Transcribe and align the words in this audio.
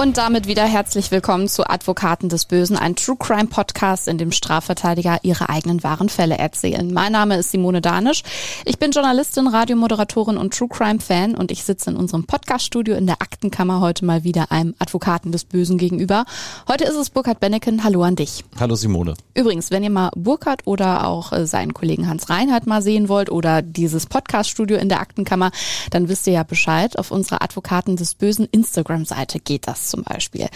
Und 0.00 0.16
damit 0.16 0.46
wieder 0.46 0.64
herzlich 0.64 1.10
willkommen 1.10 1.46
zu 1.46 1.68
Advokaten 1.68 2.30
des 2.30 2.46
Bösen, 2.46 2.78
ein 2.78 2.96
True 2.96 3.18
Crime 3.18 3.48
Podcast, 3.48 4.08
in 4.08 4.16
dem 4.16 4.32
Strafverteidiger 4.32 5.18
ihre 5.24 5.50
eigenen 5.50 5.82
wahren 5.82 6.08
Fälle 6.08 6.38
erzählen. 6.38 6.90
Mein 6.90 7.12
Name 7.12 7.36
ist 7.36 7.50
Simone 7.50 7.82
Danisch. 7.82 8.22
Ich 8.64 8.78
bin 8.78 8.92
Journalistin, 8.92 9.46
Radiomoderatorin 9.46 10.38
und 10.38 10.54
True 10.54 10.70
Crime 10.70 11.00
Fan 11.00 11.34
und 11.34 11.50
ich 11.50 11.64
sitze 11.64 11.90
in 11.90 11.96
unserem 11.96 12.24
Podcaststudio 12.24 12.96
in 12.96 13.06
der 13.06 13.20
Aktenkammer 13.20 13.82
heute 13.82 14.06
mal 14.06 14.24
wieder 14.24 14.50
einem 14.50 14.74
Advokaten 14.78 15.32
des 15.32 15.44
Bösen 15.44 15.76
gegenüber. 15.76 16.24
Heute 16.66 16.84
ist 16.84 16.96
es 16.96 17.10
Burkhard 17.10 17.38
Benneken. 17.38 17.84
Hallo 17.84 18.02
an 18.02 18.16
dich. 18.16 18.42
Hallo 18.58 18.76
Simone. 18.76 19.12
Übrigens, 19.34 19.70
wenn 19.70 19.84
ihr 19.84 19.90
mal 19.90 20.12
Burkhard 20.16 20.62
oder 20.64 21.06
auch 21.08 21.34
äh, 21.34 21.46
seinen 21.46 21.74
Kollegen 21.74 22.08
Hans 22.08 22.30
Reinhardt 22.30 22.66
mal 22.66 22.80
sehen 22.80 23.10
wollt 23.10 23.30
oder 23.30 23.60
dieses 23.60 24.06
Podcaststudio 24.06 24.78
in 24.78 24.88
der 24.88 25.00
Aktenkammer, 25.00 25.50
dann 25.90 26.08
wisst 26.08 26.26
ihr 26.26 26.32
ja 26.32 26.42
Bescheid. 26.42 26.98
Auf 26.98 27.10
unserer 27.10 27.42
Advokaten 27.42 27.96
des 27.96 28.14
Bösen 28.14 28.48
Instagram-Seite 28.50 29.40
geht 29.40 29.68
das 29.68 29.89
zum 29.90 30.04
Beispiel. 30.04 30.48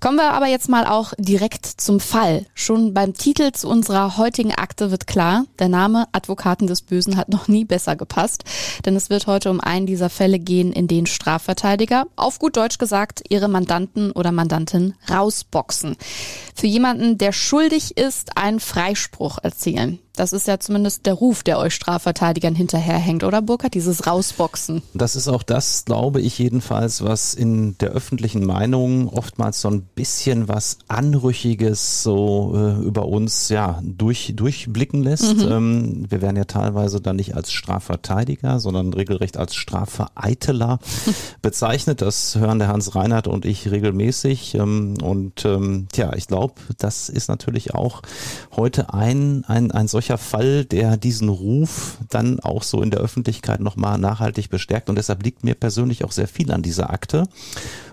Kommen 0.00 0.18
wir 0.18 0.32
aber 0.32 0.46
jetzt 0.46 0.68
mal 0.68 0.86
auch 0.86 1.12
direkt 1.18 1.66
zum 1.66 1.98
Fall. 1.98 2.46
Schon 2.54 2.94
beim 2.94 3.14
Titel 3.14 3.52
zu 3.52 3.68
unserer 3.68 4.16
heutigen 4.16 4.52
Akte 4.52 4.90
wird 4.90 5.06
klar, 5.06 5.44
der 5.58 5.68
Name 5.68 6.06
Advokaten 6.12 6.66
des 6.66 6.82
Bösen 6.82 7.16
hat 7.16 7.28
noch 7.28 7.48
nie 7.48 7.64
besser 7.64 7.96
gepasst, 7.96 8.44
denn 8.84 8.94
es 8.94 9.10
wird 9.10 9.26
heute 9.26 9.50
um 9.50 9.60
einen 9.60 9.86
dieser 9.86 10.10
Fälle 10.10 10.38
gehen, 10.38 10.72
in 10.72 10.86
denen 10.86 11.06
Strafverteidiger, 11.06 12.06
auf 12.16 12.38
gut 12.38 12.56
Deutsch 12.56 12.78
gesagt, 12.78 13.22
ihre 13.28 13.48
Mandanten 13.48 14.12
oder 14.12 14.30
Mandantin 14.32 14.94
rausboxen. 15.10 15.96
Für 16.54 16.66
jemanden, 16.66 17.18
der 17.18 17.32
schuldig 17.32 17.96
ist, 17.96 18.36
einen 18.36 18.60
Freispruch 18.60 19.38
erzielen. 19.42 19.98
Das 20.14 20.34
ist 20.34 20.46
ja 20.46 20.60
zumindest 20.60 21.06
der 21.06 21.14
Ruf, 21.14 21.42
der 21.42 21.58
euch 21.58 21.74
Strafverteidigern 21.74 22.54
hinterherhängt, 22.54 23.24
oder 23.24 23.40
Burkhard? 23.40 23.72
Dieses 23.72 24.06
Rausboxen. 24.06 24.82
Das 24.92 25.16
ist 25.16 25.28
auch 25.28 25.42
das, 25.42 25.86
glaube 25.86 26.20
ich 26.20 26.38
jedenfalls, 26.38 27.02
was 27.02 27.32
in 27.32 27.78
der 27.78 27.90
öffentlichen 27.90 28.44
Meinung 28.44 29.08
oftmals 29.08 29.62
so 29.62 29.68
ein 29.68 29.82
bisschen 29.82 30.48
was 30.48 30.76
Anrüchiges 30.88 32.02
so 32.02 32.52
äh, 32.54 32.84
über 32.84 33.06
uns 33.06 33.48
ja 33.48 33.80
durch, 33.82 34.34
durchblicken 34.36 35.02
lässt. 35.02 35.36
Mhm. 35.36 35.52
Ähm, 35.52 36.06
wir 36.10 36.20
werden 36.20 36.36
ja 36.36 36.44
teilweise 36.44 37.00
dann 37.00 37.16
nicht 37.16 37.34
als 37.34 37.50
Strafverteidiger, 37.50 38.60
sondern 38.60 38.92
regelrecht 38.92 39.38
als 39.38 39.54
Strafvereiteler 39.54 40.78
bezeichnet. 41.42 42.02
Das 42.02 42.36
hören 42.36 42.58
der 42.58 42.68
Hans 42.68 42.94
Reinhardt 42.94 43.28
und 43.28 43.46
ich 43.46 43.70
regelmäßig. 43.70 44.56
Ähm, 44.56 44.94
und 45.02 45.46
ähm, 45.46 45.86
tja, 45.90 46.12
ich 46.14 46.26
glaube, 46.26 46.54
das 46.76 47.08
ist 47.08 47.28
natürlich 47.28 47.74
auch 47.74 48.02
heute 48.54 48.92
ein, 48.92 49.44
ein, 49.46 49.70
ein 49.70 49.88
solcher 49.88 50.01
solcher 50.02 50.18
Fall, 50.18 50.64
der 50.64 50.96
diesen 50.96 51.28
Ruf 51.28 51.98
dann 52.10 52.40
auch 52.40 52.64
so 52.64 52.82
in 52.82 52.90
der 52.90 52.98
Öffentlichkeit 52.98 53.60
nochmal 53.60 53.98
nachhaltig 53.98 54.50
bestärkt. 54.50 54.88
Und 54.88 54.96
deshalb 54.96 55.22
liegt 55.22 55.44
mir 55.44 55.54
persönlich 55.54 56.04
auch 56.04 56.10
sehr 56.10 56.26
viel 56.26 56.50
an 56.50 56.60
dieser 56.60 56.90
Akte, 56.90 57.28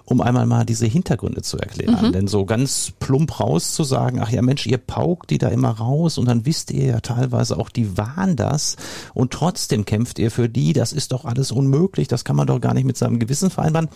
um 0.05 0.19
einmal 0.19 0.47
mal 0.47 0.65
diese 0.65 0.87
Hintergründe 0.87 1.43
zu 1.43 1.59
erklären. 1.59 2.07
Mhm. 2.07 2.11
Denn 2.11 2.27
so 2.27 2.45
ganz 2.45 2.93
plump 2.99 3.39
raus 3.39 3.73
zu 3.73 3.83
sagen, 3.83 4.19
ach 4.21 4.31
ja 4.31 4.41
Mensch, 4.41 4.65
ihr 4.65 4.79
paukt 4.79 5.29
die 5.29 5.37
da 5.37 5.49
immer 5.49 5.69
raus 5.69 6.17
und 6.17 6.25
dann 6.25 6.47
wisst 6.47 6.71
ihr 6.71 6.85
ja 6.85 6.99
teilweise 6.99 7.59
auch, 7.59 7.69
die 7.69 7.95
waren 7.95 8.35
das 8.35 8.75
und 9.13 9.31
trotzdem 9.31 9.85
kämpft 9.85 10.17
ihr 10.17 10.31
für 10.31 10.49
die, 10.49 10.73
das 10.73 10.93
ist 10.93 11.11
doch 11.11 11.25
alles 11.25 11.51
unmöglich, 11.51 12.07
das 12.07 12.25
kann 12.25 12.35
man 12.35 12.47
doch 12.47 12.59
gar 12.59 12.73
nicht 12.73 12.85
mit 12.85 12.97
seinem 12.97 13.19
Gewissen 13.19 13.51
vereinbaren. 13.51 13.87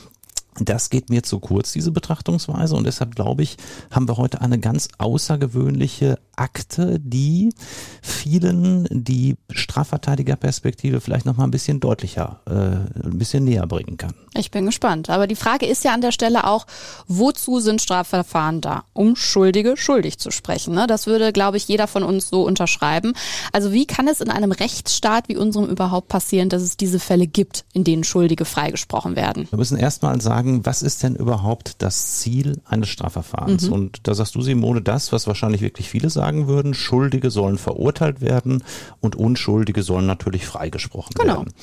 Das 0.59 0.89
geht 0.89 1.09
mir 1.09 1.23
zu 1.23 1.39
kurz, 1.39 1.71
diese 1.73 1.91
Betrachtungsweise. 1.91 2.75
Und 2.75 2.85
deshalb 2.85 3.15
glaube 3.15 3.43
ich, 3.43 3.57
haben 3.91 4.07
wir 4.07 4.17
heute 4.17 4.41
eine 4.41 4.59
ganz 4.59 4.87
außergewöhnliche 4.97 6.19
Akte, 6.35 6.99
die 6.99 7.53
vielen 8.01 8.87
die 8.91 9.35
Strafverteidigerperspektive 9.51 11.01
vielleicht 11.01 11.25
noch 11.25 11.37
mal 11.37 11.43
ein 11.43 11.51
bisschen 11.51 11.79
deutlicher, 11.79 12.41
äh, 12.47 13.05
ein 13.05 13.17
bisschen 13.17 13.43
näher 13.43 13.67
bringen 13.67 13.97
kann. 13.97 14.13
Ich 14.35 14.49
bin 14.49 14.65
gespannt. 14.65 15.09
Aber 15.09 15.27
die 15.27 15.35
Frage 15.35 15.65
ist 15.67 15.83
ja 15.83 15.93
an 15.93 16.01
der 16.01 16.11
Stelle 16.11 16.47
auch, 16.47 16.65
wozu 17.07 17.59
sind 17.59 17.81
Strafverfahren 17.81 18.61
da? 18.61 18.83
Um 18.93 19.15
Schuldige 19.15 19.77
schuldig 19.77 20.17
zu 20.17 20.31
sprechen. 20.31 20.73
Ne? 20.73 20.87
Das 20.87 21.05
würde, 21.05 21.31
glaube 21.33 21.57
ich, 21.57 21.67
jeder 21.67 21.87
von 21.87 22.03
uns 22.03 22.29
so 22.29 22.43
unterschreiben. 22.43 23.13
Also 23.51 23.71
wie 23.71 23.85
kann 23.85 24.07
es 24.07 24.21
in 24.21 24.29
einem 24.29 24.51
Rechtsstaat 24.51 25.29
wie 25.29 25.37
unserem 25.37 25.69
überhaupt 25.69 26.07
passieren, 26.07 26.49
dass 26.49 26.63
es 26.63 26.77
diese 26.77 26.99
Fälle 26.99 27.27
gibt, 27.27 27.65
in 27.73 27.83
denen 27.83 28.03
Schuldige 28.03 28.45
freigesprochen 28.45 29.15
werden? 29.15 29.47
Wir 29.51 29.59
müssen 29.59 29.77
erstmal 29.77 30.19
sagen, 30.21 30.42
was 30.43 30.81
ist 30.81 31.03
denn 31.03 31.15
überhaupt 31.15 31.81
das 31.81 32.17
Ziel 32.17 32.61
eines 32.65 32.89
Strafverfahrens? 32.89 33.67
Mhm. 33.67 33.73
Und 33.73 34.07
da 34.07 34.13
sagst 34.13 34.35
du, 34.35 34.41
Simone, 34.41 34.81
das, 34.81 35.11
was 35.11 35.27
wahrscheinlich 35.27 35.61
wirklich 35.61 35.89
viele 35.89 36.09
sagen, 36.09 36.33
sagen 36.33 36.47
würden, 36.47 36.73
Schuldige 36.73 37.29
sollen 37.31 37.57
verurteilt 37.57 38.21
werden 38.21 38.63
und 39.01 39.15
Unschuldige 39.15 39.83
sollen 39.83 40.05
natürlich 40.05 40.45
freigesprochen 40.45 41.13
genau. 41.15 41.39
werden. 41.39 41.53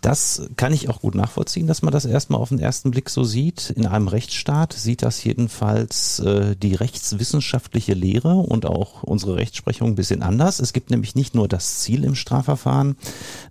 Das 0.00 0.48
kann 0.56 0.72
ich 0.72 0.88
auch 0.88 1.00
gut 1.00 1.14
nachvollziehen, 1.14 1.66
dass 1.66 1.82
man 1.82 1.92
das 1.92 2.04
erstmal 2.04 2.40
auf 2.40 2.50
den 2.50 2.58
ersten 2.58 2.90
Blick 2.90 3.08
so 3.08 3.24
sieht. 3.24 3.70
In 3.70 3.86
einem 3.86 4.08
Rechtsstaat 4.08 4.72
sieht 4.72 5.02
das 5.02 5.22
jedenfalls 5.24 6.18
äh, 6.20 6.56
die 6.56 6.74
rechtswissenschaftliche 6.74 7.94
Lehre 7.94 8.34
und 8.34 8.66
auch 8.66 9.02
unsere 9.02 9.36
Rechtsprechung 9.36 9.88
ein 9.88 9.94
bisschen 9.94 10.22
anders. 10.22 10.60
Es 10.60 10.72
gibt 10.72 10.90
nämlich 10.90 11.14
nicht 11.14 11.34
nur 11.34 11.48
das 11.48 11.80
Ziel 11.80 12.04
im 12.04 12.14
Strafverfahren, 12.14 12.96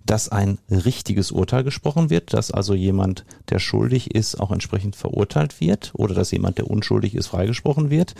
dass 0.06 0.28
ein 0.28 0.58
richtiges 0.70 1.30
Urteil 1.30 1.64
gesprochen 1.64 2.10
wird, 2.10 2.32
dass 2.32 2.50
also 2.50 2.74
jemand, 2.74 3.24
der 3.48 3.58
schuldig 3.58 4.14
ist, 4.14 4.38
auch 4.38 4.50
entsprechend 4.50 4.69
verurteilt 4.96 5.60
wird 5.60 5.92
oder 5.94 6.14
dass 6.14 6.30
jemand, 6.30 6.58
der 6.58 6.70
unschuldig 6.70 7.14
ist, 7.14 7.28
freigesprochen 7.28 7.90
wird, 7.90 8.14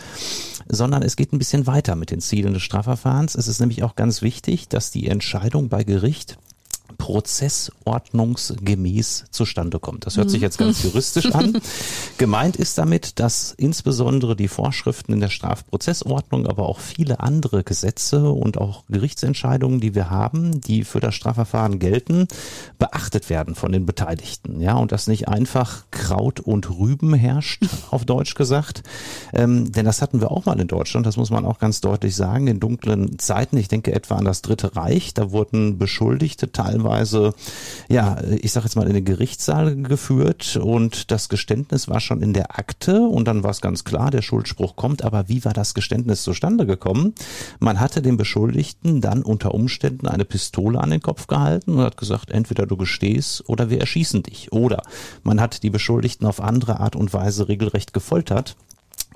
sondern 0.67 1.03
es 1.03 1.15
geht 1.15 1.33
ein 1.33 1.39
bisschen 1.39 1.67
weiter 1.67 1.95
mit 1.95 2.11
den 2.11 2.21
Zielen 2.21 2.53
des 2.53 2.63
Strafverfahrens. 2.63 3.35
Es 3.35 3.47
ist 3.47 3.59
nämlich 3.59 3.83
auch 3.83 3.95
ganz 3.95 4.21
wichtig, 4.21 4.67
dass 4.67 4.91
die 4.91 5.07
Entscheidung 5.07 5.69
bei 5.69 5.83
Gericht 5.83 6.37
prozessordnungsgemäß 6.91 9.25
zustande 9.31 9.79
kommt. 9.79 10.05
Das 10.05 10.17
hört 10.17 10.29
sich 10.29 10.41
jetzt 10.41 10.57
ganz 10.57 10.83
juristisch 10.83 11.33
an. 11.33 11.61
Gemeint 12.17 12.57
ist 12.57 12.77
damit, 12.77 13.19
dass 13.19 13.53
insbesondere 13.57 14.35
die 14.35 14.47
Vorschriften 14.47 15.13
in 15.13 15.19
der 15.19 15.29
Strafprozessordnung, 15.29 16.47
aber 16.47 16.67
auch 16.67 16.79
viele 16.79 17.21
andere 17.21 17.63
Gesetze 17.63 18.29
und 18.29 18.57
auch 18.57 18.83
Gerichtsentscheidungen, 18.89 19.79
die 19.79 19.95
wir 19.95 20.09
haben, 20.09 20.61
die 20.61 20.83
für 20.83 20.99
das 20.99 21.15
Strafverfahren 21.15 21.79
gelten, 21.79 22.27
beachtet 22.77 23.29
werden 23.29 23.55
von 23.55 23.71
den 23.71 23.85
Beteiligten. 23.85 24.61
Ja, 24.61 24.75
und 24.75 24.91
dass 24.91 25.07
nicht 25.07 25.27
einfach 25.27 25.85
Kraut 25.91 26.39
und 26.39 26.69
Rüben 26.69 27.13
herrscht, 27.13 27.63
auf 27.91 28.05
Deutsch 28.05 28.35
gesagt. 28.35 28.83
Ähm, 29.33 29.71
denn 29.71 29.85
das 29.85 30.01
hatten 30.01 30.21
wir 30.21 30.31
auch 30.31 30.45
mal 30.45 30.59
in 30.59 30.67
Deutschland, 30.67 31.05
das 31.05 31.17
muss 31.17 31.29
man 31.29 31.45
auch 31.45 31.59
ganz 31.59 31.81
deutlich 31.81 32.15
sagen, 32.15 32.47
in 32.47 32.59
dunklen 32.59 33.19
Zeiten. 33.19 33.57
Ich 33.57 33.67
denke 33.67 33.93
etwa 33.93 34.15
an 34.15 34.25
das 34.25 34.41
Dritte 34.41 34.75
Reich. 34.75 35.13
Da 35.13 35.31
wurden 35.31 35.77
Beschuldigte 35.77 36.51
teilweise 36.51 36.80
teilweise, 36.81 37.33
ja, 37.89 38.17
ich 38.41 38.51
sage 38.51 38.65
jetzt 38.65 38.75
mal 38.75 38.87
in 38.87 38.93
den 38.93 39.05
Gerichtssaal 39.05 39.75
geführt 39.75 40.57
und 40.57 41.11
das 41.11 41.29
Geständnis 41.29 41.87
war 41.87 41.99
schon 41.99 42.21
in 42.21 42.33
der 42.33 42.57
Akte 42.57 43.01
und 43.01 43.27
dann 43.27 43.43
war 43.43 43.51
es 43.51 43.61
ganz 43.61 43.83
klar, 43.83 44.11
der 44.11 44.21
Schuldspruch 44.21 44.75
kommt, 44.75 45.03
aber 45.03 45.29
wie 45.29 45.45
war 45.45 45.53
das 45.53 45.73
Geständnis 45.73 46.23
zustande 46.23 46.65
gekommen? 46.65 47.13
Man 47.59 47.79
hatte 47.79 48.01
dem 48.01 48.17
Beschuldigten 48.17 49.01
dann 49.01 49.21
unter 49.23 49.53
Umständen 49.53 50.07
eine 50.07 50.25
Pistole 50.25 50.79
an 50.79 50.89
den 50.89 51.01
Kopf 51.01 51.27
gehalten 51.27 51.75
und 51.75 51.81
hat 51.81 51.97
gesagt, 51.97 52.31
entweder 52.31 52.65
du 52.65 52.77
gestehst 52.77 53.47
oder 53.47 53.69
wir 53.69 53.79
erschießen 53.79 54.23
dich. 54.23 54.51
Oder 54.51 54.83
man 55.23 55.39
hat 55.39 55.63
die 55.63 55.69
Beschuldigten 55.69 56.25
auf 56.25 56.41
andere 56.41 56.79
Art 56.79 56.95
und 56.95 57.13
Weise 57.13 57.47
regelrecht 57.47 57.93
gefoltert 57.93 58.55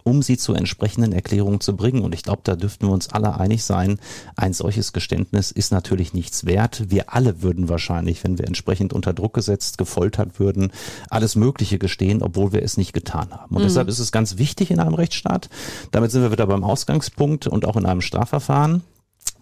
um 0.06 0.22
sie 0.22 0.38
zu 0.38 0.54
entsprechenden 0.54 1.12
Erklärungen 1.14 1.60
zu 1.60 1.76
bringen. 1.76 2.04
Und 2.04 2.14
ich 2.14 2.22
glaube, 2.22 2.42
da 2.44 2.56
dürften 2.56 2.88
wir 2.88 2.94
uns 2.94 3.10
alle 3.10 3.38
einig 3.40 3.64
sein, 3.64 4.00
ein 4.36 4.54
solches 4.54 4.94
Geständnis 4.94 5.50
ist 5.50 5.72
natürlich 5.72 6.14
nichts 6.14 6.46
wert. 6.46 6.86
Wir 6.90 7.12
alle 7.14 7.42
würden 7.42 7.70
wahrscheinlich, 7.70 8.24
wenn 8.24 8.38
wir 8.38 8.46
entsprechend 8.46 8.94
unter 8.94 9.14
Druck 9.14 9.34
gesetzt, 9.34 9.80
gefoltert 9.80 10.40
würden, 10.40 10.72
alles 11.10 11.36
Mögliche 11.36 11.80
gestehen, 11.80 12.22
obwohl 12.22 12.54
wir 12.54 12.62
es 12.62 12.78
nicht 12.78 12.94
getan 12.94 13.32
haben. 13.32 13.56
Und 13.56 13.64
mhm. 13.64 13.68
deshalb 13.68 13.88
ist 13.88 14.00
es 14.00 14.12
ganz 14.12 14.38
wichtig 14.38 14.70
in 14.70 14.80
einem 14.80 14.94
Rechtsstaat, 14.94 15.50
damit 15.92 16.12
sind 16.12 16.22
wir 16.22 16.32
wieder 16.32 16.46
beim 16.46 16.64
Ausgangspunkt 16.64 17.48
und 17.48 17.66
auch 17.66 17.76
in 17.76 17.88
einem 17.88 18.02
Strafverfahren, 18.02 18.84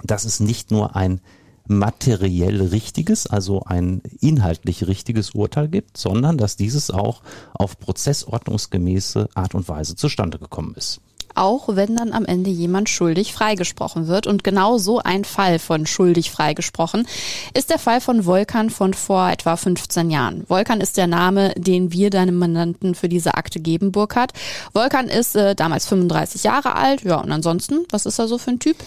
dass 0.02 0.24
es 0.24 0.40
nicht 0.40 0.72
nur 0.72 0.96
ein 0.96 1.20
materiell 1.68 2.62
richtiges, 2.62 3.28
also 3.28 3.64
ein 3.64 4.02
inhaltlich 4.20 4.88
richtiges 4.88 5.32
Urteil 5.32 5.68
gibt, 5.68 5.98
sondern 5.98 6.38
dass 6.38 6.58
dieses 6.58 6.92
auch 6.92 7.22
auf 7.54 7.80
prozessordnungsgemäße 7.80 9.30
Art 9.34 9.56
und 9.56 9.68
Weise 9.68 9.96
zustande 9.96 10.40
gekommen 10.40 10.76
ist. 10.76 11.02
Auch 11.36 11.76
wenn 11.76 11.96
dann 11.96 12.14
am 12.14 12.26
Ende 12.26 12.50
jemand 12.50 12.90
schuldig 12.90 13.34
freigesprochen 13.34 14.08
wird. 14.08 14.28
Und 14.28 14.44
genau 14.44 14.78
so 14.78 15.00
ein 15.00 15.26
Fall 15.26 15.60
von 15.60 15.86
schuldig 15.86 16.32
freigesprochen 16.32 17.08
ist 17.54 17.70
der 17.70 17.80
Fall 17.80 18.02
von 18.02 18.26
Volkan 18.26 18.70
von 18.70 18.94
vor 18.94 19.30
etwa 19.30 19.56
15 19.56 20.10
Jahren. 20.10 20.46
Volkan 20.48 20.82
ist 20.82 20.98
der 20.98 21.08
Name, 21.08 21.54
den 21.58 21.92
wir 21.92 22.10
deinem 22.10 22.38
Mandanten 22.38 22.96
für 22.96 23.10
diese 23.10 23.36
Akte 23.36 23.60
geben, 23.60 23.92
Burkhard. 23.92 24.34
Volkan 24.74 25.08
ist 25.08 25.36
äh, 25.36 25.56
damals 25.56 25.86
35 25.88 26.44
Jahre 26.44 26.76
alt. 26.76 27.04
Ja, 27.04 27.18
und 27.18 27.32
ansonsten, 27.32 27.86
was 27.90 28.06
ist 28.06 28.20
er 28.20 28.28
so 28.28 28.38
für 28.38 28.52
ein 28.52 28.60
Typ? 28.60 28.78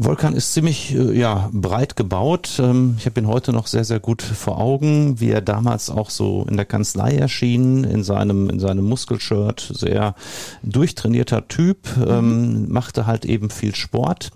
Volkan 0.00 0.34
ist 0.36 0.52
ziemlich 0.52 0.94
äh, 0.94 1.18
ja, 1.18 1.50
breit 1.52 1.96
gebaut. 1.96 2.58
Ähm, 2.60 2.94
ich 2.98 3.06
habe 3.06 3.20
ihn 3.20 3.26
heute 3.26 3.52
noch 3.52 3.66
sehr, 3.66 3.84
sehr 3.84 3.98
gut 3.98 4.22
vor 4.22 4.58
Augen, 4.58 5.20
wie 5.20 5.30
er 5.30 5.40
damals 5.40 5.90
auch 5.90 6.10
so 6.10 6.46
in 6.48 6.56
der 6.56 6.66
Kanzlei 6.66 7.16
erschien, 7.16 7.82
in 7.82 8.04
seinem, 8.04 8.48
in 8.48 8.60
seinem 8.60 8.84
Muskelshirt, 8.84 9.72
sehr 9.74 10.14
durchtrainierter 10.62 11.48
Typ, 11.48 11.87
ähm, 11.96 12.70
machte 12.70 13.06
halt 13.06 13.24
eben 13.24 13.50
viel 13.50 13.74
Sport. 13.74 14.30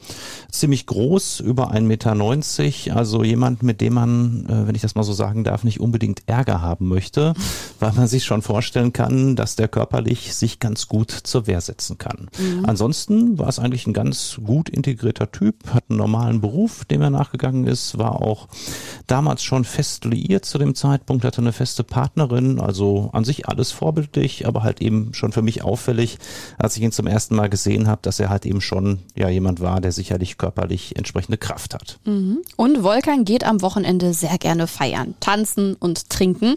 Ziemlich 0.50 0.86
groß, 0.86 1.40
über 1.40 1.72
1,90 1.72 1.82
Meter, 1.82 2.96
also 2.96 3.24
jemand, 3.24 3.62
mit 3.62 3.80
dem 3.80 3.94
man, 3.94 4.46
äh, 4.46 4.66
wenn 4.66 4.74
ich 4.74 4.82
das 4.82 4.94
mal 4.94 5.02
so 5.02 5.12
sagen 5.12 5.44
darf, 5.44 5.64
nicht 5.64 5.80
unbedingt 5.80 6.22
Ärger 6.26 6.60
haben 6.60 6.88
möchte, 6.88 7.34
weil 7.80 7.92
man 7.92 8.06
sich 8.06 8.24
schon 8.24 8.42
vorstellen 8.42 8.92
kann, 8.92 9.36
dass 9.36 9.56
der 9.56 9.68
körperlich 9.68 10.34
sich 10.34 10.58
ganz 10.58 10.88
gut 10.88 11.10
zur 11.10 11.46
Wehr 11.46 11.60
setzen 11.60 11.98
kann. 11.98 12.28
Mhm. 12.38 12.64
Ansonsten 12.64 13.38
war 13.38 13.48
es 13.48 13.58
eigentlich 13.58 13.86
ein 13.86 13.92
ganz 13.92 14.38
gut 14.44 14.68
integrierter 14.68 15.30
Typ, 15.30 15.72
hat 15.72 15.84
einen 15.88 15.98
normalen 15.98 16.40
Beruf, 16.40 16.84
dem 16.84 17.02
er 17.02 17.10
nachgegangen 17.10 17.66
ist, 17.66 17.98
war 17.98 18.22
auch 18.22 18.48
damals 19.06 19.42
schon 19.42 19.64
fest 19.64 20.04
liiert 20.04 20.44
zu 20.44 20.58
dem 20.58 20.74
Zeitpunkt, 20.74 21.24
hatte 21.24 21.40
eine 21.40 21.52
feste 21.52 21.84
Partnerin, 21.84 22.60
also 22.60 23.10
an 23.12 23.24
sich 23.24 23.48
alles 23.48 23.72
vorbildlich, 23.72 24.46
aber 24.46 24.62
halt 24.62 24.80
eben 24.80 25.14
schon 25.14 25.32
für 25.32 25.42
mich 25.42 25.62
auffällig, 25.62 26.18
als 26.58 26.76
ich 26.76 26.82
ihn 26.82 26.92
zum 26.92 27.06
ersten 27.06 27.34
Mal 27.36 27.41
gesehen 27.48 27.88
habe, 27.88 28.00
dass 28.02 28.20
er 28.20 28.30
halt 28.30 28.46
eben 28.46 28.60
schon 28.60 29.00
ja 29.14 29.28
jemand 29.28 29.60
war, 29.60 29.80
der 29.80 29.92
sicherlich 29.92 30.38
körperlich 30.38 30.96
entsprechende 30.96 31.38
Kraft 31.38 31.74
hat. 31.74 31.98
Mhm. 32.04 32.42
Und 32.56 32.82
Volkan 32.82 33.24
geht 33.24 33.44
am 33.44 33.62
Wochenende 33.62 34.14
sehr 34.14 34.38
gerne 34.38 34.66
feiern, 34.66 35.14
tanzen 35.20 35.74
und 35.74 36.10
trinken. 36.10 36.54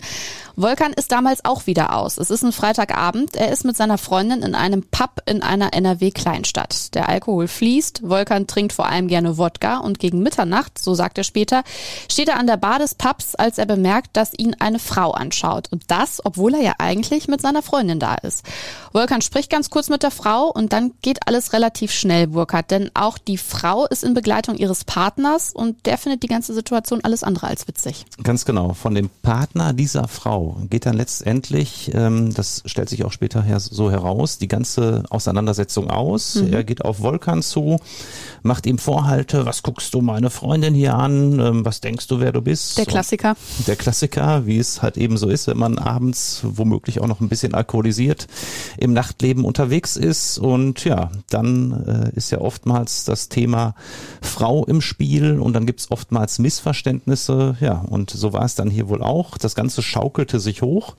Volkan 0.55 0.93
ist 0.93 1.11
damals 1.11 1.43
auch 1.43 1.67
wieder 1.67 1.95
aus. 1.95 2.17
Es 2.17 2.29
ist 2.29 2.43
ein 2.43 2.53
Freitagabend. 2.53 3.35
Er 3.35 3.51
ist 3.51 3.65
mit 3.65 3.75
seiner 3.75 3.97
Freundin 3.97 4.41
in 4.41 4.55
einem 4.55 4.83
Pub 4.83 5.21
in 5.25 5.43
einer 5.43 5.73
NRW-Kleinstadt. 5.73 6.95
Der 6.95 7.09
Alkohol 7.09 7.47
fließt. 7.47 8.01
Volkan 8.03 8.47
trinkt 8.47 8.71
vor 8.71 8.87
allem 8.87 9.07
gerne 9.07 9.37
Wodka 9.37 9.79
und 9.79 9.99
gegen 9.99 10.23
Mitternacht, 10.23 10.79
so 10.79 10.93
sagt 10.93 11.17
er 11.17 11.25
später, 11.25 11.63
steht 12.09 12.29
er 12.29 12.37
an 12.37 12.47
der 12.47 12.57
Bar 12.57 12.79
des 12.79 12.95
Pubs, 12.95 13.35
als 13.35 13.57
er 13.57 13.65
bemerkt, 13.65 14.11
dass 14.13 14.31
ihn 14.37 14.55
eine 14.59 14.79
Frau 14.79 15.11
anschaut. 15.11 15.67
Und 15.71 15.83
das, 15.87 16.23
obwohl 16.23 16.53
er 16.53 16.61
ja 16.61 16.73
eigentlich 16.77 17.27
mit 17.27 17.41
seiner 17.41 17.61
Freundin 17.61 17.99
da 17.99 18.15
ist. 18.15 18.45
Volkan 18.93 19.21
spricht 19.21 19.49
ganz 19.49 19.69
kurz 19.69 19.89
mit 19.89 20.03
der 20.03 20.11
Frau 20.11 20.47
und 20.47 20.71
dann 20.75 20.92
geht 21.01 21.25
alles 21.25 21.54
relativ 21.54 21.94
schnell, 21.94 22.27
Burkhard, 22.27 22.69
denn 22.69 22.92
auch 22.95 23.18
die 23.18 23.38
Frau 23.38 23.86
ist 23.86 24.04
in 24.04 24.13
Begleitung 24.13 24.57
ihres 24.57 24.83
Partners 24.83 25.54
und 25.54 25.86
der 25.86 25.98
findet 25.98 26.22
die 26.22 26.27
ganze 26.27 26.54
Situation 26.54 27.00
alles 27.01 27.24
andere 27.24 27.48
als 27.48 27.69
witzig. 27.69 28.06
Ganz 28.22 28.44
genau. 28.44 28.74
Von 28.74 28.94
dem 28.94 29.10
Partner 29.22 29.72
dieser 29.72 30.10
Frau 30.10 30.57
geht 30.69 30.86
dann 30.86 30.98
letztendlich, 30.98 31.92
ähm, 31.94 32.33
das 32.33 32.62
stellt 32.66 32.89
sich 32.89 33.06
auch 33.06 33.13
später 33.13 33.42
her, 33.42 33.62
so 33.62 33.89
heraus, 33.89 34.38
die 34.38 34.50
ganze 34.50 35.06
Auseinandersetzung 35.10 35.89
aus. 35.89 36.36
Mhm. 36.36 36.51
Er 36.51 36.66
geht 36.66 36.83
auf 36.83 37.00
Volkan 37.00 37.42
zu, 37.42 37.80
macht 38.44 38.66
ihm 38.66 38.78
Vorhalte, 38.78 39.45
was 39.45 39.63
guckst 39.63 39.94
du 39.94 40.01
meine 40.01 40.30
Freundin 40.30 40.74
hier 40.74 40.95
an, 40.95 41.39
ähm, 41.39 41.66
was 41.66 41.80
denkst 41.80 42.07
du, 42.07 42.19
wer 42.19 42.33
du 42.33 42.42
bist? 42.42 42.78
Der 42.78 42.86
Klassiker. 42.86 43.38
Und 43.60 43.69
der 43.69 43.78
Klassiker, 43.78 44.45
wie 44.45 44.60
es 44.60 44.81
halt 44.81 44.98
eben 44.98 45.16
so 45.16 45.30
ist, 45.30 45.48
wenn 45.48 45.57
man 45.57 45.78
abends 45.78 46.42
womöglich 46.44 47.00
auch 47.00 47.07
noch 47.07 47.21
ein 47.21 47.30
bisschen 47.30 47.54
alkoholisiert 47.54 48.28
im 48.78 48.92
Nachtleben 48.92 49.45
unterwegs 49.45 49.95
ist. 49.95 50.38
Und 50.38 50.64
ja, 50.85 51.12
dann 51.29 51.85
äh, 51.85 52.17
ist 52.17 52.31
ja 52.31 52.39
oftmals 52.39 53.06
das 53.06 53.29
Thema 53.29 53.75
Frau 54.21 54.65
im 54.65 54.81
Spiel 54.81 55.39
und 55.39 55.53
dann 55.53 55.65
gibt's 55.65 55.91
oftmals 55.91 56.39
Missverständnisse. 56.39 57.57
Ja, 57.59 57.79
und 57.79 58.09
so 58.09 58.33
war 58.33 58.44
es 58.44 58.56
dann 58.56 58.69
hier 58.69 58.89
wohl 58.89 59.01
auch. 59.01 59.38
Das 59.38 59.56
Ganze 59.56 59.81
schaukelte 59.81 60.39
sich 60.39 60.62
hoch. 60.62 60.95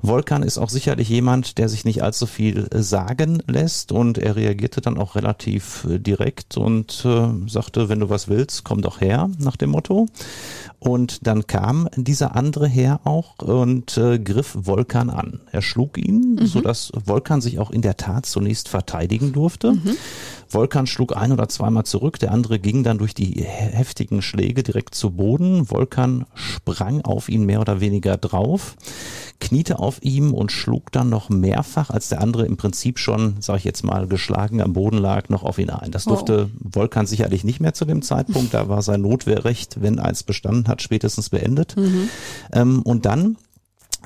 Volkan 0.00 0.42
ist 0.42 0.58
auch 0.58 0.70
sicherlich 0.70 1.08
jemand, 1.08 1.58
der 1.58 1.68
sich 1.68 1.84
nicht 1.84 2.02
allzu 2.02 2.26
viel 2.26 2.68
äh, 2.70 2.82
sagen 2.82 3.42
lässt 3.46 3.92
und 3.92 4.18
er 4.18 4.36
reagierte 4.36 4.80
dann 4.80 4.98
auch 4.98 5.14
relativ 5.14 5.86
äh, 5.88 5.98
direkt 5.98 6.56
und 6.56 7.04
äh, 7.04 7.28
sagte, 7.48 7.88
wenn 7.88 8.00
du 8.00 8.08
was 8.08 8.28
willst, 8.28 8.64
komm 8.64 8.82
doch 8.82 9.00
her, 9.00 9.30
nach 9.38 9.56
dem 9.56 9.70
Motto. 9.70 10.06
Und 10.82 11.28
dann 11.28 11.46
kam 11.46 11.88
dieser 11.94 12.34
andere 12.34 12.66
her 12.66 12.98
auch 13.04 13.38
und 13.38 13.96
äh, 13.96 14.18
griff 14.18 14.58
Volkan 14.62 15.10
an. 15.10 15.40
Er 15.52 15.62
schlug 15.62 15.96
ihn, 15.96 16.38
mhm. 16.40 16.46
sodass 16.46 16.90
Volkan 17.06 17.40
sich 17.40 17.60
auch 17.60 17.70
in 17.70 17.82
der 17.82 17.96
Tat 17.96 18.26
zunächst 18.26 18.68
verteidigen 18.68 19.32
durfte. 19.32 19.74
Mhm. 19.74 19.96
Volkan 20.52 20.86
schlug 20.86 21.16
ein 21.16 21.32
oder 21.32 21.48
zweimal 21.48 21.84
zurück, 21.84 22.18
der 22.18 22.32
andere 22.32 22.58
ging 22.58 22.82
dann 22.84 22.98
durch 22.98 23.14
die 23.14 23.42
heftigen 23.42 24.22
Schläge 24.22 24.62
direkt 24.62 24.94
zu 24.94 25.10
Boden. 25.10 25.70
Volkan 25.70 26.26
sprang 26.34 27.00
auf 27.02 27.28
ihn 27.28 27.44
mehr 27.44 27.60
oder 27.60 27.80
weniger 27.80 28.16
drauf, 28.16 28.76
kniete 29.40 29.78
auf 29.78 30.02
ihm 30.02 30.34
und 30.34 30.52
schlug 30.52 30.92
dann 30.92 31.08
noch 31.08 31.28
mehrfach, 31.28 31.90
als 31.90 32.08
der 32.08 32.20
andere 32.20 32.46
im 32.46 32.56
Prinzip 32.56 32.98
schon, 32.98 33.36
sag 33.40 33.58
ich 33.58 33.64
jetzt 33.64 33.84
mal, 33.84 34.06
geschlagen 34.06 34.60
am 34.60 34.72
Boden 34.72 34.98
lag, 34.98 35.28
noch 35.28 35.42
auf 35.42 35.58
ihn 35.58 35.70
ein. 35.70 35.90
Das 35.90 36.04
durfte 36.04 36.50
oh. 36.52 36.68
Volkan 36.72 37.06
sicherlich 37.06 37.44
nicht 37.44 37.60
mehr 37.60 37.74
zu 37.74 37.84
dem 37.84 38.02
Zeitpunkt. 38.02 38.42
Da 38.52 38.68
war 38.68 38.82
sein 38.82 39.00
Notwehrrecht, 39.00 39.80
wenn 39.80 39.98
eins 39.98 40.24
bestanden 40.24 40.68
hat, 40.68 40.82
spätestens 40.82 41.30
beendet. 41.30 41.74
Mhm. 41.76 42.08
Ähm, 42.52 42.82
und 42.82 43.06
dann 43.06 43.36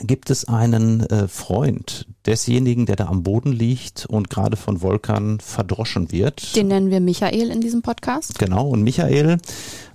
gibt 0.03 0.31
es 0.31 0.47
einen 0.47 1.01
äh, 1.01 1.29
Freund 1.29 2.07
desjenigen, 2.27 2.87
der 2.87 2.97
da 2.97 3.07
am 3.07 3.23
Boden 3.23 3.53
liegt 3.53 4.07
und 4.07 4.31
gerade 4.31 4.57
von 4.57 4.83
Volkan 4.83 5.39
verdroschen 5.41 6.11
wird. 6.11 6.57
Den 6.57 6.69
nennen 6.69 6.91
wir 6.91 7.01
Michael 7.01 7.51
in 7.51 7.61
diesem 7.61 7.83
Podcast. 7.83 8.39
Genau, 8.39 8.69
und 8.69 8.83
Michael 8.83 9.39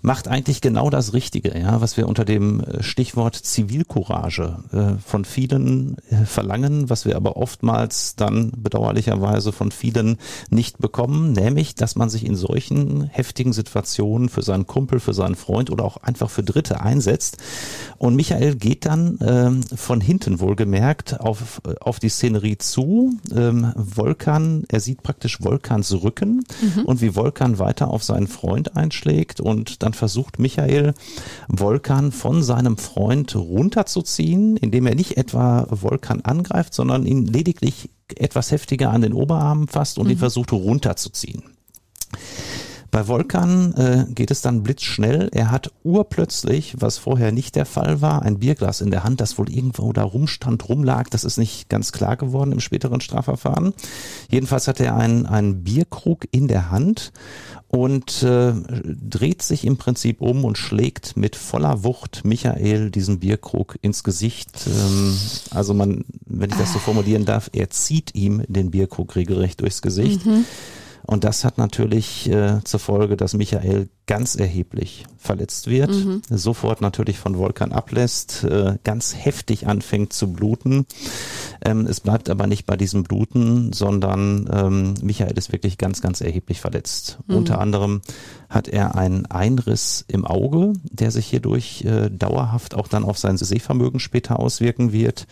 macht 0.02 0.28
eigentlich 0.28 0.62
genau 0.62 0.90
das 0.90 1.14
Richtige, 1.14 1.58
ja, 1.58 1.82
was 1.82 1.98
wir 1.98 2.08
unter 2.08 2.26
dem 2.26 2.62
äh, 2.62 2.84
Stichwort 2.84 3.36
Zivilcourage 3.36 4.58
äh, 4.72 5.00
von 5.06 5.26
vielen 5.26 5.98
äh, 6.10 6.26
verlangen, 6.26 6.90
was 6.90 7.06
wir 7.06 7.16
aber 7.16 7.38
oftmals 7.38 8.16
dann 8.16 8.52
bedauerlicherweise 8.58 9.52
von 9.52 9.72
vielen 9.72 10.18
nicht 10.50 10.80
bekommen, 10.80 11.34
nämlich, 11.34 11.76
dass 11.76 11.96
man 11.96 12.10
sich 12.10 12.26
in 12.26 12.36
solchen 12.36 13.04
heftigen 13.04 13.54
Situationen 13.54 14.30
für 14.30 14.42
seinen 14.42 14.68
Kumpel, 14.68 15.00
für 15.00 15.14
seinen 15.14 15.36
Freund 15.36 15.70
oder 15.70 15.86
auch 15.86 15.98
einfach 15.98 16.30
für 16.30 16.44
Dritte 16.44 16.82
einsetzt. 16.82 17.38
Und 17.98 18.16
Michael 18.16 18.56
geht 18.56 18.86
dann 18.86 19.20
ähm, 19.22 19.62
von 19.64 20.02
hinten 20.02 20.40
wohlgemerkt 20.40 21.20
auf, 21.20 21.62
äh, 21.68 21.76
auf 21.80 22.00
die 22.00 22.10
Szenerie 22.10 22.58
zu. 22.58 23.14
Ähm, 23.36 23.74
Volkan, 23.76 24.64
er 24.70 24.80
sieht 24.80 25.04
praktisch 25.04 25.40
Volkans 25.42 25.92
Rücken 26.04 26.44
mhm. 26.62 26.86
und 26.86 27.02
wie 27.02 27.16
Volkan 27.16 27.60
weiter 27.60 27.90
auf 27.90 28.04
seinen 28.04 28.28
Freund 28.28 28.76
einschlägt 28.76 29.40
und 29.40 29.84
dann 29.84 29.91
dann 29.92 29.94
versucht 29.94 30.40
Michael 30.40 30.94
Volkan 31.48 32.12
von 32.12 32.44
seinem 32.44 32.78
Freund 32.78 33.36
runterzuziehen, 33.36 34.58
indem 34.58 34.88
er 34.88 34.96
nicht 34.96 35.18
etwa 35.18 35.68
Volkan 35.70 36.22
angreift, 36.22 36.74
sondern 36.74 37.06
ihn 37.06 37.26
lediglich 37.26 37.90
etwas 38.16 38.52
heftiger 38.52 38.92
an 38.92 39.02
den 39.02 39.14
Oberarm 39.14 39.68
fasst 39.68 39.98
und 39.98 40.06
mhm. 40.06 40.12
ihn 40.12 40.18
versucht 40.18 40.52
runterzuziehen. 40.52 41.44
Bei 42.92 43.08
Volkan 43.08 43.74
äh, 43.76 44.06
geht 44.14 44.32
es 44.32 44.42
dann 44.42 44.64
blitzschnell. 44.64 45.30
Er 45.32 45.50
hat 45.50 45.72
urplötzlich, 45.84 46.76
was 46.78 46.98
vorher 46.98 47.32
nicht 47.32 47.56
der 47.56 47.66
Fall 47.66 48.02
war, 48.02 48.22
ein 48.22 48.40
Bierglas 48.40 48.82
in 48.82 48.92
der 48.92 49.06
Hand, 49.06 49.22
das 49.22 49.38
wohl 49.38 49.50
irgendwo 49.50 49.94
da 49.94 50.04
rumstand, 50.04 50.68
rumlag. 50.68 51.10
Das 51.10 51.24
ist 51.24 51.38
nicht 51.38 51.70
ganz 51.70 51.94
klar 51.94 52.18
geworden 52.18 52.52
im 52.52 52.60
späteren 52.60 53.00
Strafverfahren. 53.00 53.74
Jedenfalls 54.30 54.68
hat 54.68 54.82
er 54.82 54.98
einen, 54.98 55.26
einen 55.26 55.64
Bierkrug 55.64 56.28
in 56.32 56.50
der 56.50 56.70
Hand 56.70 57.14
und 57.72 58.22
äh, 58.22 58.52
dreht 58.84 59.42
sich 59.42 59.66
im 59.66 59.78
Prinzip 59.78 60.20
um 60.20 60.44
und 60.44 60.58
schlägt 60.58 61.16
mit 61.16 61.38
voller 61.38 61.86
Wucht 61.86 62.26
Michael 62.26 62.92
diesen 62.92 63.20
Bierkrug 63.20 63.78
ins 63.82 64.04
Gesicht. 64.04 64.68
Ähm, 64.68 65.18
also 65.52 65.74
man, 65.74 66.04
wenn 66.26 66.50
ich 66.50 66.58
das 66.58 66.74
so 66.74 66.80
formulieren 66.80 67.24
darf, 67.24 67.50
er 67.54 67.70
zieht 67.70 68.14
ihm 68.14 68.44
den 68.50 68.72
Bierkrug 68.72 69.16
regelrecht 69.16 69.62
durchs 69.62 69.82
Gesicht. 69.82 70.26
Mhm. 70.26 70.44
Und 71.04 71.24
das 71.24 71.46
hat 71.46 71.58
natürlich 71.58 72.30
äh, 72.30 72.62
zur 72.66 72.82
Folge, 72.82 73.16
dass 73.16 73.34
Michael 73.34 73.88
ganz 74.12 74.36
erheblich 74.36 75.06
verletzt 75.18 75.68
wird, 75.68 75.92
mhm. 75.92 76.22
sofort 76.30 76.82
natürlich 76.82 77.18
von 77.18 77.38
Volkan 77.38 77.72
ablässt, 77.72 78.44
äh, 78.44 78.78
ganz 78.84 79.16
heftig 79.16 79.68
anfängt 79.68 80.12
zu 80.12 80.34
bluten. 80.34 80.86
Ähm, 81.64 81.86
es 81.88 82.02
bleibt 82.02 82.30
aber 82.30 82.46
nicht 82.46 82.66
bei 82.66 82.76
diesem 82.76 83.04
Bluten, 83.04 83.72
sondern 83.72 84.50
ähm, 84.52 84.94
Michael 85.02 85.38
ist 85.38 85.54
wirklich 85.54 85.78
ganz, 85.78 86.02
ganz 86.02 86.20
erheblich 86.20 86.60
verletzt. 86.60 87.20
Mhm. 87.28 87.36
Unter 87.38 87.62
anderem 87.62 88.02
hat 88.50 88.68
er 88.68 88.96
einen 88.96 89.28
Einriss 89.28 90.04
im 90.10 90.26
Auge, 90.26 90.74
der 90.84 91.12
sich 91.12 91.28
hierdurch 91.28 91.86
äh, 91.86 92.10
dauerhaft 92.10 92.76
auch 92.76 92.90
dann 92.90 93.06
auf 93.06 93.18
sein 93.18 93.38
Sehvermögen 93.38 94.02
später 94.02 94.40
auswirken 94.40 94.92
wird. 94.92 95.26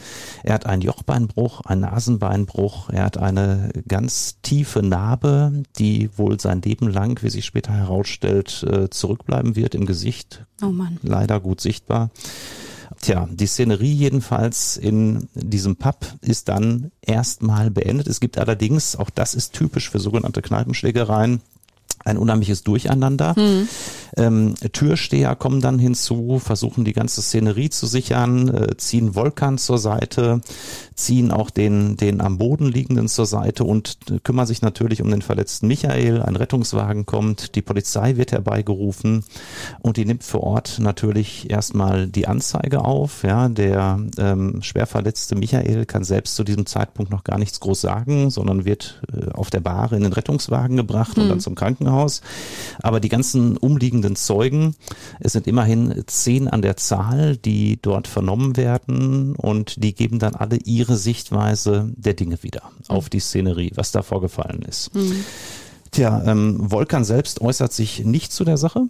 Er 0.44 0.54
hat 0.54 0.66
einen 0.66 0.84
Jochbeinbruch, 0.84 1.62
einen 1.66 1.82
Nasenbeinbruch, 1.82 2.90
er 2.92 3.04
hat 3.04 3.18
eine 3.18 3.72
ganz 3.88 4.40
tiefe 4.42 4.84
Narbe, 4.84 5.64
die 5.78 6.10
wohl 6.16 6.40
sein 6.40 6.62
Leben 6.62 6.88
lang, 6.88 7.22
wie 7.24 7.30
sich 7.30 7.46
später 7.46 7.74
herausstellt, 7.74 8.64
äh, 8.70 8.90
zurückbleiben 8.90 9.56
wird 9.56 9.76
im 9.76 9.86
Gesicht. 9.86 10.46
Oh 10.62 10.68
Mann. 10.68 10.98
Leider 11.04 11.40
gut 11.40 11.62
sichtbar. 11.62 12.10
Tja, 13.02 13.30
die 13.32 13.48
Szenerie 13.48 13.94
jedenfalls 13.94 14.76
in 14.76 15.30
diesem 15.34 15.78
Pub 15.78 16.06
ist 16.22 16.50
dann 16.50 16.92
erstmal 17.02 17.72
beendet. 17.72 18.08
Es 18.08 18.20
gibt 18.20 18.38
allerdings, 18.38 18.96
auch 18.96 19.10
das 19.10 19.36
ist 19.36 19.54
typisch 19.54 19.90
für 19.90 20.00
sogenannte 20.00 20.42
Kneipenschlägereien, 20.42 21.42
ein 22.06 22.18
unheimliches 22.18 22.64
Durcheinander. 22.64 23.36
Hm. 23.36 23.68
Ähm, 24.18 24.56
Türsteher 24.74 25.36
kommen 25.36 25.62
dann 25.62 25.80
hinzu, 25.80 26.40
versuchen 26.44 26.84
die 26.84 26.94
ganze 26.94 27.22
Szenerie 27.22 27.70
zu 27.70 27.86
sichern, 27.86 28.50
äh, 28.50 28.78
ziehen 28.78 29.16
Volkan 29.16 29.58
zur 29.58 29.78
Seite, 29.78 30.42
ziehen 30.96 31.32
auch 31.32 31.50
den, 31.50 31.96
den 31.96 32.20
am 32.22 32.38
Boden 32.38 32.66
liegenden 32.66 33.08
zur 33.08 33.26
Seite 33.26 33.64
und 33.64 33.98
äh, 34.10 34.20
kümmern 34.20 34.48
sich 34.48 34.62
natürlich 34.62 35.02
um 35.02 35.10
den 35.10 35.22
verletzten 35.22 35.68
Michael. 35.68 36.22
Ein 36.22 36.36
Rettungswagen 36.36 37.06
kommt, 37.06 37.56
die 37.56 37.62
Polizei 37.62 38.18
wird 38.18 38.32
herbeigerufen 38.32 39.24
und 39.82 39.98
die 39.98 40.06
nimmt 40.06 40.24
vor 40.24 40.42
Ort 40.42 40.80
natürlich 40.80 41.50
erstmal 41.50 42.08
die 42.08 42.28
Anzeige 42.28 42.84
auf. 42.84 43.24
Ja, 43.24 43.48
der 43.48 44.00
ähm, 44.18 44.62
schwer 44.62 44.88
verletzte 44.88 45.36
Michael 45.36 45.86
kann 45.86 46.04
selbst 46.04 46.36
zu 46.36 46.44
diesem 46.44 46.66
Zeitpunkt 46.66 47.12
noch 47.12 47.24
gar 47.24 47.38
nichts 47.38 47.60
groß 47.60 47.80
sagen, 47.80 48.30
sondern 48.30 48.66
wird 48.66 49.02
äh, 49.14 49.32
auf 49.32 49.50
der 49.50 49.60
Bahre 49.62 49.96
in 49.96 50.04
den 50.04 50.14
Rettungswagen 50.14 50.78
gebracht 50.78 51.16
hm. 51.16 51.24
und 51.24 51.30
dann 51.30 51.40
zum 51.40 51.56
Krankenhaus. 51.56 51.89
Aber 52.82 53.00
die 53.00 53.10
ganzen 53.10 53.58
umliegenden 53.58 54.16
Zeugen, 54.16 54.76
es 55.20 55.34
sind 55.34 55.48
immerhin 55.48 56.04
zehn 56.08 56.48
an 56.48 56.62
der 56.62 56.78
Zahl, 56.78 57.38
die 57.38 57.80
dort 57.82 58.08
vernommen 58.08 58.58
werden 58.58 59.36
und 59.36 59.84
die 59.84 59.94
geben 59.94 60.20
dann 60.20 60.36
alle 60.36 60.58
ihre 60.58 60.90
ihre 60.90 60.98
Sichtweise 60.98 61.92
der 61.96 62.14
Dinge 62.14 62.42
wieder 62.42 62.64
auf 62.88 63.10
die 63.10 63.20
Szenerie, 63.20 63.72
was 63.76 63.92
da 63.92 64.02
vorgefallen 64.02 64.64
ist. 64.64 64.94
Mhm. 64.96 65.24
Tja, 65.92 66.24
ähm, 66.26 66.72
Volkan 66.72 67.04
selbst 67.04 67.42
äußert 67.42 67.74
sich 67.74 68.06
nicht 68.06 68.32
zu 68.32 68.44
der 68.44 68.58
Sache. 68.58 68.88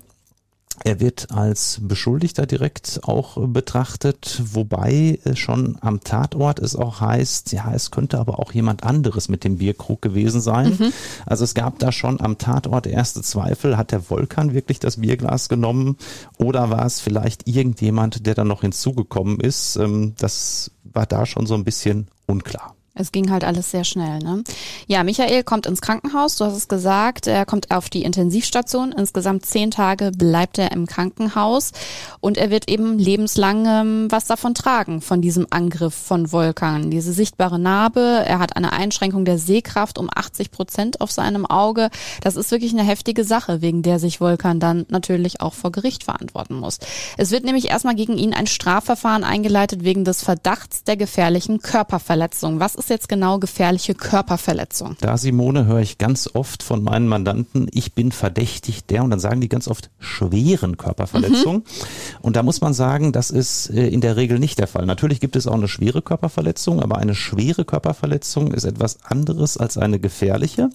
Er 0.83 0.99
wird 0.99 1.31
als 1.31 1.79
Beschuldigter 1.81 2.45
direkt 2.45 3.01
auch 3.03 3.37
betrachtet, 3.47 4.41
wobei 4.43 5.19
schon 5.35 5.77
am 5.81 6.01
Tatort 6.01 6.59
es 6.59 6.75
auch 6.75 7.01
heißt, 7.01 7.51
ja, 7.51 7.71
es 7.73 7.91
könnte 7.91 8.17
aber 8.17 8.39
auch 8.39 8.51
jemand 8.53 8.83
anderes 8.83 9.29
mit 9.29 9.43
dem 9.43 9.57
Bierkrug 9.57 10.01
gewesen 10.01 10.41
sein. 10.41 10.77
Mhm. 10.79 10.93
Also 11.25 11.43
es 11.43 11.53
gab 11.53 11.79
da 11.79 11.91
schon 11.91 12.21
am 12.21 12.37
Tatort 12.37 12.87
erste 12.87 13.21
Zweifel, 13.21 13.77
hat 13.77 13.91
der 13.91 14.09
Volkan 14.09 14.53
wirklich 14.53 14.79
das 14.79 14.97
Bierglas 14.97 15.49
genommen 15.49 15.97
oder 16.37 16.69
war 16.69 16.85
es 16.85 16.99
vielleicht 17.01 17.47
irgendjemand, 17.47 18.25
der 18.25 18.35
da 18.35 18.43
noch 18.43 18.61
hinzugekommen 18.61 19.39
ist? 19.39 19.75
Ähm, 19.75 20.13
das 20.17 20.71
war 20.83 21.05
da 21.05 21.25
schon 21.25 21.45
so 21.45 21.55
ein 21.55 21.63
bisschen 21.63 22.07
unklar. 22.25 22.75
Es 22.99 23.11
ging 23.11 23.31
halt 23.31 23.45
alles 23.45 23.71
sehr 23.71 23.85
schnell. 23.85 24.19
Ne? 24.19 24.43
Ja, 24.87 25.03
Michael 25.03 25.43
kommt 25.43 25.65
ins 25.65 25.81
Krankenhaus, 25.81 26.35
du 26.35 26.45
hast 26.45 26.55
es 26.55 26.67
gesagt, 26.67 27.27
er 27.27 27.45
kommt 27.45 27.71
auf 27.71 27.89
die 27.89 28.03
Intensivstation. 28.03 28.91
Insgesamt 28.91 29.45
zehn 29.45 29.71
Tage 29.71 30.11
bleibt 30.11 30.57
er 30.57 30.73
im 30.73 30.85
Krankenhaus 30.85 31.71
und 32.19 32.37
er 32.37 32.49
wird 32.49 32.69
eben 32.69 32.99
lebenslang 32.99 33.65
ähm, 33.65 34.07
was 34.09 34.25
davon 34.25 34.53
tragen, 34.53 35.01
von 35.01 35.21
diesem 35.21 35.47
Angriff 35.49 35.93
von 35.93 36.31
Volkan. 36.31 36.91
Diese 36.91 37.13
sichtbare 37.13 37.57
Narbe, 37.57 38.23
er 38.25 38.39
hat 38.39 38.57
eine 38.57 38.73
Einschränkung 38.73 39.23
der 39.23 39.37
Sehkraft 39.37 39.97
um 39.97 40.09
80 40.13 40.51
Prozent 40.51 41.01
auf 41.01 41.11
seinem 41.11 41.45
Auge. 41.45 41.89
Das 42.21 42.35
ist 42.35 42.51
wirklich 42.51 42.73
eine 42.73 42.83
heftige 42.83 43.23
Sache, 43.23 43.61
wegen 43.61 43.81
der 43.81 43.99
sich 43.99 44.19
Volkan 44.19 44.59
dann 44.59 44.85
natürlich 44.89 45.39
auch 45.39 45.53
vor 45.53 45.71
Gericht 45.71 46.03
verantworten 46.03 46.55
muss. 46.55 46.79
Es 47.17 47.31
wird 47.31 47.45
nämlich 47.45 47.69
erstmal 47.69 47.95
gegen 47.95 48.17
ihn 48.17 48.33
ein 48.33 48.47
Strafverfahren 48.47 49.23
eingeleitet 49.23 49.85
wegen 49.85 50.03
des 50.03 50.21
Verdachts 50.21 50.83
der 50.83 50.97
gefährlichen 50.97 51.61
Körperverletzung. 51.61 52.59
Was 52.59 52.75
ist 52.75 52.88
jetzt 52.89 53.09
genau 53.09 53.39
gefährliche 53.39 53.95
Körperverletzung? 53.95 54.95
Da, 54.99 55.17
Simone, 55.17 55.65
höre 55.65 55.79
ich 55.79 55.97
ganz 55.97 56.29
oft 56.33 56.63
von 56.63 56.83
meinen 56.83 57.07
Mandanten, 57.07 57.67
ich 57.71 57.93
bin 57.93 58.11
verdächtig 58.11 58.85
der, 58.85 59.03
und 59.03 59.09
dann 59.09 59.19
sagen 59.19 59.41
die 59.41 59.49
ganz 59.49 59.67
oft 59.67 59.89
schweren 59.99 60.77
Körperverletzungen. 60.77 61.61
Mhm. 61.61 62.19
Und 62.21 62.35
da 62.35 62.43
muss 62.43 62.61
man 62.61 62.73
sagen, 62.73 63.11
das 63.11 63.29
ist 63.29 63.69
äh, 63.69 63.87
in 63.87 64.01
der 64.01 64.15
Regel 64.15 64.39
nicht 64.39 64.59
der 64.59 64.67
Fall. 64.67 64.85
Natürlich 64.85 65.19
gibt 65.19 65.35
es 65.35 65.47
auch 65.47 65.53
eine 65.53 65.67
schwere 65.67 66.01
Körperverletzung, 66.01 66.81
aber 66.81 66.97
eine 66.97 67.15
schwere 67.15 67.65
Körperverletzung 67.65 68.53
ist 68.53 68.65
etwas 68.65 69.03
anderes 69.03 69.57
als 69.57 69.77
eine 69.77 69.99
gefährliche. 69.99 70.69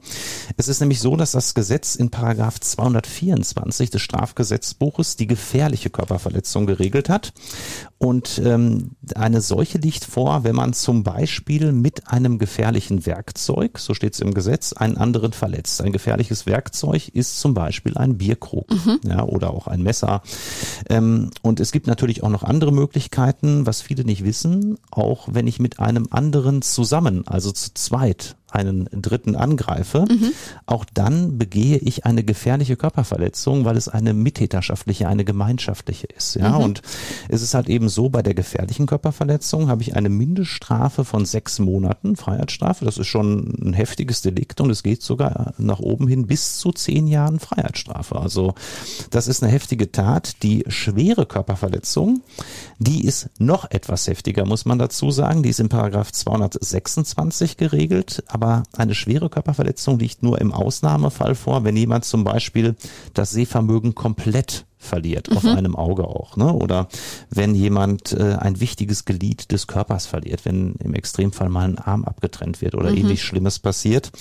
Es 0.56 0.68
ist 0.68 0.80
nämlich 0.80 1.00
so, 1.00 1.16
dass 1.16 1.32
das 1.32 1.54
Gesetz 1.54 1.94
in 1.94 2.10
Paragraph 2.10 2.60
224 2.60 3.90
des 3.90 4.02
Strafgesetzbuches 4.02 5.16
die 5.16 5.26
gefährliche 5.26 5.90
Körperverletzung 5.90 6.66
geregelt 6.66 7.08
hat. 7.08 7.32
Und 7.98 8.40
ähm, 8.44 8.92
eine 9.14 9.40
solche 9.40 9.78
liegt 9.78 10.04
vor, 10.04 10.44
wenn 10.44 10.54
man 10.54 10.72
zum 10.72 11.04
Beispiel 11.04 11.72
mit 11.72 11.93
einem 12.08 12.38
gefährlichen 12.38 13.06
Werkzeug, 13.06 13.78
so 13.78 13.94
steht 13.94 14.14
es 14.14 14.20
im 14.20 14.34
Gesetz, 14.34 14.72
einen 14.72 14.96
anderen 14.96 15.32
verletzt. 15.32 15.80
Ein 15.80 15.92
gefährliches 15.92 16.46
Werkzeug 16.46 17.08
ist 17.08 17.40
zum 17.40 17.54
Beispiel 17.54 17.96
ein 17.96 18.18
Bierkrug 18.18 18.70
mhm. 18.70 19.00
ja, 19.06 19.24
oder 19.24 19.50
auch 19.50 19.66
ein 19.66 19.82
Messer. 19.82 20.22
Ähm, 20.88 21.30
und 21.42 21.60
es 21.60 21.72
gibt 21.72 21.86
natürlich 21.86 22.22
auch 22.22 22.28
noch 22.28 22.42
andere 22.42 22.72
Möglichkeiten, 22.72 23.66
was 23.66 23.82
viele 23.82 24.04
nicht 24.04 24.24
wissen, 24.24 24.78
auch 24.90 25.28
wenn 25.30 25.46
ich 25.46 25.58
mit 25.60 25.80
einem 25.80 26.08
anderen 26.10 26.62
zusammen, 26.62 27.26
also 27.26 27.52
zu 27.52 27.74
zweit, 27.74 28.36
einen 28.54 28.88
Dritten 28.92 29.34
angreife, 29.36 30.04
mhm. 30.08 30.32
auch 30.66 30.84
dann 30.84 31.38
begehe 31.38 31.78
ich 31.78 32.06
eine 32.06 32.22
gefährliche 32.22 32.76
Körperverletzung, 32.76 33.64
weil 33.64 33.76
es 33.76 33.88
eine 33.88 34.14
mittäterschaftliche, 34.14 35.08
eine 35.08 35.24
gemeinschaftliche 35.24 36.06
ist. 36.16 36.36
Ja, 36.36 36.58
mhm. 36.58 36.64
und 36.64 36.82
es 37.28 37.42
ist 37.42 37.54
halt 37.54 37.68
eben 37.68 37.88
so, 37.88 38.08
bei 38.08 38.22
der 38.22 38.34
gefährlichen 38.34 38.86
Körperverletzung 38.86 39.68
habe 39.68 39.82
ich 39.82 39.96
eine 39.96 40.08
Mindeststrafe 40.08 41.04
von 41.04 41.24
sechs 41.24 41.58
Monaten 41.58 42.14
Freiheitsstrafe. 42.16 42.84
Das 42.84 42.96
ist 42.98 43.08
schon 43.08 43.54
ein 43.60 43.72
heftiges 43.72 44.22
Delikt 44.22 44.60
und 44.60 44.70
es 44.70 44.82
geht 44.82 45.02
sogar 45.02 45.54
nach 45.58 45.80
oben 45.80 46.06
hin 46.06 46.26
bis 46.26 46.58
zu 46.58 46.70
zehn 46.70 47.06
Jahren 47.08 47.40
Freiheitsstrafe. 47.40 48.16
Also 48.16 48.54
das 49.10 49.26
ist 49.26 49.42
eine 49.42 49.50
heftige 49.50 49.90
Tat. 49.90 50.42
Die 50.44 50.64
schwere 50.68 51.26
Körperverletzung, 51.26 52.22
die 52.78 53.04
ist 53.04 53.30
noch 53.38 53.70
etwas 53.70 54.06
heftiger, 54.06 54.46
muss 54.46 54.64
man 54.64 54.78
dazu 54.78 55.10
sagen. 55.10 55.42
Die 55.42 55.50
ist 55.50 55.60
in 55.60 55.68
Paragraph 55.68 56.12
226 56.12 57.56
geregelt, 57.56 58.22
aber 58.28 58.43
aber 58.44 58.62
eine 58.76 58.94
schwere 58.94 59.30
Körperverletzung 59.30 59.98
liegt 59.98 60.22
nur 60.22 60.38
im 60.38 60.52
Ausnahmefall 60.52 61.34
vor, 61.34 61.64
wenn 61.64 61.76
jemand 61.76 62.04
zum 62.04 62.24
Beispiel 62.24 62.76
das 63.14 63.30
Sehvermögen 63.30 63.94
komplett 63.94 64.66
verliert, 64.76 65.30
mhm. 65.30 65.36
auf 65.38 65.44
einem 65.46 65.76
Auge 65.76 66.04
auch, 66.04 66.36
ne? 66.36 66.52
Oder 66.52 66.88
wenn 67.30 67.54
jemand 67.54 68.12
äh, 68.12 68.34
ein 68.34 68.60
wichtiges 68.60 69.06
Glied 69.06 69.50
des 69.50 69.66
Körpers 69.66 70.04
verliert, 70.04 70.44
wenn 70.44 70.74
im 70.74 70.92
Extremfall 70.92 71.48
mal 71.48 71.64
ein 71.64 71.78
Arm 71.78 72.04
abgetrennt 72.04 72.60
wird 72.60 72.74
oder 72.74 72.90
mhm. 72.90 72.98
ähnlich 72.98 73.24
Schlimmes 73.24 73.58
passiert, 73.58 74.12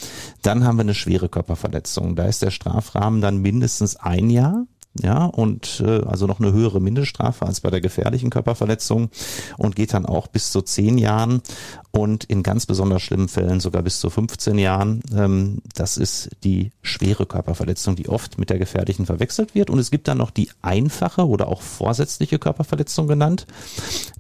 dann 0.41 0.63
haben 0.63 0.77
wir 0.77 0.83
eine 0.83 0.93
schwere 0.93 1.27
Körperverletzung. 1.27 2.15
Da 2.15 2.23
ist 2.25 2.41
der 2.41 2.51
Strafrahmen 2.51 3.19
dann 3.19 3.39
mindestens 3.39 3.97
ein 3.97 4.29
Jahr 4.29 4.65
ja, 5.01 5.25
und 5.25 5.83
äh, 5.85 6.01
also 6.05 6.27
noch 6.27 6.39
eine 6.39 6.53
höhere 6.53 6.79
Mindeststrafe 6.79 7.45
als 7.45 7.61
bei 7.61 7.71
der 7.71 7.81
gefährlichen 7.81 8.29
Körperverletzung 8.29 9.09
und 9.57 9.75
geht 9.75 9.93
dann 9.93 10.05
auch 10.05 10.27
bis 10.27 10.51
zu 10.51 10.61
zehn 10.61 10.99
Jahren 10.99 11.41
und 11.89 12.25
in 12.25 12.43
ganz 12.43 12.67
besonders 12.67 13.01
schlimmen 13.01 13.27
Fällen 13.27 13.59
sogar 13.59 13.81
bis 13.81 13.99
zu 13.99 14.11
15 14.11 14.59
Jahren. 14.59 15.01
Ähm, 15.15 15.61
das 15.73 15.97
ist 15.97 16.29
die 16.43 16.71
schwere 16.83 17.25
Körperverletzung, 17.25 17.95
die 17.95 18.07
oft 18.07 18.37
mit 18.37 18.51
der 18.51 18.59
gefährlichen 18.59 19.07
verwechselt 19.07 19.55
wird. 19.55 19.71
Und 19.71 19.79
es 19.79 19.89
gibt 19.89 20.07
dann 20.07 20.19
noch 20.19 20.29
die 20.29 20.49
einfache 20.61 21.27
oder 21.27 21.47
auch 21.47 21.61
vorsätzliche 21.61 22.37
Körperverletzung 22.37 23.07
genannt. 23.07 23.47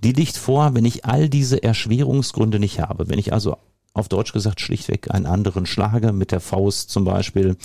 Die 0.03 0.13
liegt 0.13 0.37
vor, 0.37 0.73
wenn 0.73 0.85
ich 0.85 1.05
all 1.05 1.29
diese 1.29 1.61
Erschwerungsgründe 1.61 2.59
nicht 2.59 2.79
habe. 2.79 3.09
Wenn 3.09 3.19
ich 3.19 3.31
also 3.31 3.57
auf 3.93 4.09
Deutsch 4.09 4.33
gesagt 4.33 4.59
schlichtweg 4.59 5.13
einen 5.13 5.25
anderen 5.25 5.65
schlage, 5.65 6.13
mit 6.13 6.31
der 6.31 6.39
Faust 6.39 6.89
zum 6.89 7.05
Beispiel, 7.05 7.55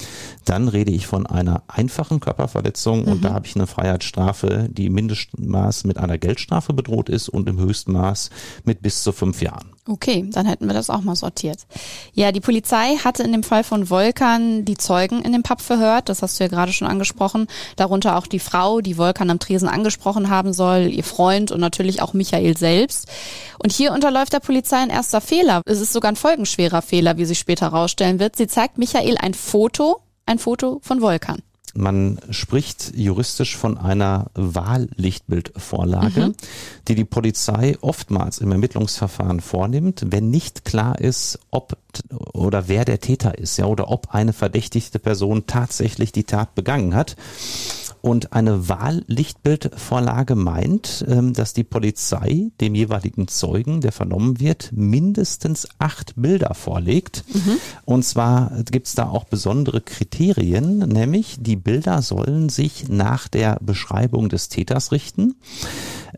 dann 0.45 0.69
rede 0.69 0.93
ich 0.93 1.07
von 1.07 1.27
einer 1.27 1.63
einfachen 1.69 2.21
Körperverletzung 2.21 3.03
mhm. 3.03 3.13
und 3.13 3.25
da 3.25 3.33
habe 3.33 3.47
ich 3.47 3.57
eine 3.57 3.67
Freiheitsstrafe, 3.67 4.69
die 4.71 4.87
im 4.87 4.95
Mindestmaß 4.95 5.85
mit 5.85 5.99
einer 5.99 6.19
Geldstrafe 6.19 6.75
bedroht 6.75 7.09
ist 7.09 7.29
und 7.29 7.49
im 7.49 7.59
Höchstmaß 7.59 8.31
mit 8.65 8.83
bis 8.83 9.03
zu 9.03 9.13
fünf 9.13 9.41
Jahren. 9.41 9.78
Okay, 9.91 10.27
dann 10.31 10.45
hätten 10.45 10.67
wir 10.67 10.75
das 10.75 10.91
auch 10.91 11.01
mal 11.01 11.17
sortiert. 11.17 11.61
Ja, 12.13 12.31
die 12.31 12.43
Polizei 12.43 12.97
hatte 12.97 13.23
in 13.23 13.33
dem 13.33 13.43
Fall 13.43 13.65
von 13.65 13.89
Volkan 13.89 14.67
die 14.67 14.77
Zeugen 14.77 15.23
in 15.23 15.33
dem 15.33 15.43
Pub 15.43 15.63
verhört, 15.63 16.11
das 16.11 16.21
hast 16.21 16.39
du 16.39 16.45
ja 16.45 16.49
gerade 16.49 16.75
schon 16.75 16.87
angesprochen, 16.87 17.47
darunter 17.77 18.19
auch 18.19 18.27
die 18.27 18.39
Frau, 18.39 18.83
die 18.83 18.99
Volkan 18.99 19.31
am 19.31 19.39
Tresen 19.39 19.67
angesprochen 19.67 20.29
haben 20.29 20.53
soll, 20.53 20.89
ihr 20.89 21.05
Freund 21.05 21.53
und 21.53 21.61
natürlich 21.61 22.03
auch 22.03 22.13
Michael 22.13 22.55
selbst. 22.59 23.09
Und 23.59 23.73
hier 23.73 23.93
unterläuft 23.93 24.35
der 24.35 24.41
Polizei 24.41 24.77
ein 24.77 24.91
erster 24.91 25.23
Fehler. 25.23 25.63
Es 25.65 25.81
ist 25.81 25.95
sogar 25.95 26.13
ein 26.13 26.17
folgenschwerer 26.17 26.83
Fehler, 26.83 27.17
wie 27.17 27.25
sich 27.25 27.39
später 27.39 27.73
herausstellen 27.73 28.21
wird. 28.21 28.37
Sie 28.37 28.47
zeigt 28.47 28.77
Michael 28.77 29.17
ein 29.17 29.33
Foto, 29.33 30.03
ein 30.27 30.39
Foto 30.39 30.81
von 30.83 31.01
Volkan. 31.01 31.43
Man 31.79 32.19
spricht 32.31 32.93
juristisch 32.97 33.57
von 33.57 33.79
einer 33.79 34.33
Wahllichtbildvorlage, 34.35 36.29
mhm. 36.29 36.35
die 36.89 36.97
die 36.97 37.05
Polizei 37.05 37.77
oftmals 37.81 38.39
im 38.39 38.51
Ermittlungsverfahren 38.51 39.39
vornimmt, 39.41 40.05
wenn 40.09 40.29
nicht 40.29 40.65
klar 40.65 40.99
ist, 40.99 41.39
ob 41.53 41.79
oder 42.33 42.67
wer 42.67 42.85
der 42.85 42.99
Täter 42.99 43.39
ist, 43.39 43.57
ja, 43.59 43.67
oder 43.67 43.91
ob 43.91 44.13
eine 44.13 44.33
verdächtigte 44.33 44.99
Person 44.99 45.45
tatsächlich 45.47 46.11
die 46.11 46.25
Tat 46.25 46.57
begangen 46.57 46.97
hat. 46.97 47.17
Und 48.01 48.33
eine 48.33 48.69
Wahllichtbildvorlage 48.69 50.35
meint, 50.35 51.05
ähm, 51.09 51.33
dass 51.33 51.53
die 51.53 51.65
Polizei 51.65 52.51
dem 52.61 52.75
jeweiligen 52.75 53.29
Zeugen, 53.29 53.81
der 53.81 53.93
vernommen 53.93 54.41
wird, 54.41 54.71
mindestens 54.73 55.69
acht 55.79 56.15
Bilder 56.17 56.55
vorlegt. 56.55 57.25
Mhm. 57.33 57.57
Und 57.85 58.05
zwar 58.05 58.53
gibt 58.71 58.87
es 58.87 58.95
da 58.95 59.09
auch 59.09 59.25
besondere 59.25 59.81
Kriterien, 59.81 60.79
nämlich 60.79 61.37
die 61.41 61.57
Bilder 61.57 62.03
sollen 62.03 62.49
sich 62.49 62.89
nach 62.89 63.29
der 63.29 63.59
Beschreibung 63.61 64.29
des 64.29 64.49
Täters 64.49 64.93
richten. 64.93 65.35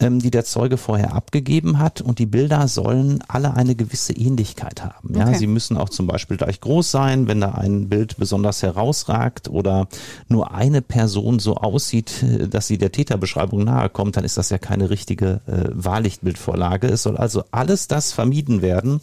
ähm, 0.00 0.20
die 0.20 0.30
der 0.30 0.44
Zeuge 0.44 0.76
vorher 0.76 1.14
abgegeben 1.14 1.78
hat 1.80 2.00
und 2.00 2.20
die 2.20 2.26
Bilder 2.26 2.68
sollen 2.68 3.22
alle 3.26 3.54
eine 3.54 3.74
gewisse 3.74 4.12
Ähnlichkeit 4.12 4.84
haben. 4.84 5.14
Ja, 5.14 5.26
Okay. 5.26 5.36
sie 5.38 5.46
müssen 5.48 5.76
auch 5.76 5.88
zum 5.88 6.06
Beispiel 6.06 6.36
gleich 6.36 6.60
groß 6.60 6.90
sein, 6.90 7.26
wenn 7.26 7.40
da 7.40 7.52
ein 7.52 7.88
Bild 7.88 8.16
besonders 8.16 8.62
herausragt 8.62 9.48
oder 9.48 9.88
nur 10.28 10.52
eine 10.54 10.80
Person 10.80 11.38
so 11.40 11.56
aussieht, 11.70 12.24
dass 12.50 12.66
sie 12.66 12.78
der 12.78 12.92
Täterbeschreibung 12.92 13.64
nahe 13.64 13.88
kommt, 13.88 14.16
dann 14.16 14.24
ist 14.24 14.36
das 14.36 14.50
ja 14.50 14.58
keine 14.58 14.90
richtige 14.90 15.40
äh, 15.46 15.68
Wahrlichtbildvorlage. 15.72 16.88
Es 16.88 17.04
soll 17.04 17.16
also 17.16 17.44
alles 17.50 17.88
das 17.88 18.12
vermieden 18.12 18.62
werden, 18.62 19.00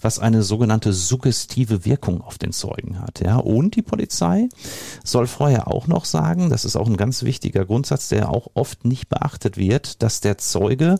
was 0.00 0.18
eine 0.18 0.42
sogenannte 0.42 0.92
suggestive 0.92 1.84
Wirkung 1.84 2.20
auf 2.20 2.38
den 2.38 2.52
Zeugen 2.52 3.00
hat. 3.00 3.20
Ja, 3.20 3.36
und 3.36 3.76
die 3.76 3.82
Polizei 3.82 4.48
soll 5.04 5.26
vorher 5.26 5.68
auch 5.68 5.86
noch 5.86 6.04
sagen, 6.04 6.50
das 6.50 6.64
ist 6.64 6.76
auch 6.76 6.86
ein 6.86 6.96
ganz 6.96 7.22
wichtiger 7.22 7.64
Grundsatz, 7.64 8.08
der 8.08 8.30
auch 8.30 8.48
oft 8.54 8.84
nicht 8.84 9.08
beachtet 9.08 9.56
wird, 9.56 10.02
dass 10.02 10.20
der 10.20 10.38
Zeuge 10.38 10.96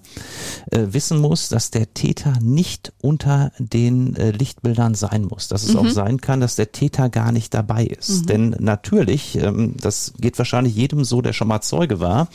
äh, 0.70 0.87
wissen 0.90 1.18
muss, 1.18 1.49
dass 1.49 1.70
der 1.70 1.94
Täter 1.94 2.35
nicht 2.42 2.92
unter 3.00 3.52
den 3.58 4.16
äh, 4.16 4.30
Lichtbildern 4.30 4.94
sein 4.94 5.25
muss. 5.25 5.49
Dass 5.49 5.64
es 5.64 5.76
auch 5.76 5.88
sein 5.88 6.20
kann, 6.20 6.40
dass 6.40 6.56
der 6.56 6.73
Täter 6.73 7.08
gar 7.08 7.32
nicht 7.32 7.54
dabei 7.54 7.85
ist. 7.85 8.28
Denn 8.28 8.56
natürlich, 8.58 9.37
ähm, 9.37 9.75
das 9.80 10.12
geht 10.18 10.38
wahrscheinlich 10.38 10.75
jedem 10.75 11.04
so, 11.06 11.22
der 11.22 11.32
schon 11.32 11.48
mal 11.48 11.60
Zeuge 11.60 12.00
war, 12.00 12.28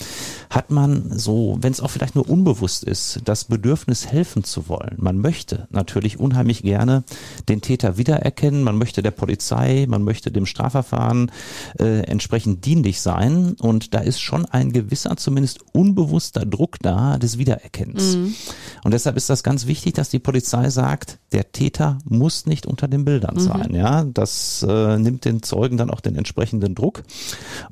hat 0.50 0.72
man 0.72 1.18
so, 1.18 1.58
wenn 1.62 1.72
es 1.72 1.82
auch 1.82 1.90
vielleicht 1.90 2.16
nur 2.16 2.30
unbewusst 2.30 2.84
ist, 2.84 3.22
das 3.26 3.46
Bedürfnis 3.46 4.08
helfen 4.08 4.44
zu 4.44 4.68
wollen. 4.68 4.96
Man 4.98 5.20
möchte 5.20 5.68
natürlich 5.70 6.20
unheimlich 6.20 6.64
gerne 6.64 7.04
den 7.50 7.62
Täter 7.62 7.98
wiedererkennen, 7.98 8.64
man 8.64 8.78
möchte 8.78 9.02
der 9.02 9.12
Polizei, 9.12 9.86
man 9.88 10.04
möchte 10.04 10.32
dem 10.32 10.46
Strafverfahren 10.46 11.32
äh, 11.80 12.02
entsprechend 12.02 12.66
dienlich 12.66 13.02
sein 13.02 13.56
und 13.60 13.94
da 13.94 14.00
ist 14.00 14.20
schon 14.20 14.46
ein 14.46 14.72
gewisser, 14.72 15.16
zumindest 15.18 15.60
unbewusster 15.74 16.46
Druck 16.46 16.78
da 16.82 17.18
des 17.18 17.38
Wiedererkennens. 17.38 18.16
Und 18.84 18.94
deshalb 18.94 19.18
ist 19.18 19.30
das 19.30 19.44
ganz 19.44 19.68
wichtig, 19.68 19.94
dass 19.94 20.10
die 20.10 20.20
Polizei 20.20 20.70
sagt, 20.70 21.20
der 21.32 21.52
Täter 21.52 22.00
muss 22.04 22.46
nicht 22.46 22.66
unter 22.66 22.88
den 22.88 23.06
Bildern 23.06 23.40
sein. 23.40 23.74
Ja, 23.74 24.04
das 24.04 24.66
äh, 24.68 24.98
nimmt 24.98 25.26
den 25.26 25.44
Zeugen 25.44 25.78
dann 25.78 25.90
auch 25.90 26.02
den 26.02 26.16
entsprechenden 26.16 26.76
Druck. 26.76 27.04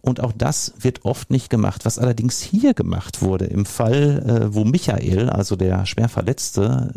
Und 0.01 0.21
auch 0.21 0.33
das 0.35 0.73
wird 0.79 0.88
oft 1.03 1.29
nicht 1.29 1.49
gemacht. 1.49 1.85
Was 1.85 1.99
allerdings 1.99 2.41
hier 2.41 2.73
gemacht 2.73 3.21
wurde, 3.21 3.45
im 3.45 3.65
Fall, 3.65 4.23
äh, 4.25 4.53
wo 4.53 4.65
Michael, 4.65 5.29
also 5.29 5.55
der 5.55 5.85
schwer 5.85 6.09
Verletzte, 6.09 6.91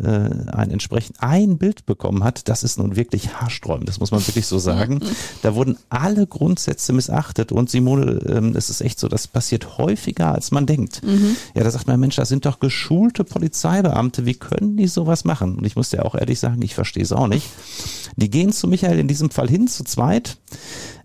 äh, 0.49 0.51
ein 0.51 0.71
entsprechend 0.71 1.17
ein 1.21 1.57
Bild 1.57 1.85
bekommen 1.85 2.23
hat, 2.23 2.49
das 2.49 2.63
ist 2.63 2.77
nun 2.77 2.95
wirklich 2.95 3.35
haarsträubend. 3.35 3.87
Das 3.87 3.99
muss 3.99 4.11
man 4.11 4.25
wirklich 4.25 4.47
so 4.47 4.59
sagen. 4.59 4.99
Da 5.41 5.55
wurden 5.55 5.77
alle 5.89 6.25
Grundsätze 6.25 6.93
missachtet. 6.93 7.51
Und 7.51 7.69
Simone, 7.69 8.19
ähm, 8.27 8.55
es 8.55 8.69
ist 8.69 8.81
echt 8.81 8.99
so, 8.99 9.07
das 9.07 9.27
passiert 9.27 9.77
häufiger, 9.77 10.33
als 10.33 10.51
man 10.51 10.65
denkt. 10.65 11.01
Ja, 11.53 11.63
da 11.63 11.71
sagt 11.71 11.87
man, 11.87 11.99
Mensch, 11.99 12.15
das 12.15 12.29
sind 12.29 12.45
doch 12.45 12.59
geschulte 12.59 13.23
Polizeibeamte. 13.23 14.25
Wie 14.25 14.35
können 14.35 14.77
die 14.77 14.87
sowas 14.87 15.25
machen? 15.25 15.57
Und 15.57 15.65
ich 15.65 15.75
muss 15.75 15.89
dir 15.89 16.05
auch 16.05 16.15
ehrlich 16.15 16.39
sagen, 16.39 16.61
ich 16.61 16.75
verstehe 16.75 17.03
es 17.03 17.11
auch 17.11 17.27
nicht. 17.27 17.47
Die 18.15 18.29
gehen 18.29 18.51
zu 18.51 18.67
Michael 18.67 18.99
in 18.99 19.07
diesem 19.07 19.29
Fall 19.29 19.49
hin, 19.49 19.67
zu 19.67 19.83
zweit, 19.83 20.37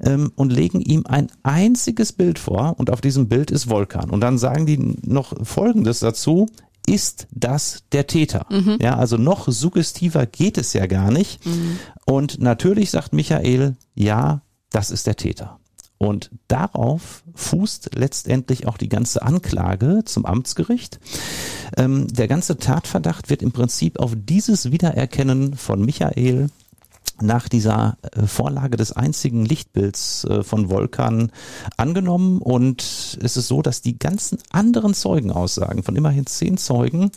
ähm, 0.03 0.33
und 0.37 0.53
legen 0.53 0.81
ihm 0.81 1.05
ein 1.07 1.29
einziges 1.43 2.13
Bild 2.13 2.39
vor. 2.39 2.75
Und 2.79 2.91
auf 2.91 3.01
diesem 3.01 3.29
Bild 3.29 3.51
ist 3.51 3.69
Volkan. 3.69 4.11
Und 4.11 4.21
dann 4.21 4.39
sagen 4.39 4.67
die 4.67 4.79
noch 5.03 5.35
Folgendes 5.45 6.01
dazu. 6.01 6.49
Ist 6.87 7.27
das 7.33 7.83
der 7.93 8.07
Täter? 8.07 8.47
Ja, 8.81 8.97
also 8.97 9.19
noch 9.19 9.49
suggestiver 9.49 10.25
geht 10.25 10.57
es 10.57 10.73
ja 10.73 10.87
gar 10.87 11.11
nicht. 11.11 11.41
Und 12.07 12.41
natürlich 12.41 12.91
sagt 12.91 13.13
Michael, 13.13 13.77
ja, 13.95 14.41
das 14.71 14.91
ist 14.91 15.07
der 15.07 15.17
Täter. 15.17 15.59
Und 15.99 16.31
darauf 16.47 17.25
fußt 17.35 17.91
letztendlich 17.97 18.69
auch 18.69 18.79
die 18.79 18.89
ganze 18.89 19.23
Anklage 19.23 20.03
zum 20.05 20.25
Amtsgericht. 20.25 21.01
Ähm, 21.77 22.07
der 22.09 22.29
ganze 22.29 22.57
Tatverdacht 22.57 23.31
wird 23.31 23.43
im 23.43 23.51
Prinzip 23.51 23.99
auf 23.99 24.13
dieses 24.15 24.71
Wiedererkennen 24.71 25.57
von 25.57 25.85
Michael 25.85 26.51
nach 27.21 27.49
dieser 27.49 27.97
äh, 28.03 28.27
Vorlage 28.27 28.77
des 28.77 28.93
einzigen 28.93 29.45
Lichtbilds 29.45 30.25
äh, 30.25 30.43
von 30.43 30.71
Volkan 30.71 31.33
angenommen 31.77 32.41
und 32.41 33.19
es 33.23 33.37
ist 33.37 33.49
so, 33.49 33.63
dass 33.63 33.83
die 33.83 33.99
ganzen 33.99 34.39
anderen 34.51 34.95
Zeugenaussagen 34.95 35.83
von 35.83 35.97
immerhin 35.97 36.27
zehn 36.27 36.59
Zeugen 36.59 37.11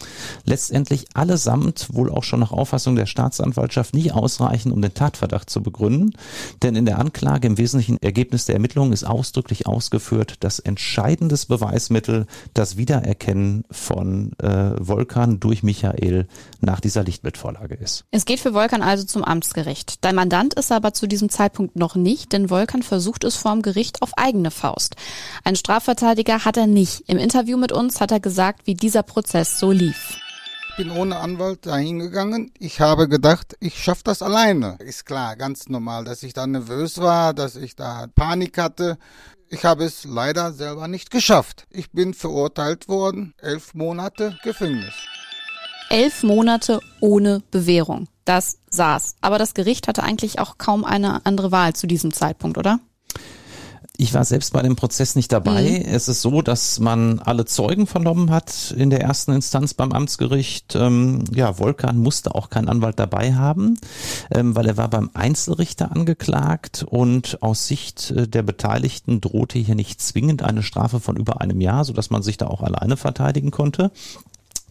letztendlich 0.46 1.08
allesamt 1.14 1.90
wohl 1.92 2.10
auch 2.10 2.24
schon 2.24 2.40
nach 2.40 2.52
Auffassung 2.52 2.96
der 2.96 3.06
Staatsanwaltschaft 3.06 3.94
nicht 3.94 4.14
ausreichen, 4.14 4.72
um 4.72 4.82
den 4.82 4.94
Tatverdacht 4.94 5.50
zu 5.50 5.62
begründen, 5.62 6.12
denn 6.62 6.76
in 6.76 6.86
der 6.86 7.00
Anklage 7.00 7.48
im 7.48 7.58
wesentlichen 7.58 8.02
Ergebnis 8.02 8.46
der 8.46 8.56
Ermittlungen 8.56 8.94
ist 8.94 9.04
ausdrücklich 9.04 9.68
ausgeführt, 9.68 10.36
dass 10.42 10.60
entscheidendes 10.60 11.46
Beweismittel 11.46 12.26
das 12.54 12.78
Wiedererkennen 12.78 13.64
von 13.70 14.34
äh, 14.40 14.74
Volkan 14.80 15.40
durch 15.40 15.64
Michael 15.64 16.28
nach 16.60 16.80
dieser 16.80 17.04
Lichtbildvorlage 17.04 17.76
ist. 17.76 18.06
Es 18.12 18.26
geht 18.26 18.40
für 18.40 18.54
Volkan 18.54 18.82
also 18.82 19.06
zum 19.06 19.24
Amtsgericht. 19.24 19.91
Dein 20.00 20.16
Mandant 20.16 20.54
ist 20.54 20.72
aber 20.72 20.94
zu 20.94 21.08
diesem 21.08 21.30
Zeitpunkt 21.30 21.76
noch 21.76 21.96
nicht, 21.96 22.32
denn 22.32 22.50
Volkan 22.50 22.84
versucht 22.84 23.24
es 23.24 23.36
vorm 23.36 23.62
Gericht 23.62 24.02
auf 24.02 24.12
eigene 24.16 24.52
Faust. 24.52 24.96
Ein 25.44 25.56
Strafverteidiger 25.56 26.46
hat 26.46 26.58
er 26.58 26.68
nicht. 26.68 27.04
Im 27.08 27.18
Interview 27.18 27.58
mit 27.58 27.72
uns 27.72 28.00
hat 28.00 28.12
er 28.12 28.20
gesagt, 28.20 28.68
wie 28.68 28.76
dieser 28.76 29.04
Prozess 29.04 29.60
so 29.60 29.72
lief. 29.72 30.18
bin 30.78 30.92
ohne 30.92 31.18
Anwalt 31.18 31.66
dahin 31.66 32.00
gegangen. 32.00 32.52
Ich 32.58 32.80
habe 32.80 33.10
gedacht, 33.10 33.56
ich 33.60 33.84
schaffe 33.84 34.04
das 34.06 34.22
alleine. 34.22 34.78
Ist 34.80 35.06
klar, 35.06 35.36
ganz 35.36 35.68
normal, 35.68 36.06
dass 36.06 36.24
ich 36.24 36.34
da 36.34 36.48
nervös 36.48 36.98
war, 36.98 37.34
dass 37.34 37.56
ich 37.56 37.76
da 37.76 38.08
Panik 38.16 38.58
hatte. 38.58 38.98
Ich 39.50 39.66
habe 39.66 39.84
es 39.84 40.06
leider 40.06 40.54
selber 40.54 40.88
nicht 40.88 41.12
geschafft. 41.12 41.66
Ich 41.70 41.92
bin 41.92 42.14
verurteilt 42.14 42.88
worden, 42.88 43.34
elf 43.38 43.74
Monate 43.74 44.38
Gefängnis. 44.44 44.94
Elf 45.90 46.24
Monate 46.24 46.80
ohne 47.02 47.44
Bewährung. 47.52 48.08
Das 48.26 48.58
saß. 48.70 49.16
Aber 49.22 49.38
das 49.38 49.54
Gericht 49.54 49.88
hatte 49.88 50.04
eigentlich 50.04 50.40
auch 50.40 50.58
kaum 50.58 50.86
eine 50.86 51.26
andere 51.26 51.52
Wahl 51.52 51.74
zu 51.74 51.88
diesem 51.88 52.14
Zeitpunkt, 52.14 52.58
oder? 52.58 52.80
Ich 54.02 54.16
war 54.16 54.26
selbst 54.26 54.54
bei 54.54 54.64
dem 54.64 54.76
Prozess 54.76 55.16
nicht 55.16 55.32
dabei. 55.32 55.86
Es 55.86 56.08
ist 56.08 56.24
so, 56.24 56.42
dass 56.42 56.80
man 56.80 57.20
alle 57.20 57.46
Zeugen 57.46 57.86
vernommen 57.86 58.32
hat 58.32 58.74
in 58.76 58.90
der 58.90 59.02
ersten 59.02 59.32
Instanz 59.32 59.76
beim 59.76 59.92
Amtsgericht. 59.92 60.76
Ähm, 60.76 61.24
ja, 61.32 61.60
Volkan 61.60 62.00
musste 62.00 62.34
auch 62.34 62.50
keinen 62.50 62.68
Anwalt 62.68 62.98
dabei 62.98 63.36
haben, 63.36 63.78
ähm, 64.32 64.56
weil 64.56 64.66
er 64.66 64.78
war 64.78 64.90
beim 64.90 65.12
Einzelrichter 65.14 65.92
angeklagt 65.92 66.84
und 66.90 67.44
aus 67.44 67.68
Sicht 67.68 68.10
äh, 68.10 68.28
der 68.28 68.42
Beteiligten 68.42 69.22
drohte 69.22 69.60
hier 69.60 69.76
nicht 69.76 70.02
zwingend 70.02 70.42
eine 70.42 70.64
Strafe 70.64 71.00
von 71.00 71.16
über 71.16 71.40
einem 71.40 71.62
Jahr, 71.62 71.86
sodass 71.86 72.10
man 72.10 72.24
sich 72.24 72.38
da 72.38 72.48
auch 72.48 72.64
alleine 72.64 72.98
verteidigen 72.98 73.52
konnte. 73.52 73.92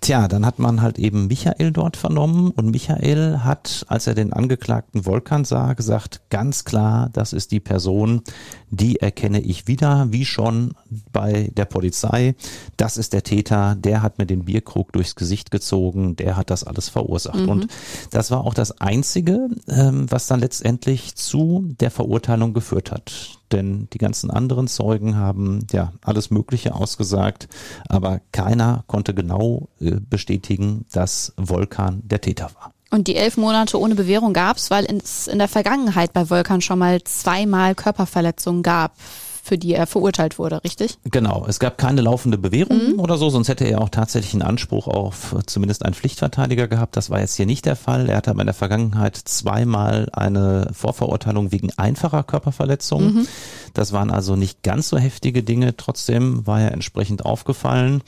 Tja, 0.00 0.28
dann 0.28 0.46
hat 0.46 0.58
man 0.58 0.80
halt 0.80 0.98
eben 0.98 1.26
Michael 1.26 1.72
dort 1.72 1.98
vernommen 1.98 2.52
und 2.52 2.70
Michael 2.70 3.40
hat, 3.40 3.84
als 3.88 4.06
er 4.06 4.14
den 4.14 4.32
Angeklagten 4.32 5.04
Volkan 5.04 5.44
sah, 5.44 5.74
gesagt, 5.74 6.22
ganz 6.30 6.64
klar, 6.64 7.10
das 7.12 7.34
ist 7.34 7.52
die 7.52 7.60
Person, 7.60 8.22
die 8.70 8.96
erkenne 9.00 9.40
ich 9.40 9.66
wieder, 9.66 10.06
wie 10.10 10.24
schon 10.24 10.72
bei 11.12 11.50
der 11.54 11.66
Polizei. 11.66 12.34
Das 12.78 12.96
ist 12.96 13.12
der 13.12 13.24
Täter, 13.24 13.74
der 13.74 14.00
hat 14.00 14.16
mir 14.16 14.24
den 14.24 14.46
Bierkrug 14.46 14.90
durchs 14.92 15.16
Gesicht 15.16 15.50
gezogen, 15.50 16.16
der 16.16 16.36
hat 16.38 16.48
das 16.48 16.64
alles 16.64 16.88
verursacht. 16.88 17.46
Und 17.46 17.66
das 18.10 18.30
war 18.30 18.44
auch 18.44 18.54
das 18.54 18.80
Einzige, 18.80 19.50
ähm, 19.68 20.06
was 20.10 20.26
dann 20.28 20.40
letztendlich 20.40 21.14
zu 21.14 21.74
der 21.78 21.90
Verurteilung 21.90 22.54
geführt 22.54 22.90
hat 22.90 23.39
denn 23.52 23.88
die 23.92 23.98
ganzen 23.98 24.30
anderen 24.30 24.68
Zeugen 24.68 25.16
haben 25.16 25.66
ja 25.72 25.92
alles 26.02 26.30
Mögliche 26.30 26.74
ausgesagt, 26.74 27.48
aber 27.88 28.20
keiner 28.32 28.84
konnte 28.86 29.14
genau 29.14 29.68
äh, 29.80 29.96
bestätigen, 30.08 30.84
dass 30.92 31.32
Volkan 31.36 32.02
der 32.04 32.20
Täter 32.20 32.50
war. 32.54 32.72
Und 32.90 33.06
die 33.06 33.16
elf 33.16 33.36
Monate 33.36 33.78
ohne 33.78 33.94
Bewährung 33.94 34.32
gab's, 34.32 34.70
weil 34.70 34.84
es 34.84 35.28
in 35.28 35.38
der 35.38 35.48
Vergangenheit 35.48 36.12
bei 36.12 36.28
Volkan 36.28 36.60
schon 36.60 36.80
mal 36.80 37.02
zweimal 37.04 37.74
Körperverletzungen 37.76 38.62
gab, 38.62 38.94
für 39.42 39.59
die 39.59 39.74
er 39.74 39.87
verurteilt 39.87 40.38
wurde, 40.38 40.62
richtig? 40.64 40.98
Genau, 41.05 41.46
es 41.48 41.59
gab 41.59 41.79
keine 41.79 42.00
laufende 42.00 42.38
Bewährung 42.38 42.98
oder 42.98 43.16
so, 43.16 43.31
sonst 43.31 43.48
hätte 43.48 43.64
er 43.64 43.81
auch 43.81 43.88
tatsächlich 43.88 44.35
einen 44.35 44.42
Anspruch 44.42 44.88
auf 44.88 45.37
zumindest 45.46 45.85
einen 45.85 45.94
Pflichtverteidiger 45.94 46.68
gehabt. 46.68 46.96
Das 46.96 47.11
war 47.11 47.20
jetzt 47.20 47.37
hier 47.37 47.46
nicht 47.46 47.66
der 47.66 47.76
Fall. 47.76 48.09
Er 48.09 48.16
hatte 48.16 48.31
aber 48.31 48.40
in 48.40 48.46
der 48.46 48.55
Vergangenheit 48.55 49.16
zweimal 49.16 50.09
eine 50.12 50.70
Vorverurteilung 50.72 51.53
wegen 51.53 51.70
einfacher 51.76 52.22
Körperverletzung. 52.22 53.26
Das 53.74 53.92
waren 53.92 54.11
also 54.11 54.37
nicht 54.37 54.62
ganz 54.62 54.88
so 54.88 54.98
heftige 54.98 55.42
Dinge. 55.42 55.76
Trotzdem 55.76 56.46
war 56.46 56.61
er 56.61 56.72
entsprechend 56.72 57.24
aufgefallen. 57.24 58.03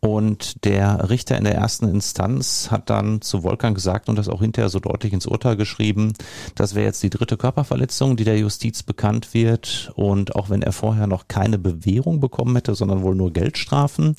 Und 0.00 0.64
der 0.64 1.10
Richter 1.10 1.36
in 1.36 1.44
der 1.44 1.56
ersten 1.56 1.88
Instanz 1.88 2.70
hat 2.70 2.88
dann 2.88 3.20
zu 3.20 3.42
Volkan 3.42 3.74
gesagt 3.74 4.08
und 4.08 4.16
das 4.16 4.28
auch 4.28 4.40
hinterher 4.40 4.68
so 4.68 4.78
deutlich 4.78 5.12
ins 5.12 5.26
Urteil 5.26 5.56
geschrieben, 5.56 6.12
das 6.54 6.74
wäre 6.74 6.86
jetzt 6.86 7.02
die 7.02 7.10
dritte 7.10 7.36
Körperverletzung, 7.36 8.16
die 8.16 8.24
der 8.24 8.38
Justiz 8.38 8.84
bekannt 8.84 9.34
wird. 9.34 9.92
Und 9.96 10.36
auch 10.36 10.50
wenn 10.50 10.62
er 10.62 10.72
vorher 10.72 11.06
noch 11.08 11.26
keine 11.26 11.58
Bewährung 11.58 12.20
bekommen 12.20 12.54
hätte, 12.54 12.74
sondern 12.74 13.02
wohl 13.02 13.16
nur 13.16 13.32
Geldstrafen, 13.32 14.14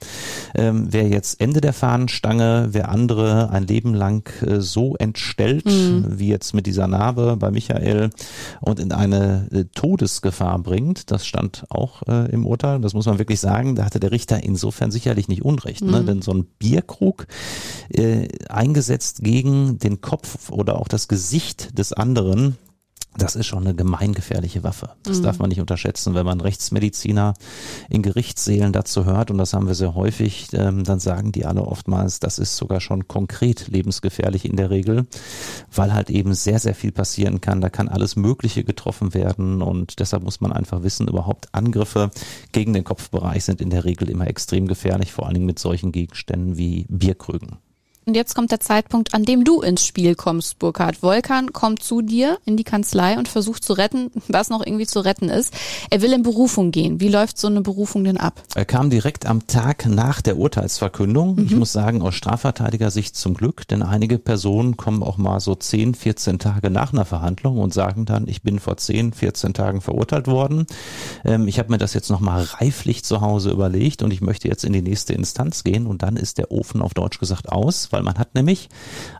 ähm, 0.56 0.92
wäre 0.92 1.08
jetzt 1.08 1.39
Ende 1.39 1.62
der 1.62 1.74
Fahnenstange, 1.74 2.70
wer 2.72 2.89
andere 2.89 3.50
ein 3.52 3.65
Leben 3.65 3.94
lang 3.94 4.30
äh, 4.46 4.60
so 4.60 4.96
entstellt, 4.98 5.65
wie 5.65 6.28
jetzt 6.28 6.54
mit 6.54 6.65
dieser 6.65 6.88
Narbe 6.88 7.38
bei 7.38 7.52
Michael 7.52 8.10
und 8.60 8.80
in 8.80 8.92
eine 8.92 9.48
äh, 9.52 9.63
Todesgefahr 9.74 10.60
bringt. 10.60 11.10
Das 11.12 11.26
stand 11.26 11.63
auch 11.70 12.04
äh, 12.08 12.30
im 12.32 12.46
Urteil. 12.46 12.80
Das 12.82 12.94
muss 12.94 13.06
man 13.06 13.18
wirklich 13.18 13.39
sagen. 13.39 13.76
Da 13.76 13.86
hatte 13.86 14.00
der 14.00 14.12
Richter 14.12 14.44
insofern 14.44 14.92
sicherlich 14.92 15.28
nicht 15.28 15.44
Unrecht. 15.44 15.68
Spricht. 15.69 15.91
Ne? 15.91 16.03
Denn 16.03 16.21
so 16.21 16.32
ein 16.32 16.45
Bierkrug 16.58 17.27
äh, 17.89 18.27
eingesetzt 18.49 19.23
gegen 19.23 19.79
den 19.79 20.01
Kopf 20.01 20.49
oder 20.49 20.79
auch 20.79 20.88
das 20.88 21.08
Gesicht 21.08 21.77
des 21.77 21.93
anderen, 21.93 22.58
das 23.17 23.36
ist 23.36 23.48
schon 23.48 23.65
eine 23.65 23.76
gemeingefährliche 23.76 24.63
Waffe. 24.63 24.91
Das 25.04 25.19
mhm. 25.19 25.24
darf 25.24 25.39
man 25.39 25.50
nicht 25.50 25.60
unterschätzen. 25.60 26.13
Wenn 26.13 26.26
man 26.26 26.41
Rechtsmediziner 26.41 27.34
in 27.89 28.02
Gerichtssälen 28.02 28.72
dazu 28.72 29.06
hört, 29.06 29.32
und 29.32 29.38
das 29.38 29.54
haben 29.54 29.67
wir 29.67 29.76
sehr 29.76 29.95
häufig, 29.95 30.48
ähm, 30.54 30.84
dann 30.84 31.00
sagen 31.00 31.32
die 31.32 31.45
alle 31.45 31.63
oftmals, 31.63 32.19
das 32.19 32.39
ist 32.39 32.56
sogar 32.56 32.80
schon 32.80 33.08
konkret 33.08 33.67
lebensgefährlich 33.67 34.45
in 34.45 34.56
der 34.56 34.69
Regel, 34.69 35.08
weil 35.74 35.93
halt 35.93 36.10
eben 36.10 36.34
sehr, 36.34 36.60
sehr 36.60 36.76
viel 36.76 36.91
passieren 36.91 37.41
kann. 37.41 37.62
Da 37.62 37.69
kann 37.69 37.89
alles 37.89 38.15
Mögliche 38.15 38.63
getroffen 38.63 39.13
werden 39.13 39.62
und 39.62 40.00
deshalb 40.00 40.24
muss 40.24 40.39
man 40.39 40.54
einfach 40.54 40.84
wissen, 40.84 41.08
überhaupt 41.08 41.54
Angriffe 41.54 42.12
gegen 42.52 42.74
den 42.74 42.84
Kopfbereich 42.84 43.43
sind 43.43 43.60
in 43.60 43.72
der 43.72 43.86
Regel 43.86 44.10
immer 44.10 44.28
extrem 44.28 44.67
gefährlich, 44.67 45.12
vor 45.12 45.26
allen 45.26 45.34
Dingen 45.34 45.45
mit 45.48 45.60
solchen 45.60 45.91
Gegenständen 45.91 46.58
wie 46.58 46.86
Bierkrügen. 46.89 47.58
Und 48.05 48.15
jetzt 48.15 48.33
kommt 48.33 48.51
der 48.51 48.59
Zeitpunkt, 48.59 49.13
an 49.13 49.23
dem 49.23 49.43
du 49.43 49.62
ins 49.62 49.85
Spiel 49.85 50.15
kommst, 50.15 50.57
Burkhard. 50.57 51.03
Volkan 51.03 51.53
kommt 51.53 51.83
zu 51.83 52.01
dir 52.01 52.39
in 52.45 52.57
die 52.57 52.63
Kanzlei 52.63 53.17
und 53.17 53.27
versucht 53.27 53.63
zu 53.63 53.73
retten, 53.73 54.09
was 54.27 54.49
noch 54.49 54.65
irgendwie 54.65 54.88
zu 54.88 54.99
retten 55.01 55.29
ist. 55.29 55.53
Er 55.91 56.01
will 56.01 56.13
in 56.13 56.23
Berufung 56.23 56.71
gehen. 56.71 56.99
Wie 56.99 57.09
läuft 57.09 57.38
so 57.38 57.47
eine 57.47 57.62
Berufung 57.62 58.03
denn 58.03 58.17
ab? 58.17 58.41
Er 58.55 58.65
kam 58.65 58.89
direkt 58.89 59.27
am 59.27 59.45
Tag 59.45 59.85
nach 59.85 60.21
der 60.21 60.38
Urteilsverkündung. 60.38 61.35
Mhm. 61.35 61.45
Ich 61.45 61.55
muss 61.55 61.71
sagen, 61.71 62.01
aus 62.01 62.15
Strafverteidiger-Sicht 62.15 63.15
zum 63.15 63.35
Glück, 63.35 63.67
denn 63.67 63.83
einige 63.83 64.17
Personen 64.17 64.75
kommen 64.75 65.03
auch 65.03 65.17
mal 65.17 65.39
so 65.39 65.53
10, 65.53 65.93
14 65.93 66.39
Tage 66.39 66.71
nach 66.71 66.93
einer 66.93 67.05
Verhandlung 67.05 67.59
und 67.59 67.73
sagen 67.73 68.05
dann, 68.05 68.27
ich 68.27 68.41
bin 68.41 68.59
vor 68.59 68.77
10, 68.77 69.13
14 69.13 69.53
Tagen 69.53 69.81
verurteilt 69.81 70.25
worden. 70.25 70.65
Ähm, 71.25 71.47
ich 71.47 71.59
habe 71.59 71.71
mir 71.71 71.77
das 71.77 71.93
jetzt 71.93 72.09
nochmal 72.09 72.43
reiflich 72.43 73.03
zu 73.03 73.21
Hause 73.21 73.51
überlegt 73.51 74.01
und 74.01 74.12
ich 74.12 74.21
möchte 74.21 74.47
jetzt 74.47 74.65
in 74.65 74.73
die 74.73 74.81
nächste 74.81 75.13
Instanz 75.13 75.63
gehen 75.63 75.85
und 75.85 76.01
dann 76.01 76.15
ist 76.17 76.39
der 76.39 76.51
Ofen 76.51 76.81
auf 76.81 76.95
Deutsch 76.95 77.19
gesagt 77.19 77.49
aus, 77.49 77.88
weil 77.91 77.99
weil 77.99 78.06
man 78.06 78.17
hat 78.17 78.34
nämlich 78.34 78.69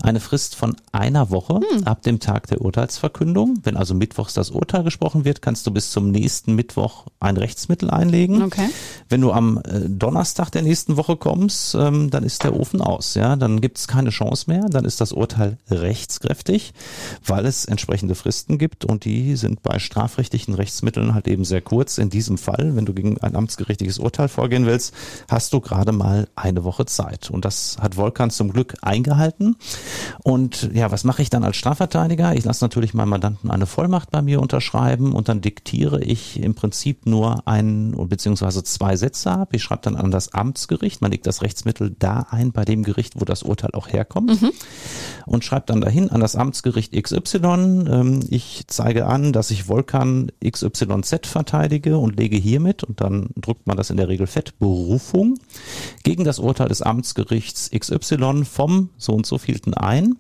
eine 0.02 0.22
Frist 0.22 0.56
von 0.56 0.74
einer 0.94 1.32
Woche 1.32 1.56
hm. 1.56 1.84
ab 1.84 2.02
dem 2.04 2.22
Tag 2.22 2.48
der 2.48 2.62
Urteilsverkündung. 2.62 3.60
Wenn 3.64 3.76
also 3.76 3.94
mittwochs 3.94 4.34
das 4.34 4.52
Urteil 4.52 4.86
gesprochen 4.86 5.26
wird, 5.26 5.42
kannst 5.42 5.68
du 5.68 5.72
bis 5.72 5.92
zum 5.92 6.12
nächsten 6.12 6.56
Mittwoch 6.56 7.08
ein 7.20 7.36
Rechtsmittel 7.36 7.90
einlegen. 7.90 8.42
Okay. 8.42 8.70
Wenn 9.10 9.20
du 9.20 9.34
am 9.34 9.58
äh, 9.66 9.82
Donnerstag 9.90 10.50
der 10.52 10.62
nächsten 10.62 10.96
Woche 10.96 11.18
kommst, 11.18 11.76
ähm, 11.76 12.10
dann 12.10 12.24
ist 12.24 12.46
der 12.46 12.58
Ofen 12.58 12.80
aus. 12.80 13.16
Ja, 13.16 13.36
dann 13.36 13.60
gibt 13.60 13.80
es 13.80 13.90
keine 13.90 14.12
Chance 14.12 14.46
mehr. 14.48 14.70
Dann 14.70 14.86
ist 14.86 15.02
das 15.02 15.12
Urteil 15.12 15.58
rechtskräftig, 15.70 16.72
weil 17.26 17.46
es 17.46 17.66
entsprechende 17.66 18.16
Fristen 18.16 18.58
gibt 18.58 18.86
und 18.86 19.04
die 19.04 19.36
sind 19.36 19.62
bei 19.62 19.78
strafrechtlichen 19.78 20.54
Rechtsmitteln 20.54 21.14
halt 21.14 21.28
eben 21.28 21.44
sehr 21.44 21.60
kurz. 21.60 21.98
In 21.98 22.10
diesem 22.10 22.38
Fall, 22.38 22.78
wenn 22.78 22.86
du 22.86 22.94
gegen 22.94 23.20
ein 23.20 23.36
amtsgerichtliches 23.36 24.00
Urteil 24.00 24.30
vorgehen 24.30 24.66
willst, 24.66 24.94
hast 25.28 25.52
du 25.52 25.60
gerade 25.60 25.92
mal 25.92 26.30
eine 26.38 26.64
Woche 26.64 26.86
Zeit. 26.86 27.30
Und 27.30 27.44
das 27.44 27.76
hat 27.82 27.98
Volkan 27.98 28.30
zum 28.30 28.54
Glück 28.54 28.59
eingehalten. 28.82 29.56
Und 30.24 30.70
ja, 30.74 30.92
was 30.92 31.04
mache 31.04 31.22
ich 31.22 31.30
dann 31.30 31.44
als 31.44 31.58
Strafverteidiger? 31.58 32.36
Ich 32.36 32.46
lasse 32.46 32.64
natürlich 32.64 32.94
meinem 32.94 33.10
Mandanten 33.10 33.52
eine 33.52 33.66
Vollmacht 33.66 34.12
bei 34.12 34.22
mir 34.22 34.42
unterschreiben 34.42 35.14
und 35.14 35.30
dann 35.30 35.42
diktiere 35.42 36.02
ich 36.02 36.42
im 36.42 36.56
Prinzip 36.56 37.06
nur 37.06 37.48
ein 37.48 37.96
beziehungsweise 38.10 38.64
zwei 38.64 38.96
Sätze 38.96 39.32
ab. 39.32 39.50
Ich 39.54 39.64
schreibe 39.64 39.82
dann 39.84 39.96
an 39.96 40.12
das 40.12 40.34
Amtsgericht. 40.34 41.02
Man 41.02 41.12
legt 41.12 41.28
das 41.28 41.42
Rechtsmittel 41.42 41.96
da 41.98 42.28
ein 42.30 42.52
bei 42.52 42.66
dem 42.66 42.84
Gericht, 42.84 43.20
wo 43.20 43.26
das 43.26 43.44
Urteil 43.44 43.72
auch 43.74 43.88
herkommt. 43.88 44.42
Mhm. 44.42 44.52
Und 45.26 45.46
schreibt 45.46 45.70
dann 45.70 45.82
dahin 45.82 46.10
an 46.10 46.20
das 46.20 46.36
Amtsgericht 46.36 46.94
XY. 46.94 47.86
Ähm, 47.88 48.20
ich 48.30 48.64
zeige 48.68 49.06
an, 49.06 49.34
dass 49.34 49.52
ich 49.52 49.68
Volkan 49.68 50.32
XYZ 50.46 51.28
verteidige 51.28 51.98
und 51.98 52.18
lege 52.18 52.38
hiermit, 52.38 52.84
und 52.84 53.02
dann 53.02 53.30
drückt 53.36 53.68
man 53.68 53.78
das 53.78 53.90
in 53.90 53.98
der 53.98 54.08
Regel 54.08 54.28
fett, 54.28 54.58
Berufung 54.60 55.38
gegen 56.04 56.24
das 56.24 56.40
Urteil 56.40 56.68
des 56.68 56.82
Amtsgerichts 56.82 57.70
XY 57.72 58.46
vom 58.50 58.90
so 58.98 59.14
und 59.14 59.26
so 59.26 59.38
vielten 59.38 59.74
ein 59.74 60.18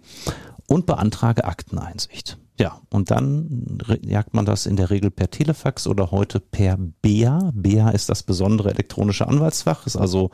und 0.68 0.86
beantrage 0.86 1.44
Akteneinsicht. 1.46 2.38
Ja, 2.60 2.82
und 2.90 3.10
dann 3.10 3.78
jagt 4.02 4.34
man 4.34 4.46
das 4.46 4.66
in 4.66 4.76
der 4.76 4.90
Regel 4.90 5.12
per 5.12 5.32
Telefax 5.32 5.88
oder 5.88 6.12
heute 6.12 6.42
per 6.42 6.78
BEA. 7.02 7.52
BEA 7.54 7.92
ist 7.92 8.10
das 8.10 8.22
besondere 8.22 8.72
elektronische 8.72 9.26
Anwaltsfach, 9.26 9.88
ist 9.88 9.96
also 9.96 10.30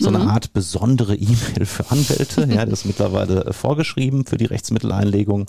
so 0.00 0.08
eine 0.08 0.20
mhm. 0.20 0.28
Art 0.28 0.54
besondere 0.54 1.14
E-Mail 1.14 1.66
für 1.66 1.90
Anwälte. 1.90 2.48
Ja, 2.50 2.64
das 2.64 2.80
ist 2.80 2.84
mittlerweile 2.86 3.44
äh, 3.44 3.52
vorgeschrieben 3.52 4.24
für 4.24 4.38
die 4.38 4.46
Rechtsmitteleinlegung. 4.46 5.44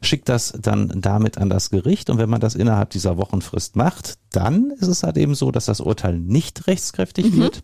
Schickt 0.00 0.30
das 0.30 0.54
dann 0.58 0.90
damit 1.02 1.36
an 1.36 1.50
das 1.50 1.68
Gericht 1.68 2.08
und 2.08 2.16
wenn 2.16 2.30
man 2.30 2.40
das 2.40 2.54
innerhalb 2.54 2.88
dieser 2.88 3.18
Wochenfrist 3.18 3.76
macht, 3.76 4.16
dann 4.30 4.70
ist 4.70 4.88
es 4.88 5.02
halt 5.02 5.18
eben 5.18 5.34
so, 5.34 5.50
dass 5.50 5.66
das 5.66 5.80
Urteil 5.80 6.18
nicht 6.18 6.66
rechtskräftig 6.66 7.32
mhm. 7.32 7.40
wird, 7.40 7.62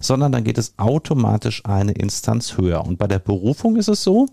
sondern 0.00 0.32
dann 0.32 0.42
geht 0.42 0.58
es 0.58 0.74
automatisch 0.76 1.64
eine 1.64 1.92
Instanz 1.92 2.56
höher. 2.56 2.84
Und 2.84 2.98
bei 2.98 3.06
der 3.06 3.20
Berufung 3.20 3.76
ist 3.76 3.88
es 3.88 4.02
so, 4.02 4.26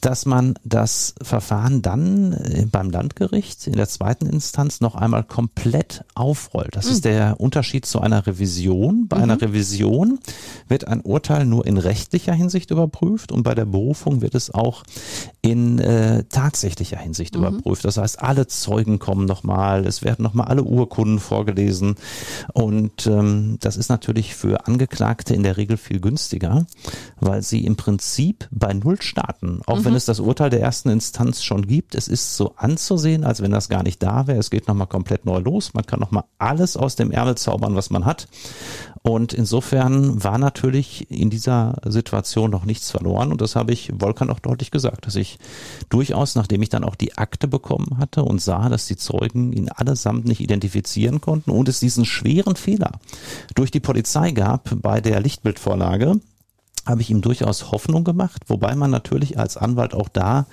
dass 0.00 0.26
man 0.26 0.54
das 0.64 1.14
Verfahren 1.22 1.82
dann 1.82 2.32
äh, 2.32 2.66
beim 2.70 2.90
Landgericht 2.90 3.66
in 3.66 3.74
der 3.74 3.88
zweiten 3.88 4.26
Instanz 4.26 4.80
noch 4.80 4.94
einmal 4.94 5.24
komplett 5.24 6.04
aufrollt. 6.14 6.76
Das 6.76 6.86
mhm. 6.86 6.92
ist 6.92 7.04
der 7.04 7.40
Unterschied 7.40 7.86
zu 7.86 8.00
einer 8.00 8.26
Revision. 8.26 9.08
Bei 9.08 9.18
mhm. 9.18 9.22
einer 9.24 9.40
Revision 9.40 10.18
wird 10.68 10.86
ein 10.86 11.00
Urteil 11.00 11.46
nur 11.46 11.66
in 11.66 11.78
rechtlicher 11.78 12.34
Hinsicht 12.34 12.70
überprüft 12.70 13.32
und 13.32 13.42
bei 13.42 13.54
der 13.54 13.64
Berufung 13.64 14.20
wird 14.20 14.34
es 14.34 14.52
auch 14.52 14.82
in 15.42 15.78
äh, 15.78 16.24
tatsächlicher 16.28 16.98
Hinsicht 16.98 17.34
mhm. 17.34 17.40
überprüft. 17.40 17.84
Das 17.84 17.96
heißt, 17.96 18.20
alle 18.20 18.46
Zeugen 18.46 18.98
kommen 18.98 19.26
nochmal, 19.26 19.86
es 19.86 20.02
werden 20.02 20.22
nochmal 20.22 20.48
alle 20.48 20.62
Urkunden 20.62 21.18
vorgelesen 21.18 21.96
und 22.52 23.06
ähm, 23.06 23.56
das 23.60 23.76
ist 23.76 23.88
natürlich 23.88 24.34
für 24.34 24.66
Angeklagte 24.66 25.34
in 25.34 25.42
der 25.42 25.56
Regel 25.56 25.76
viel 25.76 26.00
günstiger, 26.00 26.66
weil 27.20 27.42
sie 27.42 27.64
im 27.64 27.76
Prinzip 27.76 28.48
bei 28.50 28.74
Null 28.74 29.00
starten, 29.00 29.60
auch 29.66 29.85
wenn 29.86 29.92
mhm. 29.92 29.96
es 29.96 30.04
das 30.04 30.20
Urteil 30.20 30.50
der 30.50 30.60
ersten 30.60 30.90
Instanz 30.90 31.42
schon 31.42 31.66
gibt. 31.66 31.94
Es 31.94 32.08
ist 32.08 32.36
so 32.36 32.52
anzusehen, 32.56 33.24
als 33.24 33.40
wenn 33.40 33.50
das 33.50 33.70
gar 33.70 33.82
nicht 33.82 34.02
da 34.02 34.26
wäre. 34.26 34.38
Es 34.38 34.50
geht 34.50 34.68
nochmal 34.68 34.86
komplett 34.86 35.24
neu 35.24 35.38
los. 35.38 35.72
Man 35.72 35.86
kann 35.86 36.00
nochmal 36.00 36.24
alles 36.38 36.76
aus 36.76 36.96
dem 36.96 37.10
Ärmel 37.10 37.36
zaubern, 37.36 37.74
was 37.74 37.88
man 37.90 38.04
hat. 38.04 38.28
Und 39.02 39.32
insofern 39.32 40.22
war 40.22 40.36
natürlich 40.36 41.10
in 41.10 41.30
dieser 41.30 41.76
Situation 41.84 42.50
noch 42.50 42.64
nichts 42.64 42.90
verloren. 42.90 43.30
Und 43.30 43.40
das 43.40 43.56
habe 43.56 43.72
ich 43.72 43.92
Volkan 43.98 44.30
auch 44.30 44.40
deutlich 44.40 44.70
gesagt, 44.70 45.06
dass 45.06 45.14
ich 45.14 45.38
durchaus, 45.88 46.34
nachdem 46.34 46.60
ich 46.62 46.68
dann 46.68 46.84
auch 46.84 46.96
die 46.96 47.16
Akte 47.16 47.48
bekommen 47.48 47.98
hatte 47.98 48.22
und 48.22 48.42
sah, 48.42 48.68
dass 48.68 48.86
die 48.86 48.96
Zeugen 48.96 49.52
ihn 49.52 49.68
allesamt 49.68 50.26
nicht 50.26 50.40
identifizieren 50.40 51.20
konnten 51.20 51.50
und 51.52 51.68
es 51.68 51.80
diesen 51.80 52.04
schweren 52.04 52.56
Fehler 52.56 52.92
durch 53.54 53.70
die 53.70 53.80
Polizei 53.80 54.32
gab 54.32 54.70
bei 54.82 55.00
der 55.00 55.20
Lichtbildvorlage, 55.20 56.20
habe 56.86 57.02
ich 57.02 57.10
ihm 57.10 57.20
durchaus 57.20 57.72
Hoffnung 57.72 58.04
gemacht, 58.04 58.42
wobei 58.46 58.74
man 58.76 58.90
natürlich 58.90 59.38
als 59.38 59.56
Anwalt 59.56 59.92
auch 59.92 60.08
da 60.08 60.46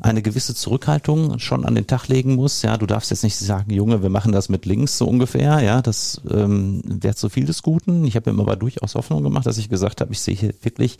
eine 0.00 0.22
gewisse 0.22 0.54
Zurückhaltung 0.54 1.38
schon 1.38 1.64
an 1.64 1.74
den 1.74 1.86
Tag 1.86 2.08
legen 2.08 2.34
muss. 2.34 2.62
Ja, 2.62 2.76
du 2.76 2.86
darfst 2.86 3.10
jetzt 3.10 3.22
nicht 3.22 3.38
sagen, 3.38 3.72
Junge, 3.72 4.02
wir 4.02 4.10
machen 4.10 4.32
das 4.32 4.48
mit 4.48 4.66
links 4.66 4.98
so 4.98 5.06
ungefähr. 5.06 5.60
Ja, 5.60 5.80
das 5.80 6.20
ähm, 6.28 6.82
wäre 6.84 7.14
zu 7.14 7.28
viel 7.28 7.46
des 7.46 7.62
Guten. 7.62 8.04
Ich 8.04 8.16
habe 8.16 8.30
ihm 8.30 8.40
aber 8.40 8.56
durchaus 8.56 8.96
Hoffnung 8.96 9.22
gemacht, 9.22 9.46
dass 9.46 9.58
ich 9.58 9.68
gesagt 9.68 10.00
habe, 10.00 10.12
ich 10.12 10.20
sehe 10.20 10.34
hier 10.34 10.52
wirklich 10.62 10.98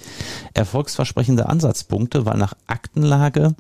erfolgsversprechende 0.55 1.49
Ansatzpunkte, 1.49 2.25
weil 2.25 2.39
nach 2.39 2.55
Aktenlage 2.67 3.57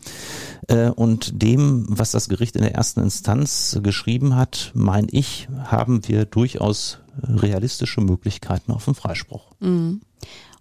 äh, 0.69 0.91
und 0.91 1.43
dem, 1.43 1.87
was 1.89 2.13
das 2.13 2.29
Gericht 2.29 2.55
in 2.55 2.63
der 2.63 2.75
ersten 2.75 3.01
Instanz 3.01 3.79
geschrieben 3.83 4.37
hat, 4.37 4.71
meine 4.75 5.09
ich, 5.11 5.49
haben 5.65 6.07
wir 6.07 6.25
durchaus 6.25 6.99
realistische 7.23 8.01
Möglichkeiten 8.01 8.73
auf 8.73 8.85
den 8.85 8.95
Freispruch. 8.95 9.53
Mhm. 9.61 10.01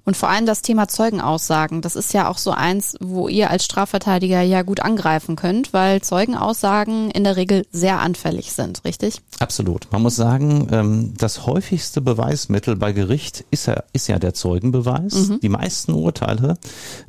Und 0.07 0.15
vor 0.15 0.29
allem 0.29 0.45
das 0.45 0.61
Thema 0.61 0.87
Zeugenaussagen, 0.87 1.81
das 1.81 1.97
ist 1.97 2.13
ja 2.13 2.29
auch 2.29 2.37
so 2.37 2.51
eins, 2.51 2.95
wo 3.01 3.27
ihr 3.27 3.49
als 3.49 3.65
Strafverteidiger 3.65 4.41
ja 4.41 4.61
gut 4.61 4.79
angreifen 4.79 5.35
könnt, 5.35 5.73
weil 5.73 6.01
Zeugenaussagen 6.01 7.11
in 7.11 7.25
der 7.25 7.35
Regel 7.35 7.65
sehr 7.73 7.99
anfällig 7.99 8.53
sind, 8.53 8.85
richtig? 8.85 9.19
Absolut. 9.39 9.89
Man 9.91 10.01
muss 10.01 10.15
sagen, 10.15 10.69
ähm, 10.71 11.13
das 11.17 11.45
häufigste 11.45 11.99
Beweismittel 11.99 12.77
bei 12.77 12.93
Gericht 12.93 13.43
ist 13.51 13.65
ja, 13.65 13.83
ist 13.91 14.07
ja 14.07 14.17
der 14.17 14.33
Zeugenbeweis. 14.33 15.27
Mhm. 15.27 15.41
Die 15.41 15.49
meisten 15.49 15.91
Urteile 15.91 16.57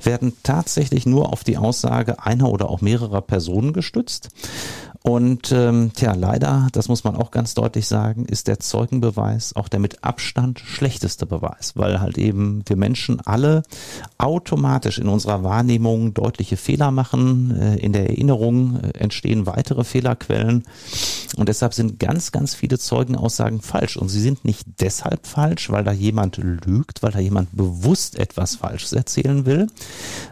werden 0.02 0.32
tatsächlich 0.42 1.06
nur 1.06 1.32
auf 1.32 1.44
die 1.44 1.56
Aussage 1.56 2.24
einer 2.24 2.50
oder 2.50 2.68
auch 2.68 2.80
mehrerer 2.80 3.22
Personen 3.22 3.72
gestützt. 3.72 4.30
Und 5.02 5.52
ähm, 5.52 5.92
tja, 5.94 6.12
leider, 6.14 6.68
das 6.72 6.88
muss 6.88 7.04
man 7.04 7.16
auch 7.16 7.30
ganz 7.30 7.54
deutlich 7.54 7.86
sagen, 7.86 8.26
ist 8.26 8.48
der 8.48 8.58
Zeugenbeweis 8.58 9.54
auch 9.54 9.68
der 9.68 9.80
mit 9.80 10.04
Abstand 10.04 10.60
schlechteste 10.60 11.24
Beweis, 11.24 11.72
weil 11.76 12.00
halt 12.00 12.18
eben 12.18 12.62
wir 12.66 12.76
Menschen 12.76 13.20
alle 13.20 13.62
automatisch 14.18 14.98
in 14.98 15.08
unserer 15.08 15.44
Wahrnehmung 15.44 16.14
deutliche 16.14 16.56
Fehler 16.56 16.90
machen. 16.90 17.56
Äh, 17.58 17.76
in 17.76 17.92
der 17.92 18.10
Erinnerung 18.10 18.80
äh, 18.80 18.98
entstehen 18.98 19.46
weitere 19.46 19.84
Fehlerquellen 19.84 20.64
und 21.36 21.48
deshalb 21.48 21.74
sind 21.74 21.98
ganz, 21.98 22.32
ganz 22.32 22.54
viele 22.54 22.78
Zeugenaussagen 22.78 23.60
falsch. 23.60 23.96
Und 23.96 24.08
sie 24.08 24.20
sind 24.20 24.44
nicht 24.44 24.66
deshalb 24.80 25.26
falsch, 25.26 25.70
weil 25.70 25.84
da 25.84 25.92
jemand 25.92 26.36
lügt, 26.38 27.02
weil 27.02 27.12
da 27.12 27.20
jemand 27.20 27.56
bewusst 27.56 28.18
etwas 28.18 28.56
Falsches 28.56 28.92
erzählen 28.92 29.46
will, 29.46 29.68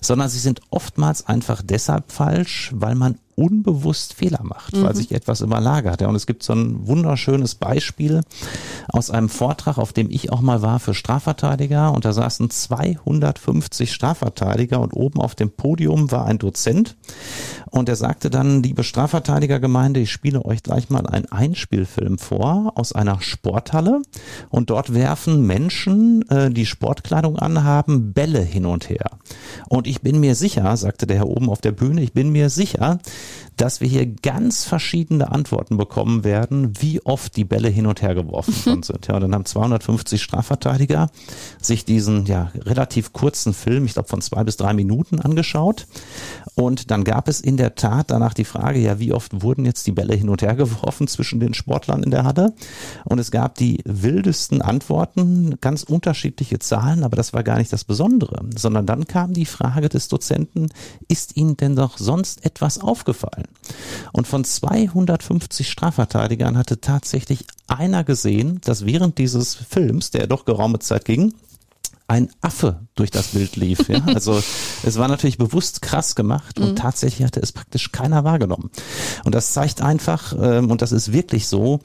sondern 0.00 0.28
sie 0.28 0.38
sind 0.38 0.60
oftmals 0.70 1.26
einfach 1.26 1.62
deshalb 1.62 2.10
falsch, 2.10 2.72
weil 2.74 2.94
man 2.94 3.18
unbewusst 3.36 4.14
Fehler 4.14 4.42
macht, 4.42 4.82
weil 4.82 4.96
sich 4.96 5.12
etwas 5.12 5.42
überlagert. 5.42 6.00
Ja, 6.00 6.08
und 6.08 6.16
es 6.16 6.26
gibt 6.26 6.42
so 6.42 6.54
ein 6.54 6.86
wunderschönes 6.86 7.54
Beispiel 7.54 8.22
aus 8.88 9.10
einem 9.10 9.28
Vortrag, 9.28 9.76
auf 9.78 9.92
dem 9.92 10.10
ich 10.10 10.32
auch 10.32 10.40
mal 10.40 10.62
war 10.62 10.80
für 10.80 10.94
Strafverteidiger 10.94 11.92
und 11.92 12.06
da 12.06 12.12
saßen 12.12 12.48
250 12.48 13.92
Strafverteidiger 13.92 14.80
und 14.80 14.94
oben 14.94 15.20
auf 15.20 15.34
dem 15.34 15.50
Podium 15.50 16.10
war 16.10 16.24
ein 16.24 16.38
Dozent 16.38 16.96
und 17.70 17.90
er 17.90 17.96
sagte 17.96 18.30
dann, 18.30 18.62
liebe 18.62 18.84
Strafverteidigergemeinde, 18.84 20.00
ich 20.00 20.10
spiele 20.10 20.44
euch 20.44 20.62
gleich 20.62 20.88
mal 20.88 21.06
einen 21.06 21.26
Einspielfilm 21.26 22.18
vor 22.18 22.72
aus 22.76 22.92
einer 22.92 23.20
Sporthalle 23.20 24.00
und 24.48 24.70
dort 24.70 24.94
werfen 24.94 25.46
Menschen, 25.46 26.26
äh, 26.30 26.50
die 26.50 26.64
Sportkleidung 26.64 27.38
anhaben, 27.38 28.14
Bälle 28.14 28.40
hin 28.40 28.64
und 28.64 28.88
her. 28.88 29.10
Und 29.68 29.86
ich 29.86 30.00
bin 30.00 30.20
mir 30.20 30.34
sicher, 30.34 30.74
sagte 30.78 31.06
der 31.06 31.18
Herr 31.18 31.28
oben 31.28 31.50
auf 31.50 31.60
der 31.60 31.72
Bühne, 31.72 32.00
ich 32.00 32.14
bin 32.14 32.30
mir 32.30 32.48
sicher, 32.48 32.98
dass 33.56 33.80
wir 33.80 33.88
hier 33.88 34.06
ganz 34.06 34.64
verschiedene 34.64 35.30
Antworten 35.32 35.76
bekommen 35.76 36.24
werden, 36.24 36.72
wie 36.80 37.00
oft 37.04 37.36
die 37.36 37.44
Bälle 37.44 37.68
hin 37.68 37.86
und 37.86 38.02
her 38.02 38.14
geworfen 38.14 38.54
worden 38.66 38.82
sind. 38.82 39.06
Ja, 39.06 39.14
und 39.14 39.22
dann 39.22 39.34
haben 39.34 39.44
250 39.44 40.22
Strafverteidiger 40.22 41.10
sich 41.60 41.84
diesen 41.84 42.26
ja 42.26 42.52
relativ 42.54 43.12
kurzen 43.12 43.54
Film, 43.54 43.86
ich 43.86 43.94
glaube 43.94 44.08
von 44.08 44.20
zwei 44.20 44.44
bis 44.44 44.56
drei 44.56 44.74
Minuten 44.74 45.20
angeschaut. 45.20 45.86
Und 46.54 46.90
dann 46.90 47.04
gab 47.04 47.28
es 47.28 47.40
in 47.40 47.56
der 47.56 47.74
Tat 47.74 48.10
danach 48.10 48.32
die 48.32 48.44
Frage, 48.44 48.78
ja, 48.78 48.98
wie 48.98 49.12
oft 49.12 49.42
wurden 49.42 49.64
jetzt 49.64 49.86
die 49.86 49.92
Bälle 49.92 50.14
hin 50.14 50.28
und 50.28 50.42
her 50.42 50.54
geworfen 50.56 51.06
zwischen 51.06 51.40
den 51.40 51.54
Sportlern 51.54 52.02
in 52.02 52.10
der 52.10 52.24
Halle? 52.24 52.54
Und 53.04 53.18
es 53.18 53.30
gab 53.30 53.56
die 53.56 53.80
wildesten 53.84 54.62
Antworten, 54.62 55.56
ganz 55.60 55.82
unterschiedliche 55.82 56.58
Zahlen, 56.58 57.04
aber 57.04 57.16
das 57.16 57.32
war 57.32 57.42
gar 57.42 57.58
nicht 57.58 57.72
das 57.72 57.84
Besondere, 57.84 58.40
sondern 58.56 58.86
dann 58.86 59.06
kam 59.06 59.32
die 59.32 59.46
Frage 59.46 59.88
des 59.88 60.08
Dozenten, 60.08 60.68
ist 61.08 61.36
Ihnen 61.36 61.56
denn 61.56 61.76
doch 61.76 61.98
sonst 61.98 62.44
etwas 62.44 62.78
aufgefallen? 62.78 63.15
Und 64.12 64.26
von 64.26 64.44
250 64.44 65.70
Strafverteidigern 65.70 66.56
hatte 66.56 66.80
tatsächlich 66.80 67.44
einer 67.66 68.04
gesehen, 68.04 68.60
dass 68.64 68.86
während 68.86 69.18
dieses 69.18 69.54
Films, 69.54 70.10
der 70.10 70.26
doch 70.26 70.44
geraume 70.44 70.78
Zeit 70.78 71.04
ging, 71.04 71.34
ein 72.08 72.30
Affe 72.40 72.86
durch 72.94 73.10
das 73.10 73.28
Bild 73.28 73.56
lief. 73.56 73.88
Ja? 73.88 74.04
Also 74.14 74.40
es 74.84 74.96
war 74.96 75.08
natürlich 75.08 75.38
bewusst 75.38 75.82
krass 75.82 76.14
gemacht 76.14 76.58
und 76.58 76.70
mhm. 76.70 76.76
tatsächlich 76.76 77.26
hatte 77.26 77.40
es 77.40 77.52
praktisch 77.52 77.92
keiner 77.92 78.24
wahrgenommen. 78.24 78.70
Und 79.24 79.34
das 79.34 79.52
zeigt 79.52 79.80
einfach, 79.80 80.34
ähm, 80.40 80.70
und 80.70 80.82
das 80.82 80.92
ist 80.92 81.12
wirklich 81.12 81.48
so, 81.48 81.80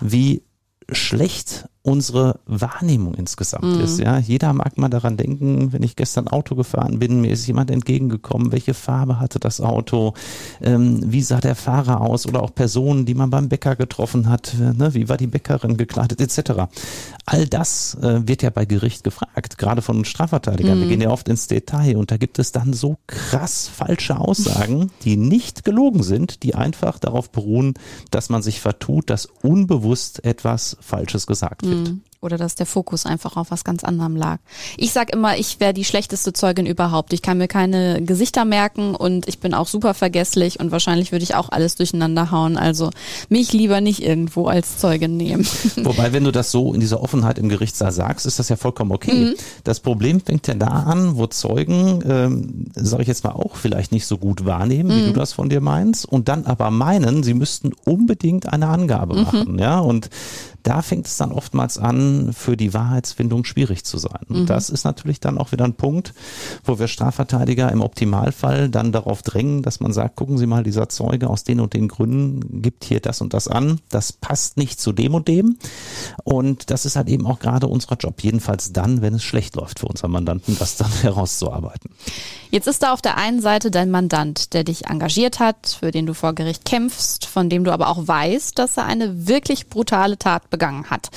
wie 0.00 0.42
schlecht 0.90 1.68
unsere 1.86 2.40
Wahrnehmung 2.46 3.14
insgesamt 3.14 3.76
mhm. 3.76 3.80
ist. 3.80 4.00
Ja, 4.00 4.18
jeder 4.18 4.52
mag 4.52 4.76
mal 4.76 4.88
daran 4.88 5.16
denken, 5.16 5.72
wenn 5.72 5.84
ich 5.84 5.94
gestern 5.94 6.26
Auto 6.26 6.56
gefahren 6.56 6.98
bin, 6.98 7.20
mir 7.20 7.30
ist 7.30 7.46
jemand 7.46 7.70
entgegengekommen, 7.70 8.50
welche 8.50 8.74
Farbe 8.74 9.20
hatte 9.20 9.38
das 9.38 9.60
Auto, 9.60 10.14
ähm, 10.60 11.00
wie 11.04 11.22
sah 11.22 11.40
der 11.40 11.54
Fahrer 11.54 12.00
aus 12.00 12.26
oder 12.26 12.42
auch 12.42 12.52
Personen, 12.52 13.06
die 13.06 13.14
man 13.14 13.30
beim 13.30 13.48
Bäcker 13.48 13.76
getroffen 13.76 14.28
hat, 14.28 14.56
ne, 14.58 14.94
wie 14.94 15.08
war 15.08 15.16
die 15.16 15.28
Bäckerin 15.28 15.76
gekleidet 15.76 16.20
etc. 16.20 16.62
All 17.24 17.46
das 17.46 17.96
äh, 18.02 18.26
wird 18.26 18.42
ja 18.42 18.50
bei 18.50 18.64
Gericht 18.64 19.04
gefragt, 19.04 19.56
gerade 19.56 19.80
von 19.80 20.04
Strafverteidigern. 20.04 20.78
Mhm. 20.78 20.82
Wir 20.82 20.88
gehen 20.88 21.00
ja 21.02 21.10
oft 21.10 21.28
ins 21.28 21.46
Detail 21.46 21.96
und 21.96 22.10
da 22.10 22.16
gibt 22.16 22.40
es 22.40 22.50
dann 22.50 22.72
so 22.72 22.96
krass 23.06 23.70
falsche 23.72 24.18
Aussagen, 24.18 24.90
die 25.04 25.16
nicht 25.16 25.64
gelogen 25.64 26.02
sind, 26.02 26.42
die 26.42 26.56
einfach 26.56 26.98
darauf 26.98 27.30
beruhen, 27.30 27.74
dass 28.10 28.28
man 28.28 28.42
sich 28.42 28.60
vertut, 28.60 29.08
dass 29.08 29.26
unbewusst 29.26 30.24
etwas 30.24 30.76
Falsches 30.80 31.28
gesagt 31.28 31.62
wird. 31.64 31.75
Mhm. 31.75 31.75
Mm. 31.76 32.00
Oder 32.20 32.38
dass 32.38 32.54
der 32.54 32.66
Fokus 32.66 33.06
einfach 33.06 33.36
auf 33.36 33.50
was 33.50 33.64
ganz 33.64 33.84
anderem 33.84 34.16
lag. 34.16 34.38
Ich 34.76 34.92
sag 34.92 35.12
immer, 35.12 35.36
ich 35.36 35.60
wäre 35.60 35.74
die 35.74 35.84
schlechteste 35.84 36.32
Zeugin 36.32 36.66
überhaupt. 36.66 37.12
Ich 37.12 37.22
kann 37.22 37.38
mir 37.38 37.48
keine 37.48 38.02
Gesichter 38.02 38.44
merken 38.44 38.94
und 38.94 39.28
ich 39.28 39.38
bin 39.38 39.54
auch 39.54 39.68
super 39.68 39.94
vergesslich 39.94 40.58
und 40.60 40.70
wahrscheinlich 40.70 41.12
würde 41.12 41.22
ich 41.22 41.34
auch 41.34 41.50
alles 41.50 41.76
durcheinander 41.76 42.30
hauen. 42.30 42.56
Also 42.56 42.90
mich 43.28 43.52
lieber 43.52 43.80
nicht 43.80 44.02
irgendwo 44.02 44.46
als 44.46 44.78
Zeugin 44.78 45.16
nehmen. 45.16 45.46
Wobei, 45.76 46.12
wenn 46.12 46.24
du 46.24 46.32
das 46.32 46.50
so 46.50 46.72
in 46.74 46.80
dieser 46.80 47.02
Offenheit 47.02 47.38
im 47.38 47.48
Gerichtssaal 47.48 47.92
sagst, 47.92 48.26
ist 48.26 48.38
das 48.38 48.48
ja 48.48 48.56
vollkommen 48.56 48.92
okay. 48.92 49.12
Mhm. 49.12 49.34
Das 49.64 49.80
Problem 49.80 50.20
fängt 50.20 50.46
ja 50.46 50.54
da 50.54 50.66
an, 50.66 51.16
wo 51.16 51.26
Zeugen, 51.26 52.02
ähm, 52.08 52.70
sage 52.74 53.02
ich 53.02 53.08
jetzt 53.08 53.24
mal 53.24 53.32
auch, 53.32 53.56
vielleicht 53.56 53.92
nicht 53.92 54.06
so 54.06 54.18
gut 54.18 54.44
wahrnehmen, 54.44 54.90
mhm. 54.90 55.00
wie 55.00 55.06
du 55.06 55.12
das 55.12 55.32
von 55.32 55.48
dir 55.48 55.60
meinst, 55.60 56.06
und 56.06 56.28
dann 56.28 56.46
aber 56.46 56.70
meinen, 56.70 57.22
sie 57.22 57.34
müssten 57.34 57.72
unbedingt 57.84 58.52
eine 58.52 58.68
Angabe 58.68 59.14
mhm. 59.14 59.22
machen. 59.22 59.58
Ja, 59.58 59.78
und 59.78 60.10
da 60.62 60.82
fängt 60.82 61.06
es 61.06 61.16
dann 61.16 61.30
oftmals 61.30 61.78
an, 61.78 62.05
für 62.32 62.56
die 62.56 62.74
Wahrheitsfindung 62.74 63.44
schwierig 63.44 63.84
zu 63.84 63.98
sein. 63.98 64.20
Und 64.28 64.42
mhm. 64.42 64.46
das 64.46 64.70
ist 64.70 64.84
natürlich 64.84 65.20
dann 65.20 65.38
auch 65.38 65.52
wieder 65.52 65.64
ein 65.64 65.74
Punkt, 65.74 66.14
wo 66.64 66.78
wir 66.78 66.88
Strafverteidiger 66.88 67.70
im 67.72 67.80
Optimalfall 67.80 68.68
dann 68.68 68.92
darauf 68.92 69.22
drängen, 69.22 69.62
dass 69.62 69.80
man 69.80 69.92
sagt, 69.92 70.16
gucken 70.16 70.38
Sie 70.38 70.46
mal, 70.46 70.62
dieser 70.62 70.88
Zeuge 70.88 71.28
aus 71.28 71.44
den 71.44 71.60
und 71.60 71.74
den 71.74 71.88
Gründen 71.88 72.62
gibt 72.62 72.84
hier 72.84 73.00
das 73.00 73.20
und 73.20 73.34
das 73.34 73.48
an. 73.48 73.80
Das 73.88 74.12
passt 74.12 74.56
nicht 74.56 74.80
zu 74.80 74.92
dem 74.92 75.14
und 75.14 75.28
dem. 75.28 75.56
Und 76.24 76.70
das 76.70 76.84
ist 76.84 76.96
halt 76.96 77.08
eben 77.08 77.26
auch 77.26 77.38
gerade 77.38 77.66
unser 77.66 77.96
Job. 77.96 78.22
Jedenfalls 78.22 78.72
dann, 78.72 79.02
wenn 79.02 79.14
es 79.14 79.22
schlecht 79.22 79.56
läuft 79.56 79.80
für 79.80 79.86
unseren 79.86 80.12
Mandanten, 80.12 80.56
das 80.58 80.76
dann 80.76 80.90
herauszuarbeiten. 81.02 81.90
Jetzt 82.50 82.68
ist 82.68 82.82
da 82.82 82.92
auf 82.92 83.02
der 83.02 83.16
einen 83.16 83.40
Seite 83.40 83.70
dein 83.70 83.90
Mandant, 83.90 84.52
der 84.52 84.64
dich 84.64 84.86
engagiert 84.86 85.40
hat, 85.40 85.76
für 85.80 85.90
den 85.90 86.06
du 86.06 86.14
vor 86.14 86.34
Gericht 86.34 86.64
kämpfst, 86.64 87.26
von 87.26 87.48
dem 87.48 87.64
du 87.64 87.72
aber 87.72 87.88
auch 87.88 88.06
weißt, 88.06 88.58
dass 88.58 88.76
er 88.76 88.86
eine 88.86 89.26
wirklich 89.26 89.68
brutale 89.68 90.18
Tat 90.18 90.48
begangen 90.50 90.90
hat. 90.90 91.10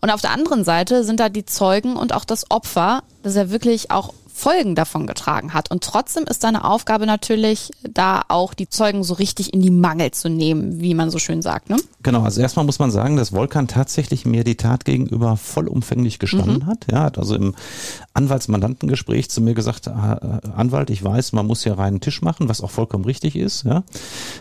Und 0.00 0.10
auf 0.10 0.20
der 0.20 0.30
anderen 0.30 0.64
Seite 0.64 1.04
sind 1.04 1.20
da 1.20 1.28
die 1.28 1.46
Zeugen 1.46 1.96
und 1.96 2.12
auch 2.12 2.24
das 2.24 2.50
Opfer, 2.50 3.02
das 3.22 3.36
er 3.36 3.50
wirklich 3.50 3.90
auch 3.90 4.12
Folgen 4.36 4.74
davon 4.74 5.06
getragen 5.06 5.54
hat. 5.54 5.70
Und 5.70 5.84
trotzdem 5.84 6.24
ist 6.24 6.42
deine 6.42 6.64
Aufgabe 6.64 7.06
natürlich, 7.06 7.70
da 7.88 8.22
auch 8.26 8.52
die 8.52 8.68
Zeugen 8.68 9.04
so 9.04 9.14
richtig 9.14 9.54
in 9.54 9.62
die 9.62 9.70
Mangel 9.70 10.10
zu 10.10 10.28
nehmen, 10.28 10.80
wie 10.80 10.92
man 10.94 11.08
so 11.08 11.20
schön 11.20 11.40
sagt. 11.40 11.70
Ne? 11.70 11.76
Genau, 12.02 12.22
also 12.22 12.40
erstmal 12.40 12.66
muss 12.66 12.80
man 12.80 12.90
sagen, 12.90 13.16
dass 13.16 13.32
Volkan 13.32 13.68
tatsächlich 13.68 14.26
mir 14.26 14.42
die 14.42 14.56
Tat 14.56 14.84
gegenüber 14.84 15.36
vollumfänglich 15.36 16.18
gestanden 16.18 16.64
mhm. 16.64 16.66
hat. 16.66 16.86
Ja, 16.90 17.04
hat 17.04 17.16
also 17.16 17.36
im 17.36 17.54
Anwaltsmandantengespräch 18.12 19.30
zu 19.30 19.40
mir 19.40 19.54
gesagt, 19.54 19.86
ah, 19.86 20.40
äh, 20.42 20.48
Anwalt, 20.48 20.90
ich 20.90 21.04
weiß, 21.04 21.32
man 21.32 21.46
muss 21.46 21.62
hier 21.62 21.78
reinen 21.78 22.00
Tisch 22.00 22.20
machen, 22.20 22.48
was 22.48 22.60
auch 22.60 22.72
vollkommen 22.72 23.04
richtig 23.04 23.36
ist. 23.36 23.62
Ja, 23.62 23.84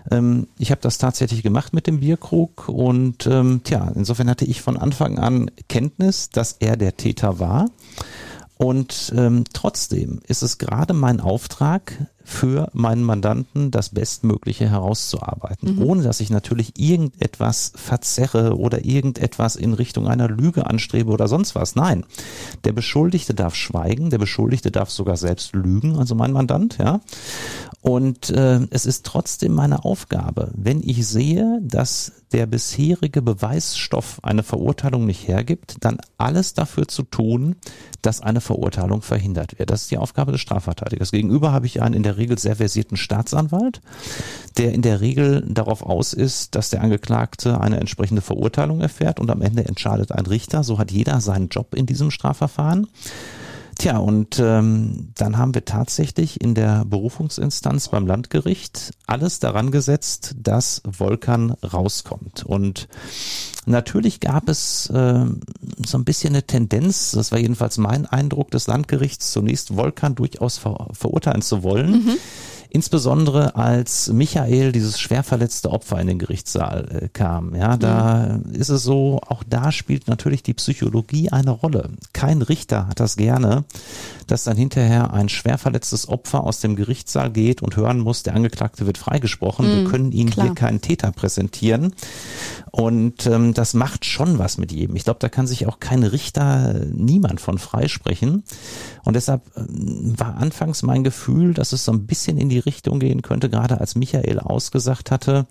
ähm, 0.09 0.47
ich 0.57 0.71
habe 0.71 0.81
das 0.81 0.97
tatsächlich 0.97 1.43
gemacht 1.43 1.71
mit 1.71 1.85
dem 1.85 1.99
Bierkrug 1.99 2.67
und 2.67 3.27
ähm, 3.27 3.61
tja, 3.63 3.91
insofern 3.93 4.27
hatte 4.27 4.45
ich 4.45 4.63
von 4.63 4.75
Anfang 4.75 5.19
an 5.19 5.51
Kenntnis, 5.69 6.31
dass 6.31 6.53
er 6.53 6.77
der 6.77 6.97
Täter 6.97 7.39
war. 7.39 7.69
Und 8.63 9.11
ähm, 9.17 9.43
trotzdem 9.51 10.21
ist 10.25 10.41
es 10.41 10.57
gerade 10.57 10.93
mein 10.93 11.19
Auftrag, 11.19 12.07
für 12.23 12.69
meinen 12.73 13.03
Mandanten 13.03 13.71
das 13.71 13.89
Bestmögliche 13.89 14.69
herauszuarbeiten, 14.69 15.75
mhm. 15.75 15.81
ohne 15.81 16.03
dass 16.03 16.19
ich 16.19 16.29
natürlich 16.29 16.73
irgendetwas 16.77 17.73
verzerre 17.75 18.57
oder 18.57 18.85
irgendetwas 18.85 19.55
in 19.55 19.73
Richtung 19.73 20.07
einer 20.07 20.29
Lüge 20.29 20.65
anstrebe 20.65 21.11
oder 21.11 21.27
sonst 21.27 21.55
was. 21.55 21.75
Nein, 21.75 22.05
der 22.63 22.71
Beschuldigte 22.71 23.33
darf 23.33 23.55
schweigen, 23.55 24.09
der 24.09 24.19
Beschuldigte 24.19 24.71
darf 24.71 24.89
sogar 24.89 25.17
selbst 25.17 25.53
lügen, 25.53 25.97
also 25.97 26.15
mein 26.15 26.31
Mandant, 26.31 26.77
ja. 26.77 27.01
Und 27.81 28.29
äh, 28.29 28.61
es 28.69 28.85
ist 28.85 29.05
trotzdem 29.05 29.53
meine 29.53 29.83
Aufgabe, 29.83 30.51
wenn 30.55 30.81
ich 30.81 31.05
sehe, 31.05 31.59
dass 31.61 32.13
der 32.31 32.45
bisherige 32.47 33.21
Beweisstoff 33.21 34.19
eine 34.23 34.43
Verurteilung 34.43 35.05
nicht 35.05 35.27
hergibt, 35.27 35.77
dann 35.81 35.97
alles 36.17 36.53
dafür 36.53 36.87
zu 36.87 37.03
tun, 37.03 37.55
dass 38.01 38.21
eine 38.21 38.41
Verurteilung 38.41 39.01
verhindert 39.01 39.59
wird. 39.59 39.69
Das 39.69 39.83
ist 39.83 39.91
die 39.91 39.97
Aufgabe 39.97 40.31
des 40.31 40.41
Strafverteidigers. 40.41 41.11
Gegenüber 41.11 41.51
habe 41.51 41.65
ich 41.67 41.81
einen 41.81 41.93
in 41.93 42.03
der 42.03 42.12
Regel 42.17 42.37
sehr 42.37 42.55
versierten 42.55 42.97
Staatsanwalt, 42.97 43.81
der 44.57 44.73
in 44.73 44.81
der 44.81 45.01
Regel 45.01 45.43
darauf 45.47 45.83
aus 45.83 46.13
ist, 46.13 46.55
dass 46.55 46.69
der 46.69 46.81
Angeklagte 46.81 47.59
eine 47.59 47.79
entsprechende 47.79 48.21
Verurteilung 48.21 48.81
erfährt 48.81 49.19
und 49.19 49.29
am 49.29 49.41
Ende 49.41 49.65
entscheidet 49.65 50.11
ein 50.11 50.25
Richter. 50.25 50.63
So 50.63 50.79
hat 50.79 50.91
jeder 50.91 51.21
seinen 51.21 51.49
Job 51.49 51.73
in 51.75 51.85
diesem 51.85 52.11
Strafverfahren. 52.11 52.87
Tja, 53.77 53.97
und 53.97 54.39
ähm, 54.39 55.09
dann 55.15 55.37
haben 55.37 55.53
wir 55.55 55.65
tatsächlich 55.65 56.41
in 56.41 56.53
der 56.53 56.85
Berufungsinstanz 56.85 57.89
beim 57.89 58.05
Landgericht 58.05 58.91
alles 59.07 59.39
daran 59.39 59.71
gesetzt, 59.71 60.35
dass 60.37 60.81
Volkan 60.85 61.51
rauskommt. 61.51 62.45
Und 62.45 62.87
natürlich 63.65 64.19
gab 64.19 64.47
es 64.47 64.89
äh, 64.89 65.25
so 65.85 65.97
ein 65.97 66.05
bisschen 66.05 66.33
eine 66.33 66.43
Tendenz, 66.43 67.11
das 67.11 67.31
war 67.31 67.39
jedenfalls 67.39 67.77
mein 67.77 68.05
Eindruck 68.05 68.51
des 68.51 68.67
Landgerichts, 68.67 69.31
zunächst 69.31 69.75
Volkan 69.75 70.15
durchaus 70.15 70.57
ver 70.57 70.87
verurteilen 70.93 71.41
zu 71.41 71.63
wollen. 71.63 71.91
Mhm 71.91 72.17
Insbesondere 72.75 73.55
als 73.55 74.11
Michael, 74.11 74.71
dieses 74.71 74.99
schwer 74.99 75.21
verletzte 75.21 75.69
Opfer 75.69 75.99
in 75.99 76.07
den 76.07 76.17
Gerichtssaal 76.17 77.03
äh, 77.03 77.07
kam. 77.07 77.53
Ja, 77.53 77.77
da 77.77 78.39
mhm. 78.43 78.51
ist 78.51 78.69
es 78.69 78.81
so, 78.81 79.21
auch 79.27 79.43
da 79.47 79.71
spielt 79.71 80.07
natürlich 80.07 80.41
die 80.41 80.55
Psychologie 80.55 81.29
eine 81.29 81.51
Rolle. 81.51 81.91
Kein 82.13 82.41
Richter 82.41 82.87
hat 82.87 82.99
das 82.99 83.15
gerne, 83.15 83.63
dass 84.25 84.45
dann 84.45 84.57
hinterher 84.57 85.13
ein 85.13 85.29
schwer 85.29 85.59
verletztes 85.59 86.09
Opfer 86.09 86.43
aus 86.43 86.61
dem 86.61 86.75
Gerichtssaal 86.75 87.29
geht 87.29 87.61
und 87.61 87.75
hören 87.75 87.99
muss, 87.99 88.23
der 88.23 88.33
Angeklagte 88.33 88.87
wird 88.87 88.97
freigesprochen. 88.97 89.67
Mhm, 89.67 89.83
Wir 89.83 89.91
können 89.91 90.11
Ihnen 90.11 90.31
klar. 90.31 90.47
hier 90.47 90.55
keinen 90.55 90.81
Täter 90.81 91.11
präsentieren. 91.11 91.93
Und 92.71 93.27
ähm, 93.27 93.53
das 93.53 93.75
macht 93.75 94.03
schon 94.03 94.39
was 94.39 94.57
mit 94.57 94.71
jedem. 94.71 94.95
Ich 94.95 95.03
glaube, 95.03 95.19
da 95.19 95.29
kann 95.29 95.45
sich 95.45 95.67
auch 95.67 95.79
kein 95.79 96.01
Richter, 96.01 96.73
niemand 96.91 97.39
von 97.39 97.59
freisprechen. 97.59 98.43
Und 99.03 99.15
deshalb 99.15 99.45
äh, 99.55 99.61
war 99.67 100.37
anfangs 100.37 100.83
mein 100.83 101.03
Gefühl, 101.03 101.53
dass 101.53 101.73
es 101.73 101.85
so 101.85 101.91
ein 101.91 102.05
bisschen 102.05 102.37
in 102.37 102.49
die 102.49 102.59
Richtung 102.59 102.99
gehen 102.99 103.21
könnte, 103.21 103.49
gerade 103.49 103.79
als 103.79 103.95
Michael 103.95 104.39
ausgesagt 104.39 105.11
hatte, 105.11 105.45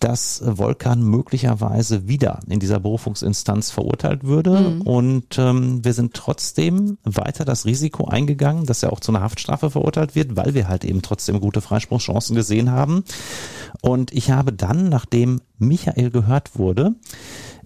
dass 0.00 0.42
Volkan 0.44 1.02
möglicherweise 1.02 2.08
wieder 2.08 2.40
in 2.48 2.60
dieser 2.60 2.80
Berufungsinstanz 2.80 3.70
verurteilt 3.70 4.24
würde. 4.24 4.60
Mhm. 4.60 4.82
Und 4.82 5.38
ähm, 5.38 5.84
wir 5.84 5.92
sind 5.92 6.14
trotzdem 6.14 6.98
weiter 7.04 7.44
das 7.44 7.64
Risiko 7.64 8.06
eingegangen, 8.06 8.66
dass 8.66 8.82
er 8.82 8.92
auch 8.92 9.00
zu 9.00 9.12
einer 9.12 9.22
Haftstrafe 9.22 9.70
verurteilt 9.70 10.14
wird, 10.14 10.36
weil 10.36 10.54
wir 10.54 10.68
halt 10.68 10.84
eben 10.84 11.02
trotzdem 11.02 11.40
gute 11.40 11.60
Freispruchschancen 11.60 12.36
gesehen 12.36 12.70
haben. 12.70 13.04
Und 13.80 14.12
ich 14.12 14.30
habe 14.30 14.52
dann, 14.52 14.88
nachdem 14.88 15.40
Michael 15.58 16.10
gehört 16.10 16.58
wurde, 16.58 16.94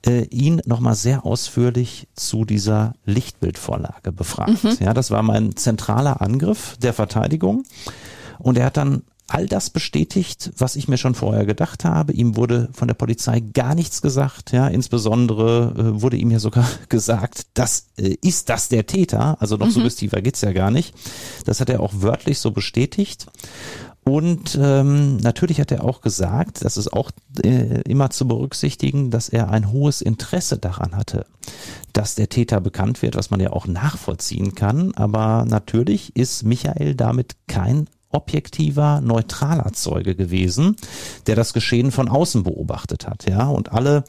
äh, 0.06 0.24
ihn 0.24 0.60
nochmal 0.64 0.94
sehr 0.94 1.24
ausführlich 1.24 2.08
zu 2.14 2.44
dieser 2.44 2.94
Lichtbildvorlage 3.04 4.12
befragt. 4.12 4.64
Mhm. 4.64 4.76
Ja, 4.80 4.94
das 4.94 5.10
war 5.10 5.22
mein 5.22 5.56
zentraler 5.56 6.20
Angriff 6.20 6.76
der 6.82 6.92
Verteidigung. 6.92 7.64
Und 8.38 8.58
er 8.58 8.66
hat 8.66 8.76
dann 8.76 9.02
all 9.28 9.46
das 9.46 9.68
bestätigt, 9.68 10.50
was 10.56 10.74
ich 10.74 10.88
mir 10.88 10.96
schon 10.96 11.14
vorher 11.14 11.44
gedacht 11.44 11.84
habe. 11.84 12.14
Ihm 12.14 12.36
wurde 12.36 12.70
von 12.72 12.88
der 12.88 12.94
Polizei 12.94 13.40
gar 13.40 13.74
nichts 13.74 14.00
gesagt. 14.00 14.52
Ja, 14.52 14.68
insbesondere 14.68 15.74
äh, 15.76 16.00
wurde 16.00 16.16
ihm 16.16 16.30
ja 16.30 16.38
sogar 16.38 16.66
gesagt, 16.88 17.46
das 17.54 17.88
äh, 17.98 18.16
ist 18.22 18.48
das 18.48 18.68
der 18.68 18.86
Täter. 18.86 19.36
Also 19.40 19.56
noch 19.56 19.66
mhm. 19.66 19.72
suggestiver 19.72 20.22
geht's 20.22 20.40
ja 20.40 20.52
gar 20.52 20.70
nicht. 20.70 20.94
Das 21.44 21.60
hat 21.60 21.68
er 21.68 21.80
auch 21.80 21.92
wörtlich 21.96 22.38
so 22.38 22.50
bestätigt. 22.50 23.26
Und 24.08 24.58
ähm, 24.58 25.18
natürlich 25.18 25.60
hat 25.60 25.70
er 25.70 25.84
auch 25.84 26.00
gesagt, 26.00 26.64
das 26.64 26.78
ist 26.78 26.94
auch 26.94 27.10
äh, 27.44 27.82
immer 27.82 28.08
zu 28.08 28.26
berücksichtigen, 28.26 29.10
dass 29.10 29.28
er 29.28 29.50
ein 29.50 29.70
hohes 29.70 30.00
Interesse 30.00 30.56
daran 30.56 30.96
hatte, 30.96 31.26
dass 31.92 32.14
der 32.14 32.30
Täter 32.30 32.62
bekannt 32.62 33.02
wird, 33.02 33.16
was 33.16 33.30
man 33.30 33.38
ja 33.40 33.52
auch 33.52 33.66
nachvollziehen 33.66 34.54
kann. 34.54 34.94
Aber 34.94 35.44
natürlich 35.46 36.16
ist 36.16 36.42
Michael 36.44 36.94
damit 36.94 37.36
kein 37.48 37.86
objektiver, 38.10 39.02
neutraler 39.02 39.74
Zeuge 39.74 40.14
gewesen, 40.14 40.76
der 41.26 41.36
das 41.36 41.52
Geschehen 41.52 41.90
von 41.90 42.08
außen 42.08 42.44
beobachtet 42.44 43.06
hat. 43.06 43.28
Ja, 43.28 43.48
und 43.48 43.72
alle 43.72 44.04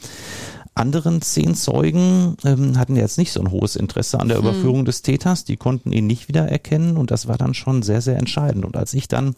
anderen 0.79 1.21
zehn 1.21 1.53
Zeugen 1.55 2.37
ähm, 2.45 2.79
hatten 2.79 2.95
jetzt 2.95 3.17
nicht 3.17 3.31
so 3.31 3.41
ein 3.41 3.51
hohes 3.51 3.75
Interesse 3.75 4.19
an 4.19 4.29
der 4.29 4.37
hm. 4.37 4.45
Überführung 4.45 4.85
des 4.85 5.01
Täters. 5.01 5.43
Die 5.43 5.57
konnten 5.57 5.91
ihn 5.91 6.07
nicht 6.07 6.29
wiedererkennen 6.29 6.97
und 6.97 7.11
das 7.11 7.27
war 7.27 7.37
dann 7.37 7.53
schon 7.53 7.83
sehr, 7.83 8.01
sehr 8.01 8.17
entscheidend. 8.17 8.65
Und 8.65 8.77
als 8.77 8.93
ich 8.93 9.07
dann 9.07 9.35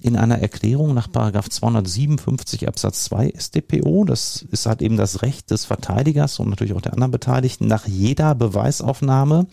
in 0.00 0.16
einer 0.16 0.38
Erklärung 0.38 0.94
nach 0.94 1.10
Paragraph 1.10 1.50
257 1.50 2.68
Absatz 2.68 3.04
2 3.04 3.34
StPO, 3.36 4.04
das 4.04 4.46
ist 4.50 4.66
halt 4.66 4.80
eben 4.80 4.96
das 4.96 5.22
Recht 5.22 5.50
des 5.50 5.64
Verteidigers 5.64 6.38
und 6.38 6.48
natürlich 6.48 6.74
auch 6.74 6.80
der 6.80 6.92
anderen 6.92 7.10
Beteiligten, 7.10 7.66
nach 7.66 7.86
jeder 7.86 8.34
Beweisaufnahme 8.34 9.46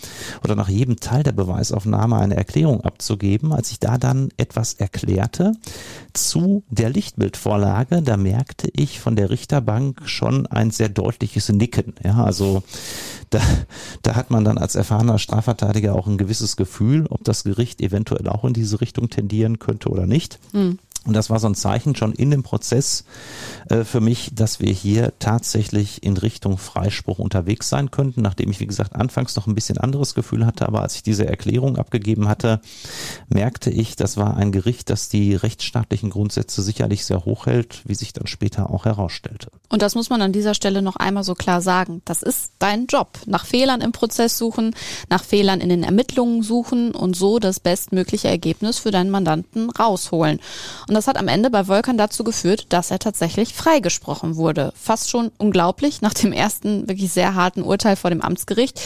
oder 0.44 0.56
nach 0.56 0.70
jedem 0.70 1.00
Teil 1.00 1.24
der 1.24 1.32
Beweisaufnahme 1.32 2.18
eine 2.18 2.38
Erklärung 2.38 2.82
abzugeben, 2.82 3.52
als 3.52 3.72
ich 3.72 3.80
da 3.80 3.98
dann 3.98 4.30
etwas 4.38 4.76
erklärte 4.76 5.54
zu 6.14 6.64
der 6.70 6.92
Lichtbildvorlage, 6.92 8.04
da 8.04 8.18
merkte 8.18 8.70
ich 8.76 9.00
von 9.00 9.16
der 9.16 9.32
Richterbank 9.32 10.02
schon 10.06 10.46
ein 10.48 10.70
sehr 10.70 10.90
deutliches 10.90 11.23
deutliches 11.24 11.50
Nicken. 11.50 11.94
Ja, 12.04 12.24
also 12.24 12.64
da, 13.30 13.40
da 14.02 14.16
hat 14.16 14.30
man 14.30 14.44
dann 14.44 14.58
als 14.58 14.76
erfahrener 14.76 15.18
Strafverteidiger 15.20 15.96
auch 15.96 16.08
ein 16.08 16.18
gewisses 16.18 16.56
Gefühl, 16.56 17.06
ob 17.10 17.24
das 17.24 17.44
Gericht 17.44 17.82
eventuell 17.82 18.28
auch 18.28 18.44
in 18.44 18.54
diese 18.54 18.82
Richtung 18.82 19.10
tendieren 19.10 19.60
könnte 19.60 19.90
oder 19.90 20.06
nicht. 20.06 20.40
Mhm. 20.54 20.80
Und 21.06 21.14
das 21.16 21.30
war 21.30 21.40
so 21.40 21.48
ein 21.48 21.56
Zeichen 21.56 21.96
schon 21.96 22.14
in 22.14 22.32
dem 22.32 22.44
Prozess 22.44 23.04
äh, 23.70 23.84
für 23.84 24.00
mich, 24.00 24.32
dass 24.34 24.60
wir 24.60 24.72
hier 24.72 25.14
tatsächlich 25.20 26.04
in 26.04 26.16
Richtung 26.16 26.58
Freispruch 26.58 27.20
unterwegs 27.20 27.68
sein 27.70 27.92
könnten, 27.92 28.22
nachdem 28.22 28.52
ich, 28.52 28.60
wie 28.60 28.68
gesagt, 28.68 28.96
anfangs 28.96 29.36
noch 29.36 29.48
ein 29.48 29.56
bisschen 29.56 29.78
anderes 29.78 30.16
Gefühl 30.16 30.46
hatte, 30.46 30.66
aber 30.66 30.82
als 30.82 30.96
ich 30.96 31.04
diese 31.04 31.28
Erklärung 31.28 31.78
abgegeben 31.78 32.30
hatte, 32.30 32.62
merkte 33.28 33.70
ich, 33.70 33.96
das 33.96 34.16
war 34.16 34.38
ein 34.38 34.52
Gericht, 34.52 34.90
das 34.90 35.10
die 35.10 35.36
rechtsstaatlichen 35.36 36.10
Grundsätze 36.10 36.62
sicherlich 36.62 37.06
sehr 37.06 37.26
hoch 37.26 37.48
hält, 37.48 37.82
wie 37.86 37.96
sich 37.96 38.14
dann 38.14 38.28
später 38.28 38.70
auch 38.70 38.86
herausstellte. 38.86 39.50
Und 39.70 39.82
das 39.82 39.96
muss 39.96 40.10
man 40.10 40.22
an 40.22 40.32
dieser 40.32 40.54
Stelle 40.54 40.82
noch 40.82 40.96
einmal 40.96 41.24
so 41.24 41.34
klar 41.36 41.62
sagen. 41.62 42.02
Das 42.06 42.22
ist 42.22 42.54
dein 42.60 42.88
Job. 42.88 43.20
Nach 43.26 43.46
Fehlern 43.46 43.82
im 43.82 43.92
Prozess 43.92 44.38
suchen, 44.38 44.76
nach 45.10 45.24
Fehlern 45.24 45.60
in 45.60 45.70
den 45.70 45.84
Ermittlungen 45.84 46.44
suchen 46.44 46.96
und 46.96 47.16
so 47.16 47.40
das 47.40 47.60
bestmögliche 47.60 48.30
Ergebnis 48.30 48.80
für 48.80 48.92
deinen 48.92 49.10
Mandanten 49.10 49.70
rausholen. 49.70 50.40
Und 50.88 50.93
und 50.94 50.98
das 50.98 51.08
hat 51.08 51.18
am 51.18 51.28
Ende 51.28 51.50
bei 51.50 51.68
Volkan 51.68 51.98
dazu 51.98 52.24
geführt, 52.24 52.68
dass 52.70 52.92
er 52.92 53.00
tatsächlich 53.00 53.56
freigesprochen 53.56 54.36
wurde. 54.36 54.72
Fast 54.76 55.10
schon 55.10 55.32
unglaublich 55.40 56.04
nach 56.04 56.14
dem 56.14 56.32
ersten 56.32 56.88
wirklich 56.88 57.12
sehr 57.12 57.34
harten 57.34 57.64
Urteil 57.64 57.96
vor 57.96 58.12
dem 58.12 58.22
Amtsgericht. 58.22 58.80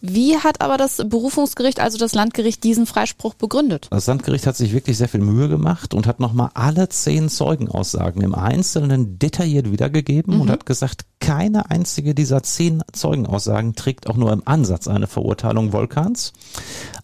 Wie 0.00 0.38
hat 0.38 0.62
aber 0.62 0.78
das 0.78 1.02
Berufungsgericht, 1.06 1.78
also 1.78 1.98
das 1.98 2.14
Landgericht, 2.14 2.64
diesen 2.64 2.86
Freispruch 2.86 3.34
begründet? 3.34 3.88
Das 3.90 4.06
Landgericht 4.06 4.46
hat 4.46 4.56
sich 4.56 4.72
wirklich 4.72 4.96
sehr 4.96 5.10
viel 5.10 5.20
Mühe 5.20 5.50
gemacht 5.50 5.92
und 5.92 6.06
hat 6.06 6.18
nochmal 6.18 6.48
alle 6.54 6.88
zehn 6.88 7.28
Zeugenaussagen 7.28 8.22
im 8.22 8.34
Einzelnen 8.34 9.18
detailliert 9.18 9.70
wiedergegeben 9.70 10.36
mhm. 10.36 10.40
und 10.40 10.50
hat 10.50 10.64
gesagt, 10.64 11.04
keine 11.20 11.70
einzige 11.70 12.14
dieser 12.14 12.42
zehn 12.42 12.82
Zeugenaussagen 12.90 13.74
trägt 13.74 14.08
auch 14.08 14.16
nur 14.16 14.32
im 14.32 14.40
Ansatz 14.46 14.88
eine 14.88 15.08
Verurteilung 15.08 15.72
Volkans. 15.72 16.32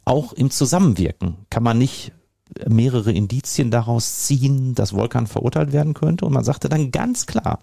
Auch 0.07 0.33
im 0.33 0.51
Zusammenwirken 0.51 1.37
kann 1.51 1.63
man 1.63 1.77
nicht 1.77 2.13
mehrere 2.69 3.13
Indizien 3.13 3.71
daraus 3.71 4.23
ziehen, 4.25 4.75
dass 4.75 4.93
Volkan 4.93 5.27
verurteilt 5.27 5.73
werden 5.73 5.95
könnte. 5.95 6.25
Und 6.25 6.33
man 6.33 6.45
sagte 6.45 6.69
dann 6.69 6.91
ganz 6.91 7.27
klar, 7.27 7.61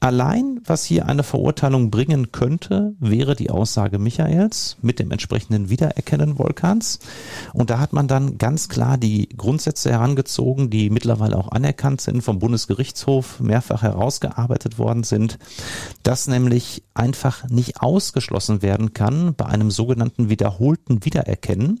allein 0.00 0.60
was 0.64 0.84
hier 0.84 1.06
eine 1.06 1.22
Verurteilung 1.22 1.90
bringen 1.90 2.32
könnte, 2.32 2.94
wäre 3.00 3.36
die 3.36 3.50
Aussage 3.50 3.98
Michaels 3.98 4.76
mit 4.80 4.98
dem 4.98 5.10
entsprechenden 5.10 5.68
Wiedererkennen 5.68 6.36
Volkans. 6.36 7.00
Und 7.52 7.70
da 7.70 7.78
hat 7.78 7.92
man 7.92 8.08
dann 8.08 8.38
ganz 8.38 8.68
klar 8.68 8.96
die 8.96 9.28
Grundsätze 9.28 9.90
herangezogen, 9.90 10.70
die 10.70 10.90
mittlerweile 10.90 11.36
auch 11.36 11.48
anerkannt 11.48 12.00
sind, 12.00 12.22
vom 12.22 12.38
Bundesgerichtshof 12.38 13.40
mehrfach 13.40 13.82
herausgearbeitet 13.82 14.78
worden 14.78 15.04
sind, 15.04 15.38
dass 16.02 16.28
nämlich 16.28 16.82
einfach 16.94 17.48
nicht 17.48 17.80
ausgeschlossen 17.82 18.62
werden 18.62 18.94
kann 18.94 19.34
bei 19.34 19.46
einem 19.46 19.70
sogenannten 19.70 20.30
wiederholten 20.30 21.04
Wiedererkennen, 21.04 21.80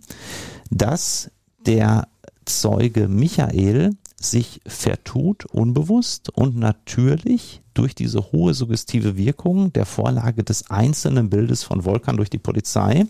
dass 0.70 1.30
der 1.66 2.08
Zeuge 2.48 3.08
Michael 3.08 3.96
sich 4.20 4.60
vertut, 4.66 5.46
unbewusst 5.46 6.30
und 6.30 6.56
natürlich 6.56 7.62
durch 7.74 7.94
diese 7.94 8.32
hohe 8.32 8.54
suggestive 8.54 9.16
Wirkung 9.16 9.72
der 9.72 9.86
Vorlage 9.86 10.42
des 10.42 10.68
einzelnen 10.70 11.30
Bildes 11.30 11.62
von 11.62 11.84
Volkan 11.84 12.16
durch 12.16 12.30
die 12.30 12.38
Polizei 12.38 13.06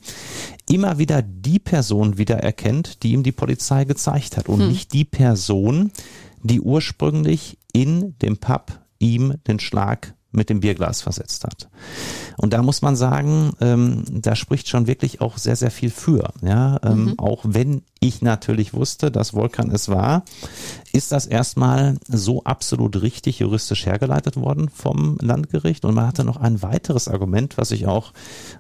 immer 0.69 0.99
wieder 0.99 1.23
die 1.23 1.59
Person 1.59 2.19
wiedererkennt, 2.19 3.03
die 3.03 3.13
ihm 3.13 3.23
die 3.23 3.33
Polizei 3.33 3.85
gezeigt 3.85 4.37
hat 4.37 4.49
und 4.49 4.61
hm. 4.61 4.69
nicht 4.69 4.93
die 4.93 5.07
Person, 5.07 5.91
die 6.43 6.61
ursprünglich 6.61 7.57
in 7.73 8.19
dem 8.19 8.37
Pub 8.37 8.79
ihm 8.99 9.35
den 9.47 9.61
Schlag 9.61 10.15
mit 10.31 10.51
dem 10.51 10.61
Bierglas 10.61 11.01
versetzt 11.01 11.45
hat. 11.45 11.69
Und 12.37 12.53
da 12.53 12.63
muss 12.63 12.83
man 12.83 12.97
sagen, 12.97 13.53
ähm, 13.61 14.05
da 14.09 14.37
spricht 14.37 14.69
schon 14.69 14.87
wirklich 14.87 15.21
auch 15.21 15.39
sehr, 15.39 15.57
sehr 15.57 15.71
viel 15.71 15.91
für. 15.91 16.31
Ja, 16.43 16.79
ähm, 16.85 17.05
mhm. 17.05 17.19
auch 17.19 17.41
wenn 17.45 17.83
ich 18.01 18.23
natürlich 18.23 18.75
wusste, 18.75 19.11
dass 19.11 19.33
Volkan 19.33 19.71
es 19.71 19.89
war, 19.89 20.25
ist 20.93 21.11
das 21.13 21.27
erstmal 21.27 21.97
so 22.07 22.45
absolut 22.45 23.01
richtig 23.03 23.41
juristisch 23.41 23.87
hergeleitet 23.87 24.37
worden 24.37 24.69
vom 24.69 25.17
Landgericht. 25.21 25.85
Und 25.85 25.95
man 25.95 26.07
hatte 26.07 26.25
noch 26.25 26.37
ein 26.37 26.63
weiteres 26.63 27.09
Argument, 27.09 27.59
was 27.59 27.71
ich 27.71 27.87
auch 27.87 28.13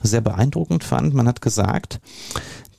sehr 0.03 0.23
beeindruckend 0.23 0.85
fand. 0.85 1.15
Man 1.15 1.29
hat 1.29 1.41
gesagt, 1.41 2.01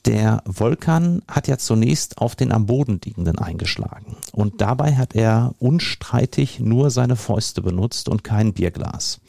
der 0.06 0.42
Volkan 0.46 1.22
hat 1.28 1.48
ja 1.48 1.58
zunächst 1.58 2.18
auf 2.18 2.36
den 2.36 2.52
am 2.52 2.66
Boden 2.66 3.00
liegenden 3.04 3.38
eingeschlagen. 3.38 4.16
Und 4.32 4.60
dabei 4.60 4.96
hat 4.96 5.14
er 5.14 5.54
unstreitig 5.58 6.60
nur 6.60 6.90
seine 6.90 7.16
Fäuste 7.16 7.62
benutzt 7.62 8.08
und 8.08 8.24
kein 8.24 8.52
Bierglas. 8.52 9.20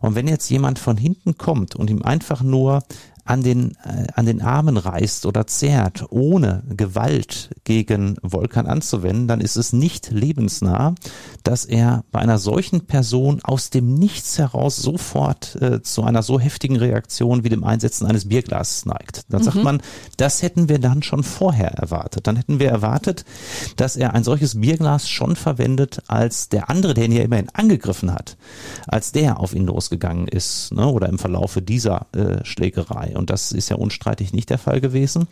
Und 0.00 0.14
wenn 0.14 0.26
jetzt 0.26 0.48
jemand 0.50 0.78
von 0.78 0.96
hinten 0.96 1.36
kommt 1.36 1.76
und 1.76 1.90
ihm 1.90 2.02
einfach 2.02 2.42
nur 2.42 2.82
an 3.30 3.44
den, 3.44 3.76
äh, 3.84 4.08
an 4.14 4.26
den 4.26 4.42
Armen 4.42 4.76
reißt 4.76 5.24
oder 5.24 5.46
zerrt, 5.46 6.04
ohne 6.10 6.64
Gewalt 6.68 7.50
gegen 7.62 8.16
Volkan 8.22 8.66
anzuwenden, 8.66 9.28
dann 9.28 9.40
ist 9.40 9.54
es 9.54 9.72
nicht 9.72 10.10
lebensnah, 10.10 10.96
dass 11.44 11.64
er 11.64 12.02
bei 12.10 12.18
einer 12.18 12.38
solchen 12.38 12.86
Person 12.86 13.38
aus 13.44 13.70
dem 13.70 13.94
Nichts 13.94 14.38
heraus 14.38 14.78
sofort 14.78 15.54
äh, 15.62 15.80
zu 15.80 16.02
einer 16.02 16.24
so 16.24 16.40
heftigen 16.40 16.76
Reaktion 16.76 17.44
wie 17.44 17.48
dem 17.48 17.62
Einsetzen 17.62 18.04
eines 18.06 18.28
Bierglases 18.28 18.84
neigt. 18.84 19.22
Dann 19.28 19.42
mhm. 19.42 19.44
sagt 19.44 19.62
man, 19.62 19.82
das 20.16 20.42
hätten 20.42 20.68
wir 20.68 20.80
dann 20.80 21.04
schon 21.04 21.22
vorher 21.22 21.70
erwartet. 21.70 22.26
Dann 22.26 22.34
hätten 22.34 22.58
wir 22.58 22.68
erwartet, 22.68 23.24
dass 23.76 23.94
er 23.94 24.12
ein 24.14 24.24
solches 24.24 24.60
Bierglas 24.60 25.08
schon 25.08 25.36
verwendet, 25.36 26.02
als 26.08 26.48
der 26.48 26.68
andere, 26.68 26.94
der 26.94 27.04
ihn 27.04 27.12
ja 27.12 27.22
immerhin 27.22 27.48
angegriffen 27.52 28.12
hat, 28.12 28.36
als 28.88 29.12
der 29.12 29.38
auf 29.38 29.54
ihn 29.54 29.66
losgegangen 29.66 30.26
ist 30.26 30.72
ne, 30.72 30.86
oder 30.86 31.08
im 31.08 31.20
Verlaufe 31.20 31.62
dieser 31.62 32.08
äh, 32.12 32.44
Schlägerei. 32.44 33.14
Und 33.20 33.30
das 33.30 33.52
ist 33.52 33.68
ja 33.68 33.76
unstreitig 33.76 34.32
nicht 34.32 34.50
der 34.50 34.58
Fall 34.58 34.80
gewesen. 34.80 35.28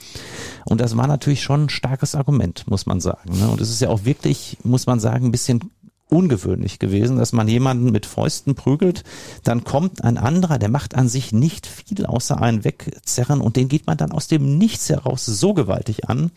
Und 0.64 0.80
das 0.80 0.96
war 0.96 1.08
natürlich 1.08 1.42
schon 1.42 1.64
ein 1.64 1.68
starkes 1.70 2.14
Argument, 2.14 2.64
muss 2.68 2.86
man 2.86 3.00
sagen. 3.00 3.36
Ne? 3.38 3.48
Und 3.48 3.60
es 3.60 3.70
ist 3.70 3.80
ja 3.80 3.88
auch 3.88 4.04
wirklich, 4.04 4.58
muss 4.62 4.86
man 4.86 5.00
sagen, 5.00 5.26
ein 5.26 5.32
bisschen 5.32 5.70
ungewöhnlich 6.10 6.78
gewesen, 6.78 7.18
dass 7.18 7.32
man 7.32 7.48
jemanden 7.48 7.90
mit 7.90 8.06
Fäusten 8.06 8.54
prügelt, 8.54 9.04
dann 9.44 9.64
kommt 9.64 10.04
ein 10.04 10.16
anderer, 10.16 10.58
der 10.58 10.70
macht 10.70 10.94
an 10.94 11.08
sich 11.08 11.32
nicht 11.32 11.66
viel 11.66 12.06
außer 12.06 12.40
einen 12.40 12.64
wegzerren 12.64 13.40
und 13.40 13.56
den 13.56 13.68
geht 13.68 13.86
man 13.86 13.98
dann 13.98 14.12
aus 14.12 14.26
dem 14.26 14.58
Nichts 14.58 14.88
heraus 14.88 15.26
so 15.26 15.54
gewaltig 15.54 16.08
an. 16.08 16.30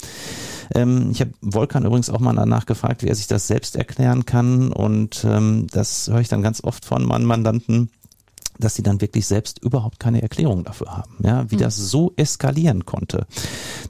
Ähm, 0.73 1.09
ich 1.11 1.21
habe 1.21 1.31
Volkan 1.41 1.85
übrigens 1.85 2.09
auch 2.09 2.19
mal 2.19 2.35
danach 2.35 2.65
gefragt, 2.65 3.03
wie 3.03 3.07
er 3.07 3.15
sich 3.15 3.27
das 3.27 3.47
selbst 3.47 3.75
erklären 3.75 4.25
kann 4.25 4.71
und 4.71 5.25
ähm, 5.25 5.67
das 5.71 6.09
höre 6.09 6.19
ich 6.19 6.29
dann 6.29 6.41
ganz 6.41 6.63
oft 6.63 6.85
von 6.85 7.05
meinen 7.05 7.25
Mandanten 7.25 7.89
dass 8.61 8.75
sie 8.75 8.83
dann 8.83 9.01
wirklich 9.01 9.27
selbst 9.27 9.59
überhaupt 9.59 9.99
keine 9.99 10.21
Erklärung 10.21 10.63
dafür 10.63 10.95
haben, 10.95 11.15
ja, 11.23 11.49
wie 11.51 11.55
mhm. 11.55 11.61
das 11.61 11.75
so 11.75 12.13
eskalieren 12.15 12.85
konnte. 12.85 13.25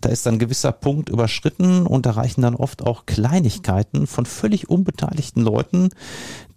Da 0.01 0.09
ist 0.09 0.25
dann 0.25 0.35
ein 0.35 0.39
gewisser 0.39 0.71
Punkt 0.71 1.09
überschritten 1.09 1.85
und 1.85 2.05
da 2.05 2.11
reichen 2.11 2.41
dann 2.41 2.55
oft 2.55 2.81
auch 2.85 3.05
Kleinigkeiten 3.05 4.07
von 4.07 4.25
völlig 4.25 4.69
unbeteiligten 4.69 5.43
Leuten, 5.43 5.89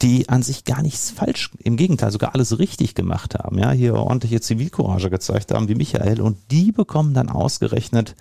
die 0.04 0.28
an 0.28 0.42
sich 0.42 0.64
gar 0.64 0.82
nichts 0.82 1.10
falsch, 1.10 1.50
im 1.62 1.78
Gegenteil 1.78 2.10
sogar 2.10 2.34
alles 2.34 2.58
richtig 2.58 2.94
gemacht 2.94 3.36
haben, 3.36 3.58
ja, 3.58 3.70
hier 3.70 3.94
ordentliche 3.94 4.38
Zivilcourage 4.38 5.08
gezeigt 5.08 5.50
haben 5.50 5.68
wie 5.68 5.74
Michael 5.74 6.20
und 6.20 6.36
die 6.50 6.72
bekommen 6.72 7.14
dann 7.14 7.30
ausgerechnet 7.30 8.14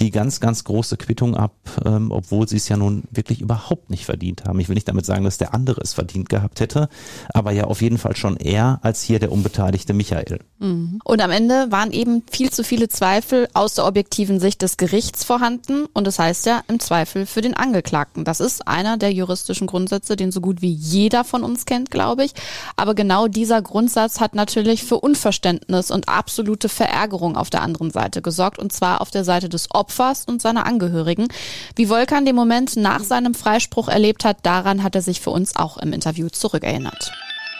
die 0.00 0.10
ganz, 0.10 0.40
ganz 0.40 0.64
große 0.64 0.96
Quittung 0.96 1.36
ab, 1.36 1.54
ähm, 1.84 2.10
obwohl 2.10 2.48
sie 2.48 2.56
es 2.56 2.68
ja 2.68 2.76
nun 2.76 3.04
wirklich 3.12 3.40
überhaupt 3.40 3.88
nicht 3.88 4.04
verdient 4.04 4.46
haben. 4.46 4.58
Ich 4.58 4.68
will 4.68 4.74
nicht 4.74 4.88
damit 4.88 5.06
sagen, 5.06 5.22
dass 5.22 5.38
der 5.38 5.54
andere 5.54 5.80
es 5.80 5.94
verdient 5.94 6.28
gehabt 6.28 6.58
hätte, 6.58 6.88
aber 7.32 7.52
ja 7.52 7.64
auf 7.64 7.82
jeden 7.82 7.98
Fall 7.98 8.16
schon 8.16 8.36
eher 8.36 8.80
als 8.82 9.02
hier 9.02 9.20
der 9.20 9.30
unbeteiligte 9.30 9.94
Michael. 9.94 10.40
Mhm. 10.58 10.98
Und 11.04 11.22
am 11.22 11.30
Ende 11.30 11.70
waren 11.70 11.92
eben 11.92 12.24
viel 12.28 12.50
zu 12.50 12.64
viele 12.64 12.88
Zweifel 12.88 13.46
aus 13.54 13.74
der 13.74 13.86
objektiven 13.86 14.40
Sicht 14.40 14.60
des 14.60 14.76
Gerichts 14.76 15.22
vorhanden 15.22 15.86
und 15.92 16.04
das 16.04 16.18
heißt 16.18 16.46
ja 16.46 16.62
im 16.66 16.80
Zweifel 16.80 17.26
für 17.26 17.42
den 17.42 17.54
Angeklagten. 17.54 18.24
Das 18.24 18.40
ist 18.40 18.66
einer 18.66 18.96
der 18.96 19.12
juristischen 19.12 19.68
Grundsätze, 19.68 20.16
den 20.16 20.32
so 20.32 20.40
gut 20.40 20.62
wie 20.62 20.72
jeder 20.72 21.27
von 21.28 21.44
uns 21.44 21.66
kennt, 21.66 21.90
glaube 21.90 22.24
ich. 22.24 22.32
Aber 22.76 22.94
genau 22.94 23.28
dieser 23.28 23.62
Grundsatz 23.62 24.20
hat 24.20 24.34
natürlich 24.34 24.84
für 24.84 24.98
Unverständnis 24.98 25.90
und 25.90 26.08
absolute 26.08 26.68
Verärgerung 26.68 27.36
auf 27.36 27.50
der 27.50 27.62
anderen 27.62 27.90
Seite 27.90 28.22
gesorgt 28.22 28.58
und 28.58 28.72
zwar 28.72 29.00
auf 29.00 29.10
der 29.10 29.24
Seite 29.24 29.48
des 29.48 29.68
Opfers 29.72 30.24
und 30.24 30.42
seiner 30.42 30.66
Angehörigen. 30.66 31.28
Wie 31.76 31.88
Volkan 31.88 32.24
den 32.24 32.34
Moment 32.34 32.76
nach 32.76 33.04
seinem 33.04 33.34
Freispruch 33.34 33.88
erlebt 33.88 34.24
hat, 34.24 34.38
daran 34.44 34.82
hat 34.82 34.94
er 34.94 35.02
sich 35.02 35.20
für 35.20 35.30
uns 35.30 35.54
auch 35.54 35.76
im 35.76 35.92
Interview 35.92 36.28
zurückerinnert. 36.28 37.12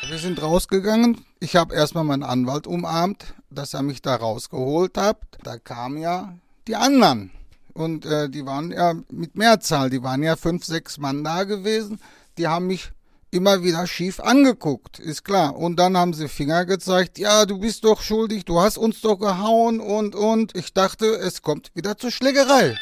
Wir 0.09 0.19
sind 0.19 0.41
rausgegangen. 0.41 1.25
Ich 1.41 1.57
habe 1.57 1.75
erstmal 1.75 2.05
meinen 2.05 2.23
Anwalt 2.23 2.67
umarmt, 2.67 3.35
dass 3.51 3.75
er 3.75 3.83
mich 3.83 4.01
da 4.01 4.17
rausgeholt 4.17 4.97
hat. 4.97 5.19
Da 5.43 5.59
kamen 5.59 5.99
ja 5.99 6.35
die 6.67 6.77
anderen. 6.77 7.31
Und 7.75 8.07
äh, 8.07 8.29
die 8.29 8.45
waren 8.45 8.73
ja 8.73 8.95
mit 9.11 9.37
Mehrzahl, 9.37 9.91
die 9.91 10.03
waren 10.03 10.23
ja 10.23 10.35
fünf, 10.35 10.65
sechs 10.65 10.99
Mann 10.99 11.23
da 11.23 11.45
gewesen. 11.45 12.01
Die 12.37 12.49
haben 12.49 12.67
mich 12.67 12.91
immer 13.31 13.63
wieder 13.63 13.87
schief 13.87 14.21
angeguckt, 14.21 14.99
ist 14.99 15.25
klar. 15.25 15.57
Und 15.57 15.77
dann 15.77 15.97
haben 15.97 16.15
sie 16.15 16.29
Finger 16.29 16.65
gezeigt, 16.65 17.19
ja, 17.19 17.47
du 17.47 17.59
bist 17.59 17.85
doch 17.85 18.01
schuldig, 18.01 18.45
du 18.45 18.61
hast 18.61 18.79
uns 18.79 19.01
doch 19.01 19.17
gehauen 19.17 19.81
und, 19.81 20.15
und. 20.15 20.57
Ich 20.57 20.73
dachte, 20.73 21.07
es 21.07 21.43
kommt 21.43 21.71
wieder 21.75 21.97
zur 21.99 22.11
Schlägerei. 22.11 22.77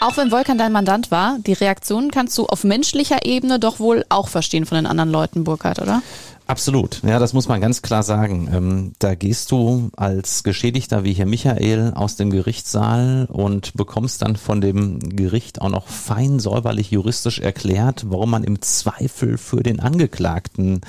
Auch 0.00 0.16
wenn 0.16 0.30
Volkan 0.30 0.58
dein 0.58 0.70
Mandant 0.70 1.10
war, 1.10 1.38
die 1.44 1.54
Reaktionen 1.54 2.12
kannst 2.12 2.38
du 2.38 2.46
auf 2.46 2.62
menschlicher 2.62 3.26
Ebene 3.26 3.58
doch 3.58 3.80
wohl 3.80 4.04
auch 4.10 4.28
verstehen 4.28 4.64
von 4.64 4.76
den 4.76 4.86
anderen 4.86 5.10
Leuten, 5.10 5.42
Burkhard, 5.42 5.80
oder? 5.80 6.02
Absolut, 6.46 7.02
ja, 7.02 7.18
das 7.18 7.34
muss 7.34 7.46
man 7.46 7.60
ganz 7.60 7.82
klar 7.82 8.02
sagen. 8.02 8.48
Ähm, 8.50 8.92
da 9.00 9.14
gehst 9.14 9.50
du 9.50 9.90
als 9.96 10.44
Geschädigter 10.44 11.04
wie 11.04 11.12
hier 11.12 11.26
Michael 11.26 11.92
aus 11.94 12.16
dem 12.16 12.30
Gerichtssaal 12.30 13.26
und 13.30 13.74
bekommst 13.74 14.22
dann 14.22 14.36
von 14.36 14.62
dem 14.62 15.00
Gericht 15.00 15.60
auch 15.60 15.68
noch 15.68 15.88
fein 15.88 16.38
säuberlich 16.38 16.90
juristisch 16.90 17.38
erklärt, 17.38 18.06
warum 18.08 18.30
man 18.30 18.44
im 18.44 18.62
Zweifel 18.62 19.36
für 19.36 19.62
den 19.62 19.78
Angeklagten 19.78 20.80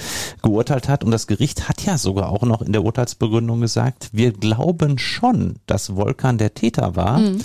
geurteilt 0.43 0.87
hat. 0.87 1.03
Und 1.03 1.11
das 1.11 1.27
Gericht 1.27 1.67
hat 1.67 1.81
ja 1.81 1.97
sogar 1.97 2.29
auch 2.29 2.43
noch 2.43 2.61
in 2.61 2.71
der 2.71 2.85
Urteilsbegründung 2.85 3.59
gesagt, 3.59 4.11
wir 4.13 4.31
glauben 4.31 4.97
schon, 4.97 5.55
dass 5.65 5.95
Volkan 5.95 6.37
der 6.37 6.53
Täter 6.53 6.95
war. 6.95 7.19
Mhm. 7.19 7.41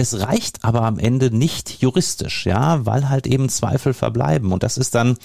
Es 0.00 0.18
reicht 0.18 0.64
aber 0.64 0.82
am 0.82 0.98
Ende 0.98 1.30
nicht 1.30 1.82
juristisch, 1.82 2.46
ja, 2.46 2.86
weil 2.86 3.10
halt 3.10 3.26
eben 3.26 3.50
Zweifel 3.50 3.92
verbleiben. 3.92 4.52
Und 4.52 4.62
das 4.62 4.78
ist 4.78 4.94
dann 4.94 5.18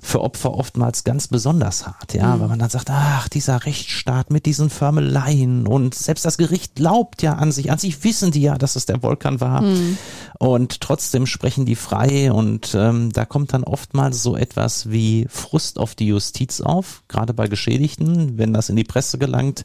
für 0.00 0.22
Opfer 0.22 0.54
oftmals 0.54 1.04
ganz 1.04 1.28
besonders 1.28 1.86
hart, 1.86 2.14
ja, 2.14 2.34
mhm. 2.34 2.40
weil 2.40 2.48
man 2.48 2.58
dann 2.58 2.70
sagt, 2.70 2.88
ach, 2.90 3.28
dieser 3.28 3.66
Rechtsstaat 3.66 4.30
mit 4.30 4.46
diesen 4.46 4.70
Förmeleien 4.70 5.66
und 5.66 5.94
selbst 5.94 6.24
das 6.24 6.38
Gericht 6.38 6.76
glaubt 6.76 7.20
ja 7.20 7.34
an 7.34 7.52
sich, 7.52 7.70
an 7.70 7.78
sich 7.78 8.02
wissen 8.04 8.30
die 8.30 8.40
ja, 8.40 8.56
dass 8.56 8.76
es 8.76 8.86
der 8.86 9.02
Vulkan 9.02 9.40
war. 9.40 9.60
Mhm. 9.60 9.98
Und 10.38 10.80
trotzdem 10.80 11.26
sprechen 11.26 11.66
die 11.66 11.74
frei 11.74 12.32
und 12.32 12.74
ähm, 12.74 13.12
da 13.12 13.24
kommt 13.24 13.52
dann 13.52 13.64
oftmals 13.64 14.22
so 14.22 14.36
etwas 14.36 14.90
wie 14.90 15.26
Frust 15.28 15.78
auf 15.78 15.94
die 15.94 16.06
Justiz 16.06 16.60
auf, 16.60 17.02
gerade 17.08 17.34
bei 17.34 17.48
Geschädigten, 17.48 18.38
wenn 18.38 18.52
das 18.52 18.68
in 18.68 18.76
die 18.76 18.84
Presse 18.84 19.18
gelangt, 19.18 19.64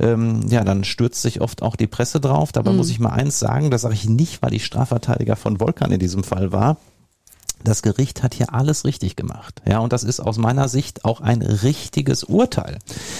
ähm, 0.00 0.40
ja, 0.48 0.64
dann 0.64 0.84
stürzt 0.84 1.22
sich 1.22 1.40
oft 1.40 1.62
auch 1.62 1.76
die 1.76 1.86
Presse 1.86 2.18
drauf. 2.18 2.50
Dabei 2.50 2.72
mhm. 2.72 2.78
muss 2.78 2.90
ich 2.90 2.98
mal 2.98 3.10
eins 3.10 3.38
sagen, 3.38 3.70
das 3.76 3.82
sage 3.82 3.94
ich 3.94 4.08
nicht, 4.08 4.40
weil 4.40 4.54
ich 4.54 4.64
Strafverteidiger 4.64 5.36
von 5.36 5.60
Volkan 5.60 5.92
in 5.92 6.00
diesem 6.00 6.24
Fall 6.24 6.50
war 6.50 6.78
das 7.64 7.82
Gericht 7.82 8.22
hat 8.22 8.34
hier 8.34 8.54
alles 8.54 8.84
richtig 8.84 9.16
gemacht. 9.16 9.60
Ja, 9.66 9.80
und 9.80 9.92
das 9.92 10.04
ist 10.04 10.20
aus 10.20 10.38
meiner 10.38 10.68
Sicht 10.68 11.04
auch 11.04 11.20
ein 11.20 11.42
richtiges 11.42 12.24
Urteil. 12.24 12.78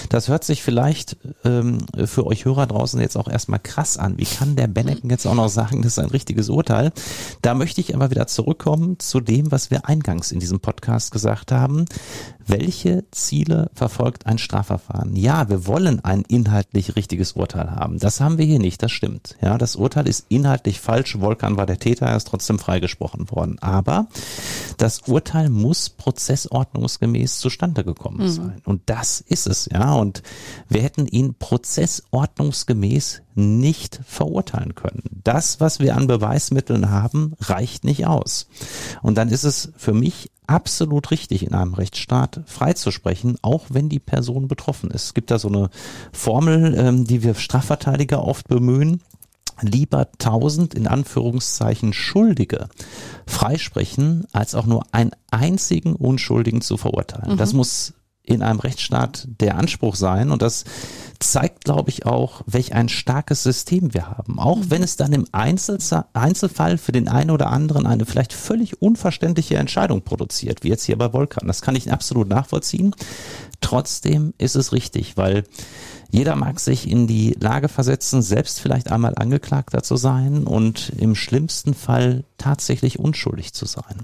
Das 0.09 0.27
hört 0.29 0.43
sich 0.43 0.63
vielleicht 0.63 1.17
ähm, 1.43 1.79
für 2.05 2.25
euch 2.25 2.45
Hörer 2.45 2.67
draußen 2.67 2.99
jetzt 3.01 3.17
auch 3.17 3.27
erstmal 3.27 3.59
krass 3.59 3.97
an. 3.97 4.17
Wie 4.17 4.25
kann 4.25 4.55
der 4.55 4.67
Bennecken 4.67 5.09
jetzt 5.09 5.25
auch 5.25 5.35
noch 5.35 5.49
sagen, 5.49 5.81
das 5.81 5.93
ist 5.93 5.99
ein 5.99 6.09
richtiges 6.09 6.49
Urteil? 6.49 6.91
Da 7.41 7.53
möchte 7.53 7.81
ich 7.81 7.93
aber 7.93 8.09
wieder 8.09 8.27
zurückkommen 8.27 8.99
zu 8.99 9.19
dem, 9.19 9.51
was 9.51 9.69
wir 9.71 9.87
eingangs 9.87 10.31
in 10.31 10.39
diesem 10.39 10.59
Podcast 10.59 11.11
gesagt 11.11 11.51
haben. 11.51 11.85
Welche 12.45 13.03
Ziele 13.11 13.69
verfolgt 13.73 14.25
ein 14.25 14.37
Strafverfahren? 14.37 15.15
Ja, 15.17 15.49
wir 15.49 15.67
wollen 15.67 16.05
ein 16.05 16.21
inhaltlich 16.21 16.95
richtiges 16.95 17.33
Urteil 17.33 17.71
haben. 17.71 17.99
Das 17.99 18.21
haben 18.21 18.37
wir 18.37 18.45
hier 18.45 18.59
nicht, 18.59 18.81
das 18.81 18.93
stimmt. 18.93 19.35
Ja, 19.41 19.57
das 19.57 19.75
Urteil 19.75 20.07
ist 20.07 20.25
inhaltlich 20.29 20.79
falsch. 20.79 21.19
Volkan 21.19 21.57
war 21.57 21.65
der 21.65 21.79
Täter, 21.79 22.05
er 22.05 22.15
ist 22.15 22.27
trotzdem 22.27 22.57
freigesprochen 22.57 23.29
worden. 23.31 23.57
Aber 23.59 24.07
das 24.77 25.01
Urteil 25.07 25.49
muss 25.49 25.89
prozessordnungsgemäß 25.89 27.39
zustande 27.39 27.83
gekommen 27.83 28.23
mhm. 28.23 28.29
sein. 28.29 28.61
Und 28.65 28.81
das 28.85 29.21
ist 29.21 29.47
es, 29.47 29.67
ja. 29.71 29.93
Und 29.93 30.23
wir 30.69 30.81
hätten 30.81 31.07
ihn 31.07 31.33
prozessordnungsgemäß 31.33 33.21
nicht 33.35 33.99
verurteilen 34.05 34.75
können. 34.75 35.03
Das, 35.23 35.59
was 35.59 35.79
wir 35.79 35.95
an 35.95 36.07
Beweismitteln 36.07 36.89
haben, 36.89 37.33
reicht 37.39 37.83
nicht 37.83 38.07
aus. 38.07 38.47
Und 39.01 39.17
dann 39.17 39.29
ist 39.29 39.43
es 39.43 39.71
für 39.77 39.93
mich 39.93 40.31
absolut 40.47 41.11
richtig, 41.11 41.45
in 41.45 41.53
einem 41.53 41.73
Rechtsstaat 41.73 42.41
freizusprechen, 42.45 43.37
auch 43.41 43.65
wenn 43.69 43.89
die 43.89 43.99
Person 43.99 44.47
betroffen 44.47 44.89
ist. 44.91 45.05
Es 45.05 45.13
gibt 45.13 45.29
da 45.29 45.39
so 45.39 45.49
eine 45.49 45.69
Formel, 46.13 46.73
ähm, 46.77 47.05
die 47.05 47.21
wir 47.21 47.35
Strafverteidiger 47.35 48.23
oft 48.23 48.47
bemühen 48.47 49.01
lieber 49.61 50.09
tausend 50.17 50.73
in 50.73 50.87
Anführungszeichen 50.87 51.93
Schuldige 51.93 52.69
freisprechen, 53.25 54.25
als 54.31 54.55
auch 54.55 54.65
nur 54.65 54.83
einen 54.91 55.11
einzigen 55.31 55.95
Unschuldigen 55.95 56.61
zu 56.61 56.77
verurteilen. 56.77 57.33
Mhm. 57.33 57.37
Das 57.37 57.53
muss 57.53 57.93
in 58.27 58.41
einem 58.41 58.59
Rechtsstaat 58.59 59.25
der 59.39 59.57
Anspruch 59.57 59.95
sein 59.95 60.31
und 60.31 60.41
das 60.41 60.65
zeigt, 61.19 61.63
glaube 61.63 61.89
ich, 61.89 62.05
auch, 62.05 62.41
welch 62.45 62.73
ein 62.73 62.89
starkes 62.89 63.41
System 63.41 63.93
wir 63.93 64.09
haben. 64.09 64.37
Auch 64.37 64.57
mhm. 64.57 64.69
wenn 64.69 64.83
es 64.83 64.97
dann 64.97 65.13
im 65.13 65.27
Einzelfall 65.31 66.77
für 66.77 66.91
den 66.91 67.07
einen 67.07 67.31
oder 67.31 67.47
anderen 67.47 67.87
eine 67.87 68.05
vielleicht 68.05 68.33
völlig 68.33 68.81
unverständliche 68.81 69.55
Entscheidung 69.55 70.01
produziert, 70.01 70.63
wie 70.63 70.69
jetzt 70.69 70.83
hier 70.83 70.97
bei 70.97 71.13
Volkan. 71.13 71.47
Das 71.47 71.61
kann 71.61 71.77
ich 71.77 71.91
absolut 71.91 72.27
nachvollziehen. 72.27 72.93
Trotzdem 73.61 74.33
ist 74.37 74.55
es 74.55 74.73
richtig, 74.73 75.15
weil 75.15 75.45
jeder 76.09 76.35
mag 76.35 76.59
sich 76.59 76.89
in 76.89 77.07
die 77.07 77.35
Lage 77.39 77.67
versetzen, 77.67 78.21
selbst 78.21 78.59
vielleicht 78.59 78.91
einmal 78.91 79.13
Angeklagter 79.15 79.83
zu 79.83 79.97
sein 79.97 80.45
und 80.45 80.91
im 80.97 81.15
schlimmsten 81.15 81.73
Fall 81.73 82.23
tatsächlich 82.37 82.99
unschuldig 82.99 83.53
zu 83.53 83.65
sein. 83.65 84.03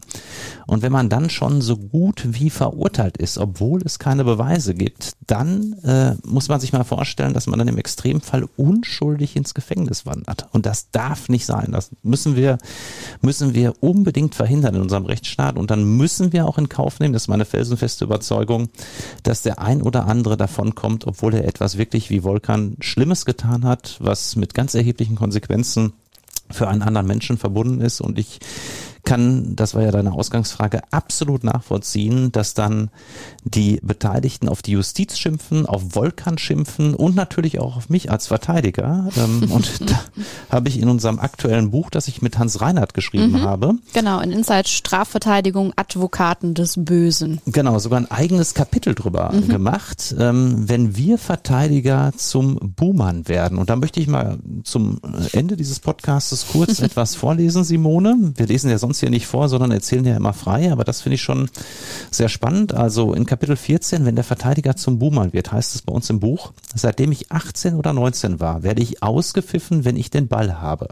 Und 0.66 0.82
wenn 0.82 0.92
man 0.92 1.10
dann 1.10 1.30
schon 1.30 1.62
so 1.62 1.78
gut 1.78 2.24
wie 2.26 2.50
verurteilt 2.50 3.18
ist, 3.18 3.38
obwohl 3.38 3.82
es 3.84 4.00
keine 4.00 4.24
Beweise 4.24 4.74
gibt, 4.74 5.14
dann 5.28 5.74
äh, 5.84 6.16
muss 6.26 6.50
man 6.50 6.60
sich 6.60 6.74
mal 6.74 6.84
vorstellen, 6.84 7.34
dass 7.34 7.48
man 7.48 7.60
dann 7.60 7.68
im 7.68 7.78
Extremfall 7.78 8.48
unschuldig 8.58 9.36
ins 9.36 9.54
Gefängnis 9.54 10.06
wandert. 10.06 10.48
Und 10.52 10.66
das 10.66 10.90
darf 10.92 11.30
nicht 11.30 11.46
sein. 11.46 11.70
Das 11.72 11.92
müssen 12.02 12.36
wir, 12.36 12.58
müssen 13.22 13.54
wir 13.54 13.74
unbedingt 13.82 14.36
verhindern 14.36 14.76
in 14.76 14.82
unserem 14.82 15.06
Rechtsstaat. 15.06 15.58
Und 15.58 15.70
dann 15.70 15.84
müssen 15.98 16.34
wir 16.34 16.48
auch 16.48 16.58
in 16.58 16.70
Kauf 16.70 17.00
nehmen, 17.00 17.14
das 17.14 17.24
ist 17.24 17.28
meine 17.28 17.46
felsenfeste 17.46 18.06
Überzeugung, 18.06 18.70
dass 19.22 19.44
der 19.44 19.60
ein 19.60 19.82
oder 19.82 20.08
andere 20.08 20.38
davon 20.38 20.76
kommt, 20.76 21.06
obwohl 21.06 21.36
er 21.36 21.46
etwas 21.46 21.78
wirklich 21.78 21.93
wie 21.94 22.24
Volkan 22.24 22.76
Schlimmes 22.80 23.26
getan 23.26 23.66
hat, 23.66 23.98
was 24.00 24.36
mit 24.36 24.54
ganz 24.54 24.74
erheblichen 24.74 25.16
Konsequenzen 25.16 25.94
für 26.50 26.68
einen 26.68 26.82
anderen 26.82 27.08
Menschen 27.08 27.38
verbunden 27.38 27.82
ist. 27.82 28.02
Und 28.02 28.20
ich 28.20 28.40
kann, 29.04 29.56
das 29.56 29.76
war 29.76 29.84
ja 29.84 29.92
deine 29.92 30.14
Ausgangsfrage, 30.14 30.82
absolut 30.92 31.44
nachvollziehen, 31.44 32.32
dass 32.32 32.54
dann 32.54 32.90
die 33.44 33.80
Beteiligten 33.84 34.48
auf 34.48 34.62
die 34.62 34.72
Justiz 34.72 35.18
schimpfen, 35.18 35.66
auf 35.66 35.94
Volkan 35.94 36.38
schimpfen 36.38 36.94
und 36.94 37.16
natürlich 37.16 37.60
auch 37.60 37.76
auf 37.76 37.90
mich 37.90 38.10
als 38.10 38.28
Verteidiger. 38.28 39.10
Ähm, 39.18 39.48
und 39.52 39.90
da 39.90 40.00
habe 40.50 40.70
ich 40.70 40.80
in 40.80 40.90
unserem 40.90 41.20
aktuellen 41.20 41.72
Buch, 41.72 41.90
das 41.90 42.08
ich 42.08 42.22
mit 42.22 42.38
Hans 42.38 42.62
Reinhardt 42.62 42.94
geschrieben 42.94 43.34
mhm, 43.34 43.42
habe. 43.42 43.74
Genau, 43.94 44.22
in 44.22 44.32
Inside 44.32 44.68
Strafverteidigung 44.68 45.74
Advokaten 45.76 46.54
des 46.54 46.76
Bösen. 46.78 47.42
Genau, 47.46 47.80
sogar 47.80 48.00
ein 48.00 48.10
eigenes 48.10 48.54
Kapitel 48.54 48.96
drüber 48.96 49.32
mhm. 49.34 49.50
gemacht. 49.50 50.16
Ähm, 50.18 50.70
wenn 50.70 50.96
wir 50.96 51.18
Verteidiger 51.18 52.14
zum 52.16 52.58
Buhmann 52.76 53.28
werden, 53.28 53.58
und 53.58 53.70
da 53.70 53.76
möchte 53.76 54.00
ich 54.00 54.08
mal 54.08 54.40
zum 54.64 55.00
Ende 55.34 55.58
dieses 55.58 55.80
Podcasts 55.80 56.48
kurz 56.52 56.80
etwas 56.82 57.16
vorlesen, 57.16 57.64
Simone. 57.64 58.34
Wir 58.36 58.48
lesen 58.48 58.70
ja 58.70 58.78
sonst 58.78 58.93
hier 59.00 59.10
nicht 59.10 59.28
vor, 59.28 59.50
sondern 59.50 59.72
erzählen 59.72 60.06
ja 60.06 60.16
immer 60.16 60.34
frei, 60.34 60.72
aber 60.72 60.84
das 60.84 61.02
finde 61.02 61.16
ich 61.16 61.22
schon 61.22 61.50
sehr 62.12 62.30
spannend. 62.30 62.74
Also 62.74 63.14
in 63.14 63.26
Kapitel 63.26 63.56
14, 63.56 64.06
wenn 64.06 64.16
der 64.16 64.24
Verteidiger 64.24 64.76
zum 64.76 65.00
Buhmann 65.00 65.34
wird, 65.34 65.52
heißt 65.52 65.76
es 65.76 65.82
bei 65.82 65.94
uns 65.94 66.10
im 66.10 66.20
Buch, 66.20 66.54
seitdem 66.76 67.12
ich 67.12 67.32
18 67.32 67.76
oder 67.76 67.94
19 67.94 68.40
war, 68.40 68.64
werde 68.64 68.82
ich 68.82 69.04
ausgepfiffen, 69.04 69.86
wenn 69.86 69.96
ich 69.96 70.10
den 70.10 70.28
Ball 70.28 70.62
habe. 70.62 70.90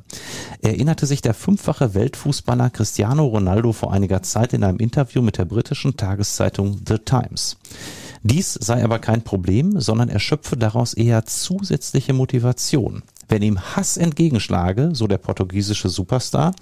Erinnerte 0.62 1.06
sich 1.06 1.22
der 1.22 1.34
fünffache 1.34 1.94
Weltfußballer 1.94 2.70
Cristiano 2.70 3.26
Ronaldo 3.26 3.72
vor 3.72 3.92
einiger 3.94 4.24
Zeit 4.24 4.54
in 4.54 4.64
einem 4.64 4.80
Interview 4.80 5.22
mit 5.22 5.38
der 5.38 5.46
britischen 5.46 5.98
Tageszeitung 5.98 6.82
The 6.88 6.98
Times. 7.00 7.58
Dies 8.24 8.54
sei 8.54 8.84
aber 8.84 9.00
kein 9.00 9.24
Problem, 9.24 9.80
sondern 9.80 10.10
er 10.10 10.20
schöpfe 10.20 10.56
daraus 10.56 10.94
eher 10.94 11.26
zusätzliche 11.26 12.14
Motivation. 12.14 13.02
Wenn 13.32 13.44
ihm 13.44 13.62
Hass 13.62 13.96
entgegenschlage, 13.96 14.90
so 14.92 15.08
der 15.08 15.18
portugiesische 15.18 15.88
Superstar, 15.88 16.54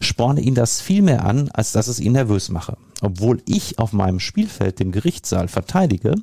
sporne 0.00 0.42
ihn 0.42 0.54
das 0.54 0.80
viel 0.80 1.02
mehr 1.02 1.24
an, 1.24 1.50
als 1.52 1.72
dass 1.72 1.88
es 1.88 1.98
ihn 1.98 2.12
nervös 2.12 2.50
mache. 2.50 2.76
Obwohl 3.02 3.42
ich 3.46 3.80
auf 3.80 3.92
meinem 3.92 4.20
Spielfeld 4.20 4.78
dem 4.78 4.92
Gerichtssaal 4.92 5.48
verteidige 5.48 6.14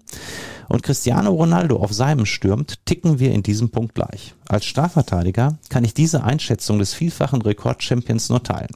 und 0.70 0.82
Cristiano 0.82 1.32
Ronaldo 1.32 1.76
auf 1.76 1.92
seinem 1.92 2.26
stürmt, 2.26 2.86
ticken 2.86 3.20
wir 3.20 3.34
in 3.34 3.44
diesem 3.44 3.70
Punkt 3.70 3.94
gleich. 3.94 4.34
Als 4.48 4.64
Strafverteidiger 4.64 5.58
kann 5.68 5.84
ich 5.84 5.94
diese 5.94 6.24
Einschätzung 6.24 6.80
des 6.80 6.94
vielfachen 6.94 7.42
Rekordchampions 7.42 8.30
nur 8.30 8.44
teilen. 8.44 8.72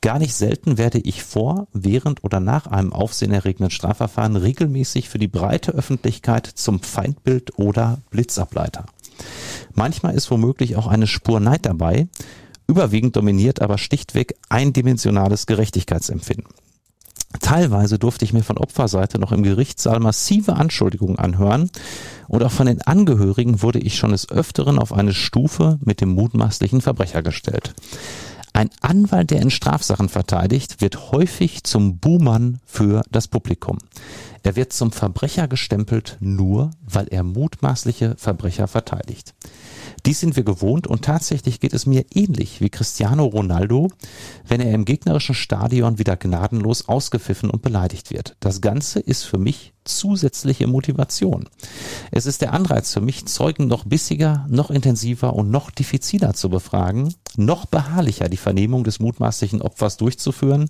Gar 0.00 0.18
nicht 0.18 0.34
selten 0.34 0.76
werde 0.76 0.98
ich 0.98 1.22
vor, 1.22 1.68
während 1.72 2.24
oder 2.24 2.40
nach 2.40 2.66
einem 2.66 2.92
aufsehenerregenden 2.92 3.70
Strafverfahren 3.70 4.34
regelmäßig 4.34 5.08
für 5.08 5.18
die 5.18 5.28
breite 5.28 5.70
Öffentlichkeit 5.70 6.46
zum 6.46 6.80
Feindbild 6.82 7.56
oder 7.60 8.00
Blitzableiter. 8.10 8.86
Manchmal 9.74 10.14
ist 10.14 10.30
womöglich 10.30 10.76
auch 10.76 10.86
eine 10.86 11.06
Spur 11.06 11.40
Neid 11.40 11.66
dabei, 11.66 12.08
überwiegend 12.66 13.16
dominiert 13.16 13.60
aber 13.60 13.78
stichtweg 13.78 14.34
eindimensionales 14.48 15.46
Gerechtigkeitsempfinden. 15.46 16.52
Teilweise 17.40 17.98
durfte 17.98 18.24
ich 18.24 18.32
mir 18.32 18.42
von 18.42 18.58
Opferseite 18.58 19.18
noch 19.18 19.32
im 19.32 19.42
Gerichtssaal 19.42 20.00
massive 20.00 20.54
Anschuldigungen 20.56 21.18
anhören 21.18 21.70
und 22.28 22.42
auch 22.42 22.52
von 22.52 22.66
den 22.66 22.82
Angehörigen 22.82 23.62
wurde 23.62 23.78
ich 23.78 23.96
schon 23.96 24.10
des 24.10 24.30
Öfteren 24.30 24.78
auf 24.78 24.92
eine 24.92 25.14
Stufe 25.14 25.78
mit 25.82 26.00
dem 26.00 26.10
mutmaßlichen 26.10 26.80
Verbrecher 26.82 27.22
gestellt. 27.22 27.74
Ein 28.52 28.68
Anwalt, 28.82 29.30
der 29.30 29.40
in 29.40 29.50
Strafsachen 29.50 30.10
verteidigt, 30.10 30.82
wird 30.82 31.12
häufig 31.12 31.64
zum 31.64 31.98
Buhmann 31.98 32.58
für 32.66 33.02
das 33.10 33.28
Publikum. 33.28 33.78
Er 34.42 34.56
wird 34.56 34.72
zum 34.72 34.90
Verbrecher 34.90 35.46
gestempelt, 35.46 36.16
nur 36.20 36.70
weil 36.84 37.06
er 37.08 37.22
mutmaßliche 37.22 38.16
Verbrecher 38.18 38.66
verteidigt. 38.66 39.34
Dies 40.04 40.18
sind 40.18 40.34
wir 40.34 40.42
gewohnt 40.42 40.88
und 40.88 41.04
tatsächlich 41.04 41.60
geht 41.60 41.72
es 41.72 41.86
mir 41.86 42.04
ähnlich 42.12 42.60
wie 42.60 42.70
Cristiano 42.70 43.24
Ronaldo, 43.24 43.88
wenn 44.48 44.60
er 44.60 44.74
im 44.74 44.84
gegnerischen 44.84 45.36
Stadion 45.36 45.98
wieder 45.98 46.16
gnadenlos 46.16 46.88
ausgepfiffen 46.88 47.50
und 47.50 47.62
beleidigt 47.62 48.10
wird. 48.10 48.36
Das 48.40 48.60
Ganze 48.60 48.98
ist 48.98 49.22
für 49.22 49.38
mich 49.38 49.74
zusätzliche 49.84 50.66
Motivation. 50.66 51.48
Es 52.10 52.26
ist 52.26 52.40
der 52.40 52.52
Anreiz 52.52 52.92
für 52.92 53.00
mich, 53.00 53.26
Zeugen 53.26 53.66
noch 53.68 53.84
bissiger, 53.84 54.46
noch 54.48 54.70
intensiver 54.70 55.34
und 55.34 55.50
noch 55.50 55.70
diffiziler 55.70 56.34
zu 56.34 56.50
befragen, 56.50 57.14
noch 57.36 57.66
beharrlicher 57.66 58.28
die 58.28 58.36
Vernehmung 58.36 58.84
des 58.84 59.00
mutmaßlichen 59.00 59.62
Opfers 59.62 59.96
durchzuführen 59.96 60.68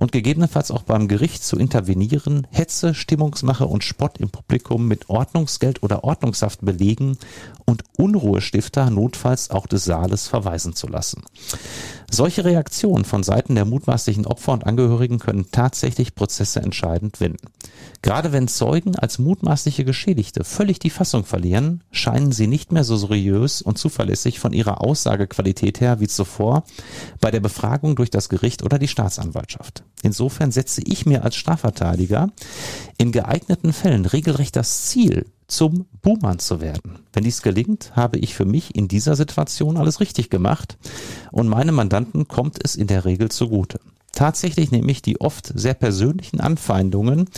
und 0.00 0.12
gegebenenfalls 0.12 0.70
auch 0.70 0.82
beim 0.82 1.06
Gericht 1.06 1.44
zu 1.44 1.56
intervenieren, 1.56 2.46
Hetze, 2.50 2.94
Stimmungsmache 2.94 3.66
und 3.66 3.84
Spott 3.84 4.18
im 4.18 4.30
Publikum 4.30 4.88
mit 4.88 5.08
Ordnungsgeld 5.10 5.82
oder 5.82 6.02
Ordnungshaft 6.02 6.64
belegen 6.64 7.18
und 7.66 7.84
Unruhestifter 7.96 8.90
notfalls 8.90 9.50
auch 9.50 9.66
des 9.66 9.84
Saales 9.84 10.26
verweisen 10.26 10.74
zu 10.74 10.88
lassen. 10.88 11.22
Solche 12.12 12.44
Reaktionen 12.44 13.04
von 13.04 13.22
Seiten 13.22 13.54
der 13.54 13.64
mutmaßlichen 13.64 14.26
Opfer 14.26 14.52
und 14.52 14.66
Angehörigen 14.66 15.20
können 15.20 15.46
tatsächlich 15.52 16.16
Prozesse 16.16 16.60
entscheidend 16.60 17.20
wenden. 17.20 17.48
Gerade 18.02 18.32
wenn 18.32 18.48
Zeugen 18.48 18.96
als 18.96 19.20
mutmaßliche 19.20 19.84
Geschädigte 19.84 20.42
völlig 20.42 20.80
die 20.80 20.90
Fassung 20.90 21.24
verlieren, 21.24 21.84
scheinen 21.92 22.32
sie 22.32 22.48
nicht 22.48 22.72
mehr 22.72 22.82
so 22.82 22.96
seriös 22.96 23.62
und 23.62 23.78
zuverlässig 23.78 24.40
von 24.40 24.52
ihrer 24.52 24.80
Aussagequalität 24.80 25.80
her 25.80 26.00
wie 26.00 26.08
zuvor 26.08 26.64
bei 27.20 27.30
der 27.30 27.40
Befragung 27.40 27.94
durch 27.94 28.10
das 28.10 28.28
Gericht 28.28 28.64
oder 28.64 28.80
die 28.80 28.88
Staatsanwaltschaft. 28.88 29.84
Insofern 30.02 30.50
setze 30.50 30.82
ich 30.84 31.06
mir 31.06 31.22
als 31.22 31.36
Strafverteidiger 31.36 32.30
in 32.98 33.12
geeigneten 33.12 33.72
Fällen 33.72 34.04
regelrecht 34.04 34.56
das 34.56 34.86
Ziel, 34.86 35.26
zum 35.50 35.86
Buhmann 36.02 36.38
zu 36.38 36.60
werden. 36.60 37.00
Wenn 37.12 37.24
dies 37.24 37.42
gelingt, 37.42 37.92
habe 37.96 38.18
ich 38.18 38.34
für 38.34 38.44
mich 38.44 38.74
in 38.74 38.88
dieser 38.88 39.16
Situation 39.16 39.76
alles 39.76 40.00
richtig 40.00 40.30
gemacht 40.30 40.78
und 41.30 41.48
meinem 41.48 41.74
Mandanten 41.74 42.28
kommt 42.28 42.58
es 42.62 42.76
in 42.76 42.86
der 42.86 43.04
Regel 43.04 43.30
zugute. 43.30 43.80
Tatsächlich 44.12 44.70
nehme 44.72 44.90
ich 44.90 45.02
die 45.02 45.20
oft 45.20 45.52
sehr 45.54 45.74
persönlichen 45.74 46.40
Anfeindungen 46.40 47.28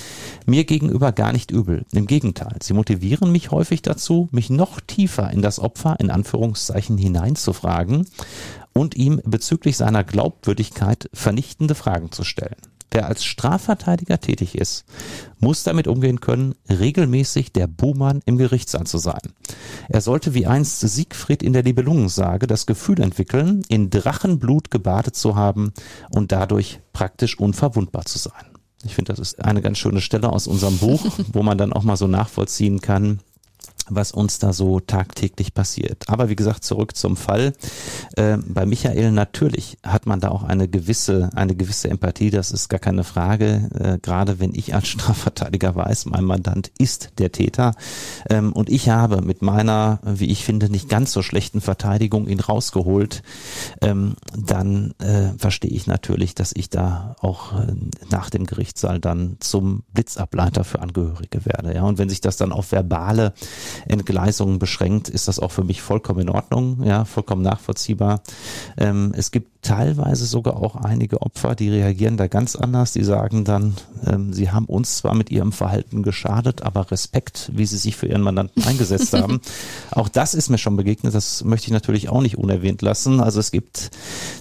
mir 0.47 0.65
gegenüber 0.65 1.13
gar 1.13 1.33
nicht 1.33 1.51
übel. 1.51 1.85
Im 1.93 2.07
Gegenteil, 2.07 2.57
sie 2.63 2.73
motivieren 2.73 3.31
mich 3.31 3.51
häufig 3.51 3.83
dazu, 3.83 4.29
mich 4.33 4.49
noch 4.49 4.81
tiefer 4.81 5.31
in 5.31 5.43
das 5.43 5.59
Opfer 5.59 5.97
in 6.01 6.11
Anführungszeichen 6.11 6.97
hineinzufragen 6.97 8.07
und 8.73 8.97
ihm 8.97 9.21
bezüglich 9.25 9.77
seiner 9.77 10.03
Glaubwürdigkeit 10.03 11.11
vernichtende 11.13 11.75
Fragen 11.75 12.11
zu 12.11 12.25
stellen. 12.25 12.57
Wer 12.93 13.07
als 13.07 13.25
Strafverteidiger 13.25 14.21
tätig 14.21 14.55
ist, 14.55 14.85
muss 15.41 15.63
damit 15.63 15.89
umgehen 15.89 16.21
können, 16.21 16.55
regelmäßig 16.69 17.53
der 17.53 17.67
Buhmann 17.67 18.21
im 18.27 18.37
Gerichtssaal 18.37 18.85
zu 18.85 18.99
sein. 18.99 19.33
Er 19.89 20.03
sollte 20.03 20.35
wie 20.35 20.47
einst 20.47 20.81
Siegfried 20.81 21.43
in 21.43 21.55
der 21.55 21.63
Nibelungensage 21.63 22.47
das 22.47 22.67
Gefühl 22.67 23.01
entwickeln, 23.01 23.63
in 23.69 23.89
Drachenblut 23.89 24.71
gebadet 24.71 25.17
zu 25.17 25.37
haben 25.37 25.73
und 26.11 26.33
dadurch 26.33 26.81
praktisch 26.93 27.39
unverwundbar 27.39 28.05
zu 28.05 28.19
sein. 28.19 28.45
Ich 28.85 28.95
finde, 28.95 29.13
das 29.13 29.21
ist 29.21 29.43
eine 29.43 29.63
ganz 29.63 29.79
schöne 29.79 30.03
Stelle 30.03 30.31
aus 30.31 30.47
unserem 30.47 30.77
Buch, 30.77 31.05
wo 31.33 31.43
man 31.43 31.57
dann 31.57 31.73
auch 31.73 31.85
mal 31.85 31.97
so 31.97 32.09
nachvollziehen 32.09 32.81
kann, 32.81 33.21
was 33.89 34.13
uns 34.13 34.39
da 34.39 34.53
so 34.53 34.81
tagtäglich 34.81 35.55
passiert. 35.55 36.09
Aber 36.09 36.29
wie 36.29 36.37
gesagt, 36.37 36.65
zurück 36.65 36.97
zum 36.97 37.17
Fall. 37.17 37.53
Äh, 38.17 38.39
bei 38.47 38.67
Michael 38.67 39.13
natürlich 39.13 39.79
hat 39.83 40.07
man 40.07 40.21
da 40.21 40.29
auch 40.29 40.43
eine 40.43 40.69
gewisse, 40.69 41.31
eine 41.35 41.55
gewisse 41.55 41.89
Empathie, 41.89 42.31
das 42.31 42.53
ist 42.53 42.69
gar 42.69 42.81
keine 42.81 43.05
Frage. 43.05 43.69
Äh, 43.79 43.99
gerade 43.99 44.41
wenn 44.41 44.55
ich 44.55 44.75
als 44.75 44.89
Strafverteidiger 44.89 45.75
weiß, 45.75 46.07
mein 46.07 46.25
Mandant 46.25 46.71
ist 46.79 47.13
der 47.19 47.33
Täter. 47.33 47.75
Ähm, 48.29 48.53
und 48.53 48.71
ich 48.71 48.89
habe 48.89 49.23
mit 49.23 49.43
meiner, 49.43 50.01
wie 50.05 50.31
ich 50.31 50.45
finde, 50.45 50.71
nicht 50.71 50.89
ganz 50.89 51.13
so 51.13 51.23
schlechten 51.23 51.61
Verteidigung 51.61 52.29
ihn 52.29 52.41
rausgeholt, 52.41 53.23
ähm, 53.81 54.15
dann 54.37 54.95
äh, 54.99 55.37
verstehe 55.39 55.71
ich 55.71 55.87
natürlich, 55.87 56.35
dass 56.35 56.53
ich 56.55 56.71
da 56.71 57.17
auch 57.21 57.59
äh, 57.59 57.73
nach 58.11 58.31
dem 58.31 58.47
Gerichtssaal 58.47 59.01
dann 59.01 59.37
zum 59.41 59.83
Blitzableiter 59.93 60.65
für 60.65 60.81
Angehörige 60.81 61.45
werde. 61.45 61.75
Ja, 61.75 61.83
und 61.83 61.99
wenn 61.99 62.09
sich 62.09 62.21
das 62.21 62.37
dann 62.37 62.53
auf 62.53 62.73
verbale 62.73 63.33
Entgleisungen 63.87 64.59
beschränkt, 64.59 65.09
ist 65.09 65.29
das 65.29 65.39
auch 65.39 65.53
für 65.53 65.65
mich 65.65 65.83
vollkommen 65.83 66.21
in 66.21 66.29
Ordnung, 66.31 66.83
ja, 66.85 67.05
vollkommen 67.05 67.43
nachvollziehbar. 67.43 68.23
Ähm, 68.77 69.13
es 69.17 69.31
gibt 69.31 69.53
teilweise 69.63 70.27
sogar 70.27 70.57
auch 70.57 70.75
einige 70.75 71.23
Opfer, 71.23 71.55
die 71.55 71.71
reagieren 71.71 72.17
da 72.17 72.27
ganz 72.27 72.57
anders. 72.57 72.93
Die 72.93 73.05
sagen 73.05 73.45
dann, 73.45 73.77
ähm, 74.05 74.33
sie 74.33 74.51
haben 74.51 74.67
uns 74.67 74.99
zwar 74.99 75.15
mit 75.15 75.31
ihrem 75.31 75.53
Verhalten 75.53 76.03
geschadet, 76.03 76.63
aber 76.63 76.91
Respekt, 76.91 77.51
wie 77.55 77.65
sie 77.65 77.79
sich 77.79 77.97
für 77.97 78.07
ihren 78.07 78.23
Mandanten 78.23 78.63
eingesetzt 78.67 79.13
haben. 79.13 79.41
Auch 79.93 80.09
das 80.09 80.35
ist 80.35 80.51
mir 80.51 80.59
schon 80.59 80.77
begegnet. 80.77 81.15
Das 81.15 81.45
möchte 81.45 81.69
ich 81.69 81.73
natürlich 81.73 82.09
auch 82.09 82.21
nicht 82.21 82.37
unerwähnt 82.37 82.83
lassen. 82.83 83.21
Also 83.21 83.39
es 83.41 83.53
gibt 83.53 83.91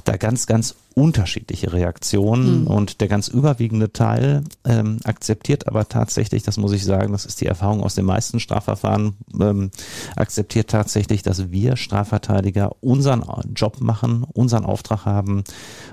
da 0.05 0.17
ganz, 0.17 0.47
ganz 0.47 0.75
unterschiedliche 0.93 1.73
Reaktionen 1.73 2.61
mhm. 2.61 2.67
und 2.67 3.01
der 3.01 3.07
ganz 3.07 3.27
überwiegende 3.27 3.91
Teil 3.93 4.43
ähm, 4.65 4.99
akzeptiert 5.03 5.67
aber 5.67 5.87
tatsächlich, 5.87 6.43
das 6.43 6.57
muss 6.57 6.73
ich 6.73 6.83
sagen, 6.83 7.11
das 7.11 7.25
ist 7.25 7.41
die 7.41 7.45
Erfahrung 7.45 7.83
aus 7.83 7.95
den 7.95 8.05
meisten 8.05 8.39
Strafverfahren, 8.39 9.15
ähm, 9.39 9.71
akzeptiert 10.15 10.69
tatsächlich, 10.69 11.23
dass 11.23 11.51
wir 11.51 11.77
Strafverteidiger 11.77 12.75
unseren 12.81 13.23
Job 13.55 13.79
machen, 13.79 14.23
unseren 14.23 14.65
Auftrag 14.65 15.05
haben 15.05 15.43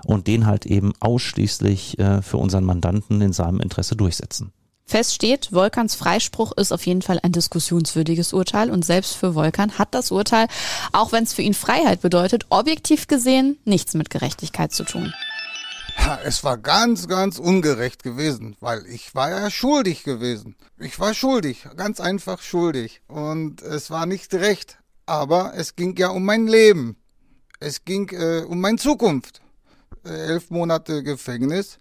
und 0.04 0.26
den 0.26 0.46
halt 0.46 0.66
eben 0.66 0.92
ausschließlich 1.00 1.98
äh, 1.98 2.22
für 2.22 2.38
unseren 2.38 2.64
Mandanten 2.64 3.20
in 3.20 3.32
seinem 3.32 3.60
Interesse 3.60 3.96
durchsetzen. 3.96 4.52
Fest 4.88 5.14
steht, 5.14 5.50
Volkans 5.52 5.94
Freispruch 5.94 6.52
ist 6.52 6.72
auf 6.72 6.86
jeden 6.86 7.02
Fall 7.02 7.20
ein 7.22 7.32
diskussionswürdiges 7.32 8.32
Urteil 8.32 8.70
und 8.70 8.84
selbst 8.84 9.14
für 9.14 9.34
Volkan 9.34 9.78
hat 9.78 9.94
das 9.94 10.10
Urteil, 10.10 10.48
auch 10.92 11.12
wenn 11.12 11.24
es 11.24 11.34
für 11.34 11.42
ihn 11.42 11.52
Freiheit 11.52 12.00
bedeutet, 12.00 12.46
objektiv 12.48 13.06
gesehen 13.06 13.58
nichts 13.64 13.92
mit 13.92 14.08
Gerechtigkeit 14.08 14.72
zu 14.72 14.84
tun. 14.84 15.12
Es 16.24 16.42
war 16.42 16.56
ganz, 16.56 17.06
ganz 17.06 17.38
ungerecht 17.38 18.02
gewesen, 18.02 18.56
weil 18.60 18.86
ich 18.86 19.14
war 19.14 19.30
ja 19.30 19.50
schuldig 19.50 20.04
gewesen. 20.04 20.56
Ich 20.78 20.98
war 20.98 21.12
schuldig, 21.12 21.66
ganz 21.76 22.00
einfach 22.00 22.40
schuldig. 22.40 23.02
Und 23.08 23.60
es 23.62 23.90
war 23.90 24.06
nicht 24.06 24.32
recht. 24.32 24.78
Aber 25.04 25.52
es 25.54 25.76
ging 25.76 25.96
ja 25.96 26.08
um 26.08 26.24
mein 26.24 26.46
Leben. 26.46 26.96
Es 27.60 27.84
ging 27.84 28.08
äh, 28.10 28.44
um 28.46 28.60
meine 28.60 28.78
Zukunft. 28.78 29.40
Äh, 30.04 30.10
elf 30.10 30.50
Monate 30.50 31.02
Gefängnis, 31.02 31.78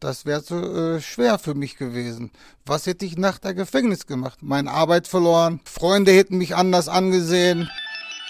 das 0.00 0.26
wäre 0.26 0.42
zu 0.42 0.54
äh, 0.54 1.00
schwer 1.00 1.38
für 1.38 1.54
mich 1.54 1.76
gewesen. 1.76 2.30
Was 2.64 2.86
hätte 2.86 3.04
ich 3.04 3.18
nach 3.18 3.38
der 3.38 3.54
Gefängnis 3.54 4.06
gemacht? 4.06 4.38
Meine 4.42 4.70
Arbeit 4.70 5.08
verloren, 5.08 5.60
Freunde 5.64 6.12
hätten 6.12 6.38
mich 6.38 6.54
anders 6.54 6.88
angesehen. 6.88 7.68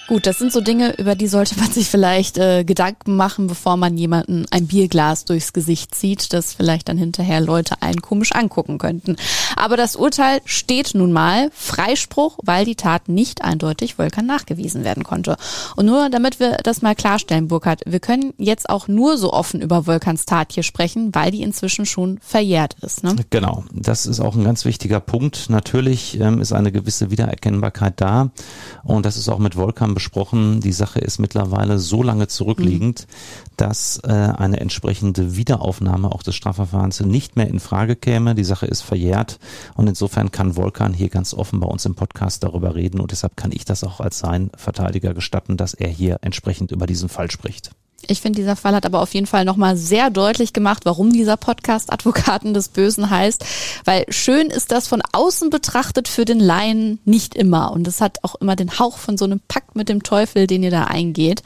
Gut, 0.08 0.26
das 0.26 0.38
sind 0.38 0.54
so 0.54 0.62
Dinge, 0.62 0.98
über 0.98 1.14
die 1.14 1.26
sollte 1.26 1.60
man 1.60 1.70
sich 1.70 1.86
vielleicht 1.86 2.38
äh, 2.38 2.64
Gedanken 2.64 3.14
machen, 3.14 3.46
bevor 3.46 3.76
man 3.76 3.98
jemanden 3.98 4.46
ein 4.50 4.66
Bierglas 4.66 5.26
durchs 5.26 5.52
Gesicht 5.52 5.94
zieht, 5.94 6.32
das 6.32 6.54
vielleicht 6.54 6.88
dann 6.88 6.96
hinterher 6.96 7.42
Leute 7.42 7.82
einen 7.82 8.00
komisch 8.00 8.32
angucken 8.32 8.78
könnten. 8.78 9.16
Aber 9.54 9.76
das 9.76 9.96
Urteil 9.96 10.40
steht 10.46 10.94
nun 10.94 11.12
mal 11.12 11.50
Freispruch, 11.52 12.38
weil 12.42 12.64
die 12.64 12.74
Tat 12.74 13.10
nicht 13.10 13.42
eindeutig 13.42 13.96
Völkern 13.96 14.24
nachgewiesen 14.24 14.82
werden 14.82 15.04
konnte. 15.04 15.36
Und 15.76 15.84
nur 15.84 16.08
damit 16.08 16.40
wir 16.40 16.56
das 16.62 16.80
mal 16.80 16.94
klarstellen, 16.94 17.48
Burkhard, 17.48 17.82
wir 17.84 18.00
können 18.00 18.32
jetzt 18.38 18.70
auch 18.70 18.88
nur 18.88 19.18
so 19.18 19.34
offen 19.34 19.60
über 19.60 19.84
Volkans 19.84 20.24
Tat 20.24 20.52
hier 20.54 20.62
sprechen, 20.62 21.14
weil 21.14 21.32
die 21.32 21.42
inzwischen 21.42 21.84
schon 21.84 22.18
verjährt 22.22 22.76
ist. 22.80 23.04
Ne? 23.04 23.14
Genau, 23.28 23.64
das 23.74 24.06
ist 24.06 24.20
auch 24.20 24.36
ein 24.36 24.44
ganz 24.44 24.64
wichtiger 24.64 25.00
Punkt. 25.00 25.50
Natürlich 25.50 26.18
ähm, 26.18 26.40
ist 26.40 26.54
eine 26.54 26.72
gewisse 26.72 27.10
Wiedererkennbarkeit 27.10 28.00
da 28.00 28.30
und 28.84 29.04
das 29.04 29.18
ist 29.18 29.28
auch 29.28 29.38
mit 29.38 29.56
Volkan 29.56 29.97
besprochen. 29.98 30.60
Die 30.60 30.70
Sache 30.70 31.00
ist 31.00 31.18
mittlerweile 31.18 31.80
so 31.80 32.04
lange 32.04 32.28
zurückliegend, 32.28 33.08
mhm. 33.08 33.52
dass 33.56 33.98
äh, 34.04 34.12
eine 34.12 34.60
entsprechende 34.60 35.34
Wiederaufnahme 35.36 36.12
auch 36.12 36.22
des 36.22 36.36
Strafverfahrens 36.36 37.00
nicht 37.00 37.34
mehr 37.34 37.48
in 37.48 37.58
Frage 37.58 37.96
käme. 37.96 38.36
Die 38.36 38.44
Sache 38.44 38.66
ist 38.66 38.82
verjährt 38.82 39.40
und 39.74 39.88
insofern 39.88 40.30
kann 40.30 40.54
Volkan 40.54 40.94
hier 40.94 41.08
ganz 41.08 41.34
offen 41.34 41.58
bei 41.58 41.66
uns 41.66 41.84
im 41.84 41.96
Podcast 41.96 42.44
darüber 42.44 42.76
reden 42.76 43.00
und 43.00 43.10
deshalb 43.10 43.36
kann 43.36 43.50
ich 43.50 43.64
das 43.64 43.82
auch 43.82 43.98
als 43.98 44.20
sein 44.20 44.52
Verteidiger 44.56 45.14
gestatten, 45.14 45.56
dass 45.56 45.74
er 45.74 45.88
hier 45.88 46.18
entsprechend 46.20 46.70
über 46.70 46.86
diesen 46.86 47.08
Fall 47.08 47.28
spricht. 47.32 47.72
Ich 48.06 48.20
finde, 48.20 48.36
dieser 48.38 48.54
Fall 48.54 48.74
hat 48.74 48.86
aber 48.86 49.02
auf 49.02 49.12
jeden 49.12 49.26
Fall 49.26 49.44
nochmal 49.44 49.76
sehr 49.76 50.08
deutlich 50.10 50.52
gemacht, 50.52 50.84
warum 50.84 51.12
dieser 51.12 51.36
Podcast 51.36 51.92
Advokaten 51.92 52.54
des 52.54 52.68
Bösen 52.68 53.10
heißt. 53.10 53.44
Weil 53.84 54.04
schön 54.08 54.48
ist 54.48 54.70
das 54.70 54.86
von 54.86 55.02
außen 55.12 55.50
betrachtet 55.50 56.06
für 56.06 56.24
den 56.24 56.38
Laien 56.38 57.00
nicht 57.04 57.34
immer. 57.34 57.72
Und 57.72 57.88
es 57.88 58.00
hat 58.00 58.18
auch 58.22 58.36
immer 58.36 58.54
den 58.54 58.78
Hauch 58.78 58.98
von 58.98 59.18
so 59.18 59.24
einem 59.24 59.40
Pakt 59.48 59.74
mit 59.74 59.88
dem 59.88 60.04
Teufel, 60.04 60.46
den 60.46 60.62
ihr 60.62 60.70
da 60.70 60.84
eingeht. 60.84 61.42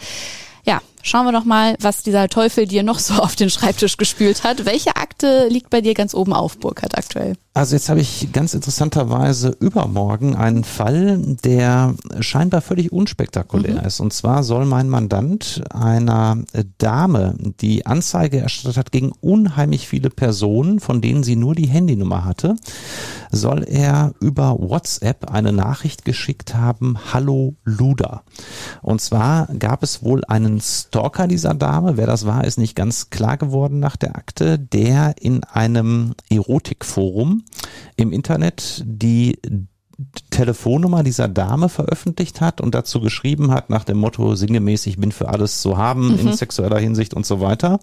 Schauen 1.03 1.27
wir 1.27 1.33
doch 1.33 1.45
mal, 1.45 1.75
was 1.81 2.03
dieser 2.03 2.29
Teufel 2.29 2.67
dir 2.67 2.85
noch 2.85 3.01
so 3.01 3.15
auf 3.15 3.35
den 3.35 3.51
Schreibtisch 3.51 3.97
gespült 3.97 4.45
hat. 4.45 4.65
Welche 4.65 4.97
Akte 4.97 5.49
liegt 5.49 5.69
bei 5.71 5.81
dir 5.81 5.95
ganz 5.95 6.15
oben 6.15 6.33
auf, 6.33 6.59
Burkhard, 6.59 6.97
aktuell? 6.97 7.35
Also 7.55 7.75
jetzt 7.75 7.91
habe 7.91 8.01
ich 8.01 8.33
ganz 8.33 8.55
interessanterweise 8.55 9.55
übermorgen 9.61 10.37
einen 10.37 10.65
Fall, 10.65 11.19
der 11.45 11.95
scheinbar 12.21 12.63
völlig 12.63 12.93
unspektakulär 12.93 13.83
mhm. 13.83 13.87
ist. 13.87 14.01
Und 14.01 14.15
zwar 14.15 14.43
soll 14.43 14.65
mein 14.65 14.89
Mandant 14.89 15.63
einer 15.71 16.39
Dame, 16.79 17.35
die 17.61 17.85
Anzeige 17.85 18.39
erstattet 18.39 18.79
hat 18.79 18.93
gegen 18.93 19.13
unheimlich 19.21 19.87
viele 19.87 20.09
Personen, 20.09 20.81
von 20.81 21.03
denen 21.03 21.25
sie 21.25 21.37
nur 21.37 21.55
die 21.55 21.67
Handynummer 21.67 22.25
hatte, 22.25 22.57
soll 23.33 23.65
er 23.65 24.13
über 24.21 24.57
WhatsApp 24.61 25.31
eine 25.31 25.53
Nachricht 25.53 26.05
geschickt 26.05 26.55
haben, 26.55 26.99
Hallo 27.13 27.57
Luda. 27.65 28.23
Und 28.83 29.01
zwar 29.01 29.49
gab 29.59 29.83
es 29.83 30.05
wohl 30.05 30.23
einen 30.27 30.61
Stalker 30.61 31.27
dieser 31.27 31.55
Dame, 31.55 31.97
wer 31.97 32.07
das 32.07 32.27
war, 32.27 32.45
ist 32.45 32.59
nicht 32.59 32.77
ganz 32.77 33.11
klar 33.11 33.39
geworden 33.39 33.81
nach 33.81 33.97
der 33.97 34.17
Akte, 34.17 34.59
der 34.59 35.15
in 35.19 35.43
einem 35.45 36.15
Erotikforum 36.31 37.45
im 37.97 38.13
Internet 38.13 38.83
die 38.87 39.39
Telefonnummer 40.31 41.03
dieser 41.03 41.29
Dame 41.29 41.69
veröffentlicht 41.69 42.41
hat 42.41 42.61
und 42.61 42.75
dazu 42.75 43.01
geschrieben 43.01 43.53
hat 43.53 43.71
nach 43.71 43.85
dem 43.85 43.99
Motto 43.99 44.35
sinngemäß, 44.35 44.87
ich 44.87 44.97
bin 44.97 45.13
für 45.13 45.29
alles 45.29 45.61
zu 45.61 45.77
haben 45.77 46.13
mhm. 46.13 46.19
in 46.19 46.33
sexueller 46.33 46.79
Hinsicht 46.79 47.15
und 47.15 47.27
so 47.27 47.41
weiter. 47.41 47.81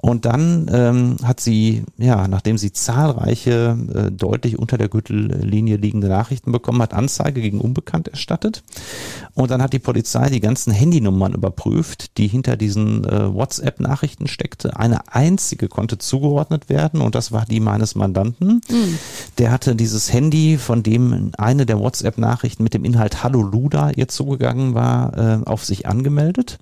Und 0.00 0.24
dann 0.24 0.70
ähm, 0.72 1.16
hat 1.24 1.40
sie, 1.40 1.84
ja, 1.98 2.28
nachdem 2.28 2.58
sie 2.58 2.72
zahlreiche, 2.72 3.76
äh, 3.94 4.10
deutlich 4.10 4.58
unter 4.58 4.78
der 4.78 4.88
Gürtellinie 4.88 5.76
liegende 5.76 6.08
Nachrichten 6.08 6.52
bekommen 6.52 6.82
hat, 6.82 6.94
Anzeige 6.94 7.40
gegen 7.40 7.60
Unbekannt 7.60 8.08
erstattet. 8.08 8.62
Und 9.34 9.50
dann 9.50 9.62
hat 9.62 9.72
die 9.72 9.78
Polizei 9.78 10.28
die 10.28 10.40
ganzen 10.40 10.72
Handynummern 10.72 11.34
überprüft, 11.34 12.18
die 12.18 12.28
hinter 12.28 12.56
diesen 12.56 13.04
äh, 13.04 13.32
WhatsApp-Nachrichten 13.32 14.28
steckte. 14.28 14.76
Eine 14.76 15.12
einzige 15.12 15.68
konnte 15.68 15.98
zugeordnet 15.98 16.68
werden 16.68 17.00
und 17.00 17.14
das 17.14 17.32
war 17.32 17.46
die 17.46 17.60
meines 17.60 17.94
Mandanten. 17.94 18.60
Mhm. 18.70 18.98
Der 19.38 19.50
hatte 19.50 19.74
dieses 19.74 20.12
Handy, 20.12 20.58
von 20.58 20.82
dem 20.82 21.31
eine 21.38 21.66
der 21.66 21.78
WhatsApp-Nachrichten 21.78 22.62
mit 22.62 22.74
dem 22.74 22.84
Inhalt 22.84 23.22
Hallo 23.22 23.42
Luda 23.42 23.90
ihr 23.90 24.08
zugegangen 24.08 24.74
war, 24.74 25.16
äh, 25.16 25.44
auf 25.44 25.64
sich 25.64 25.86
angemeldet. 25.86 26.58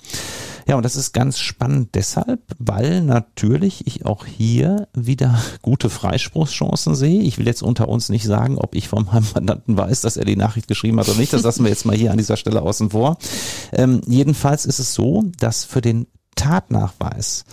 Ja, 0.66 0.76
und 0.76 0.84
das 0.84 0.96
ist 0.96 1.12
ganz 1.12 1.38
spannend 1.38 1.94
deshalb, 1.94 2.40
weil 2.58 3.02
natürlich 3.02 3.86
ich 3.86 4.06
auch 4.06 4.24
hier 4.24 4.88
wieder 4.94 5.40
gute 5.62 5.90
Freispruchschancen 5.90 6.94
sehe. 6.94 7.22
Ich 7.22 7.38
will 7.38 7.46
jetzt 7.46 7.62
unter 7.62 7.88
uns 7.88 8.08
nicht 8.08 8.24
sagen, 8.24 8.58
ob 8.58 8.74
ich 8.74 8.88
von 8.88 9.06
meinem 9.06 9.26
Mandanten 9.34 9.76
weiß, 9.76 10.00
dass 10.02 10.16
er 10.16 10.24
die 10.24 10.36
Nachricht 10.36 10.68
geschrieben 10.68 11.00
hat 11.00 11.08
oder 11.08 11.18
nicht. 11.18 11.32
Das 11.32 11.42
lassen 11.42 11.64
wir 11.64 11.70
jetzt 11.70 11.86
mal 11.86 11.96
hier 11.96 12.12
an 12.12 12.18
dieser 12.18 12.36
Stelle 12.36 12.62
außen 12.62 12.90
vor. 12.90 13.18
Ähm, 13.72 14.00
jedenfalls 14.06 14.64
ist 14.64 14.78
es 14.78 14.94
so, 14.94 15.24
dass 15.38 15.64
für 15.64 15.80
den 15.80 16.06
Tatnachweis 16.34 17.44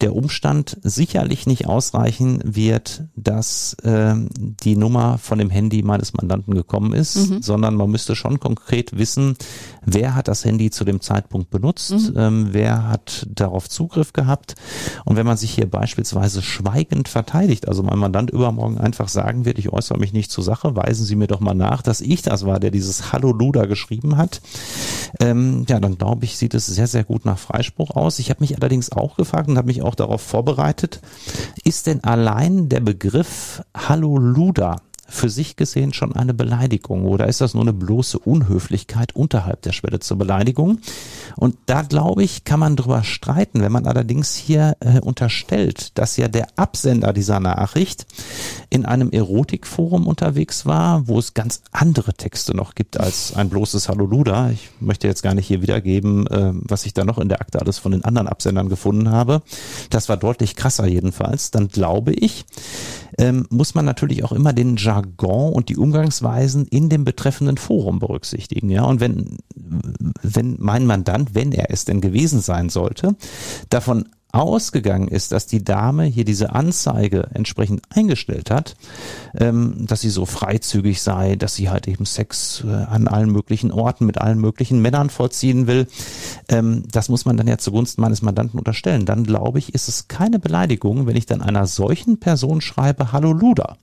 der 0.00 0.14
Umstand 0.14 0.76
sicherlich 0.82 1.46
nicht 1.46 1.66
ausreichen 1.66 2.40
wird, 2.44 3.04
dass 3.16 3.74
äh, 3.82 4.14
die 4.38 4.76
Nummer 4.76 5.18
von 5.18 5.38
dem 5.38 5.50
Handy 5.50 5.82
meines 5.82 6.14
Mandanten 6.14 6.54
gekommen 6.54 6.92
ist, 6.92 7.16
mhm. 7.16 7.42
sondern 7.42 7.74
man 7.74 7.90
müsste 7.90 8.14
schon 8.14 8.38
konkret 8.38 8.96
wissen, 8.96 9.36
wer 9.84 10.14
hat 10.14 10.28
das 10.28 10.44
Handy 10.44 10.70
zu 10.70 10.84
dem 10.84 11.00
Zeitpunkt 11.00 11.50
benutzt, 11.50 11.90
mhm. 11.90 12.14
ähm, 12.16 12.48
wer 12.52 12.88
hat 12.88 13.26
darauf 13.28 13.68
Zugriff 13.68 14.12
gehabt. 14.12 14.54
Und 15.04 15.16
wenn 15.16 15.26
man 15.26 15.36
sich 15.36 15.50
hier 15.50 15.68
beispielsweise 15.68 16.42
schweigend 16.42 17.08
verteidigt, 17.08 17.66
also 17.66 17.82
mein 17.82 17.98
Mandant 17.98 18.30
übermorgen 18.30 18.78
einfach 18.78 19.08
sagen 19.08 19.44
wird, 19.44 19.58
ich 19.58 19.72
äußere 19.72 19.98
mich 19.98 20.12
nicht 20.12 20.30
zur 20.30 20.44
Sache, 20.44 20.76
weisen 20.76 21.04
Sie 21.04 21.16
mir 21.16 21.26
doch 21.26 21.40
mal 21.40 21.54
nach, 21.54 21.82
dass 21.82 22.00
ich 22.00 22.22
das 22.22 22.46
war, 22.46 22.60
der 22.60 22.70
dieses 22.70 23.12
Hallo 23.12 23.32
Luda 23.32 23.66
geschrieben 23.66 24.16
hat, 24.16 24.40
ähm, 25.18 25.64
ja, 25.68 25.80
dann 25.80 25.98
glaube 25.98 26.24
ich, 26.24 26.36
sieht 26.36 26.54
es 26.54 26.66
sehr, 26.66 26.86
sehr 26.86 27.04
gut 27.04 27.24
nach 27.24 27.38
Freispruch 27.38 27.90
aus. 27.96 28.17
Ich 28.18 28.30
habe 28.30 28.40
mich 28.40 28.56
allerdings 28.56 28.92
auch 28.92 29.16
gefragt 29.16 29.48
und 29.48 29.56
habe 29.56 29.66
mich 29.66 29.82
auch 29.82 29.94
darauf 29.94 30.20
vorbereitet, 30.20 31.00
ist 31.64 31.86
denn 31.86 32.04
allein 32.04 32.68
der 32.68 32.80
Begriff 32.80 33.62
Hallo 33.76 34.18
Luda 34.18 34.76
für 35.08 35.30
sich 35.30 35.56
gesehen 35.56 35.92
schon 35.94 36.14
eine 36.14 36.34
Beleidigung 36.34 37.06
oder 37.06 37.26
ist 37.26 37.40
das 37.40 37.54
nur 37.54 37.62
eine 37.62 37.72
bloße 37.72 38.18
Unhöflichkeit 38.18 39.16
unterhalb 39.16 39.62
der 39.62 39.72
Schwelle 39.72 40.00
zur 40.00 40.18
Beleidigung? 40.18 40.80
Und 41.36 41.56
da 41.66 41.82
glaube 41.82 42.22
ich, 42.22 42.44
kann 42.44 42.60
man 42.60 42.76
drüber 42.76 43.02
streiten, 43.02 43.62
wenn 43.62 43.72
man 43.72 43.86
allerdings 43.86 44.36
hier 44.36 44.76
äh, 44.80 45.00
unterstellt, 45.00 45.96
dass 45.98 46.16
ja 46.18 46.28
der 46.28 46.48
Absender 46.56 47.12
dieser 47.12 47.40
Nachricht 47.40 48.06
in 48.68 48.84
einem 48.84 49.10
Erotikforum 49.10 50.06
unterwegs 50.06 50.66
war, 50.66 51.08
wo 51.08 51.18
es 51.18 51.32
ganz 51.32 51.62
andere 51.72 52.12
Texte 52.12 52.54
noch 52.54 52.74
gibt 52.74 53.00
als 53.00 53.34
ein 53.34 53.48
bloßes 53.48 53.88
Hallo 53.88 54.04
Luda. 54.04 54.50
Ich 54.50 54.68
möchte 54.80 55.08
jetzt 55.08 55.22
gar 55.22 55.34
nicht 55.34 55.46
hier 55.46 55.62
wiedergeben, 55.62 56.26
äh, 56.26 56.52
was 56.52 56.84
ich 56.84 56.92
da 56.92 57.04
noch 57.04 57.18
in 57.18 57.30
der 57.30 57.40
Akte 57.40 57.60
alles 57.60 57.78
von 57.78 57.92
den 57.92 58.04
anderen 58.04 58.28
Absendern 58.28 58.68
gefunden 58.68 59.10
habe. 59.10 59.42
Das 59.88 60.08
war 60.10 60.18
deutlich 60.18 60.54
krasser 60.54 60.86
jedenfalls. 60.86 61.50
Dann 61.50 61.68
glaube 61.68 62.12
ich, 62.12 62.44
ähm, 63.16 63.46
muss 63.50 63.74
man 63.74 63.84
natürlich 63.84 64.24
auch 64.24 64.32
immer 64.32 64.52
den 64.52 64.76
Jargon 64.76 65.52
und 65.52 65.68
die 65.68 65.76
Umgangsweisen 65.76 66.66
in 66.66 66.88
dem 66.88 67.04
betreffenden 67.04 67.56
Forum 67.56 67.98
berücksichtigen. 67.98 68.70
Ja, 68.70 68.84
und 68.84 69.00
wenn, 69.00 69.38
wenn 70.22 70.56
mein 70.58 70.86
Mandant, 70.86 71.34
wenn 71.34 71.52
er 71.52 71.70
es 71.70 71.84
denn 71.84 72.00
gewesen 72.00 72.40
sein 72.40 72.68
sollte, 72.68 73.16
davon 73.70 74.08
ausgegangen 74.32 75.08
ist, 75.08 75.32
dass 75.32 75.46
die 75.46 75.64
Dame 75.64 76.04
hier 76.04 76.24
diese 76.24 76.52
Anzeige 76.52 77.28
entsprechend 77.32 77.82
eingestellt 77.88 78.50
hat, 78.50 78.76
ähm, 79.38 79.86
dass 79.86 80.02
sie 80.02 80.10
so 80.10 80.26
freizügig 80.26 81.00
sei, 81.00 81.36
dass 81.36 81.54
sie 81.54 81.70
halt 81.70 81.88
eben 81.88 82.04
Sex 82.04 82.62
äh, 82.66 82.70
an 82.70 83.08
allen 83.08 83.32
möglichen 83.32 83.72
Orten 83.72 84.04
mit 84.04 84.18
allen 84.18 84.38
möglichen 84.38 84.82
Männern 84.82 85.08
vollziehen 85.08 85.66
will, 85.66 85.86
ähm, 86.48 86.84
das 86.92 87.08
muss 87.08 87.24
man 87.24 87.38
dann 87.38 87.46
ja 87.46 87.56
zugunsten 87.56 88.02
meines 88.02 88.20
Mandanten 88.20 88.58
unterstellen. 88.58 89.06
Dann 89.06 89.24
glaube 89.24 89.58
ich, 89.58 89.74
ist 89.74 89.88
es 89.88 90.08
keine 90.08 90.38
Beleidigung, 90.38 91.06
wenn 91.06 91.16
ich 91.16 91.26
dann 91.26 91.40
einer 91.40 91.66
solchen 91.66 92.20
Person 92.20 92.60
schreibe, 92.60 93.12
Hallo 93.12 93.32
Luda. 93.32 93.78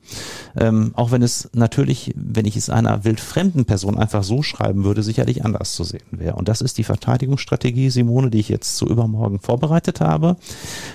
Ähm, 0.55 0.91
auch 0.93 1.11
wenn 1.11 1.23
es 1.23 1.49
natürlich, 1.53 2.13
wenn 2.15 2.45
ich 2.45 2.55
es 2.55 2.69
einer 2.69 3.03
wildfremden 3.03 3.65
Person 3.65 3.97
einfach 3.97 4.23
so 4.23 4.43
schreiben 4.43 4.83
würde, 4.83 5.01
sicherlich 5.01 5.43
anders 5.43 5.73
zu 5.73 5.83
sehen 5.83 6.01
wäre. 6.11 6.35
Und 6.35 6.47
das 6.47 6.61
ist 6.61 6.77
die 6.77 6.83
Verteidigungsstrategie, 6.83 7.89
Simone, 7.89 8.29
die 8.29 8.39
ich 8.39 8.49
jetzt 8.49 8.77
zu 8.77 8.85
übermorgen 8.85 9.39
vorbereitet 9.39 10.01
habe. 10.01 10.34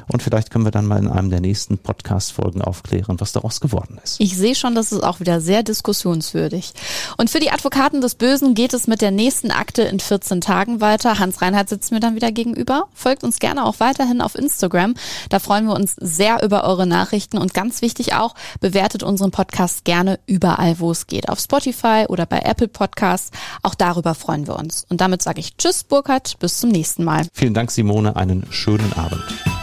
Und 0.08 0.22
vielleicht 0.22 0.50
können 0.50 0.64
wir 0.64 0.72
dann 0.72 0.86
mal 0.86 0.98
in 0.98 1.08
einem 1.08 1.30
der 1.30 1.40
nächsten 1.40 1.78
Podcast-Folgen 1.78 2.62
aufklären, 2.62 3.20
was 3.20 3.32
daraus 3.32 3.60
geworden 3.60 3.98
ist. 4.02 4.20
Ich 4.20 4.36
sehe 4.36 4.54
schon, 4.54 4.74
das 4.74 4.92
ist 4.92 5.02
auch 5.02 5.20
wieder 5.20 5.40
sehr 5.40 5.62
diskussionswürdig. 5.62 6.72
Und 7.16 7.30
für 7.30 7.40
die 7.40 7.50
Advokaten 7.50 8.00
des 8.00 8.14
Bösen 8.14 8.54
geht 8.54 8.74
es 8.74 8.86
mit 8.86 9.00
der 9.00 9.10
nächsten 9.10 9.50
Akte 9.50 9.82
in 9.82 10.00
14 10.00 10.40
Tagen 10.40 10.80
weiter. 10.80 11.18
Hans 11.18 11.42
Reinhardt 11.42 11.68
sitzt 11.68 11.92
mir 11.92 12.00
dann 12.00 12.14
wieder 12.14 12.32
gegenüber. 12.32 12.88
Folgt 12.94 13.24
uns 13.24 13.38
gerne 13.38 13.64
auch 13.64 13.78
weiterhin 13.78 14.20
auf 14.20 14.34
Instagram. 14.34 14.94
Da 15.28 15.38
freuen 15.38 15.66
wir 15.66 15.74
uns 15.74 15.94
sehr 15.96 16.42
über 16.42 16.64
eure 16.64 16.86
Nachrichten 16.86 17.38
und 17.38 17.54
ganz 17.54 17.82
wichtig 17.82 18.14
auch, 18.14 18.34
bewertet 18.60 19.02
unseren 19.02 19.30
Podcast 19.30 19.84
gerne 19.84 20.18
überall, 20.26 20.80
wo 20.80 20.90
es 20.90 21.06
geht. 21.06 21.28
Auf 21.28 21.40
Spotify 21.40 22.06
oder 22.08 22.26
bei 22.26 22.40
Apple 22.40 22.68
Podcasts. 22.68 23.30
Auch 23.62 23.74
darüber 23.74 24.14
freuen 24.14 24.46
wir 24.46 24.56
uns. 24.56 24.86
Und 24.88 25.00
damit 25.00 25.22
sage 25.22 25.40
ich 25.40 25.56
Tschüss, 25.56 25.84
Burkhard. 25.84 26.38
Bis 26.38 26.58
zum 26.58 26.70
nächsten 26.70 27.04
Mal. 27.04 27.26
Vielen 27.32 27.54
Dank, 27.54 27.70
Simone. 27.70 28.16
Einen 28.16 28.46
schönen 28.50 28.92
Abend. 28.94 29.22
Thank 29.30 29.46
you. 29.46 29.59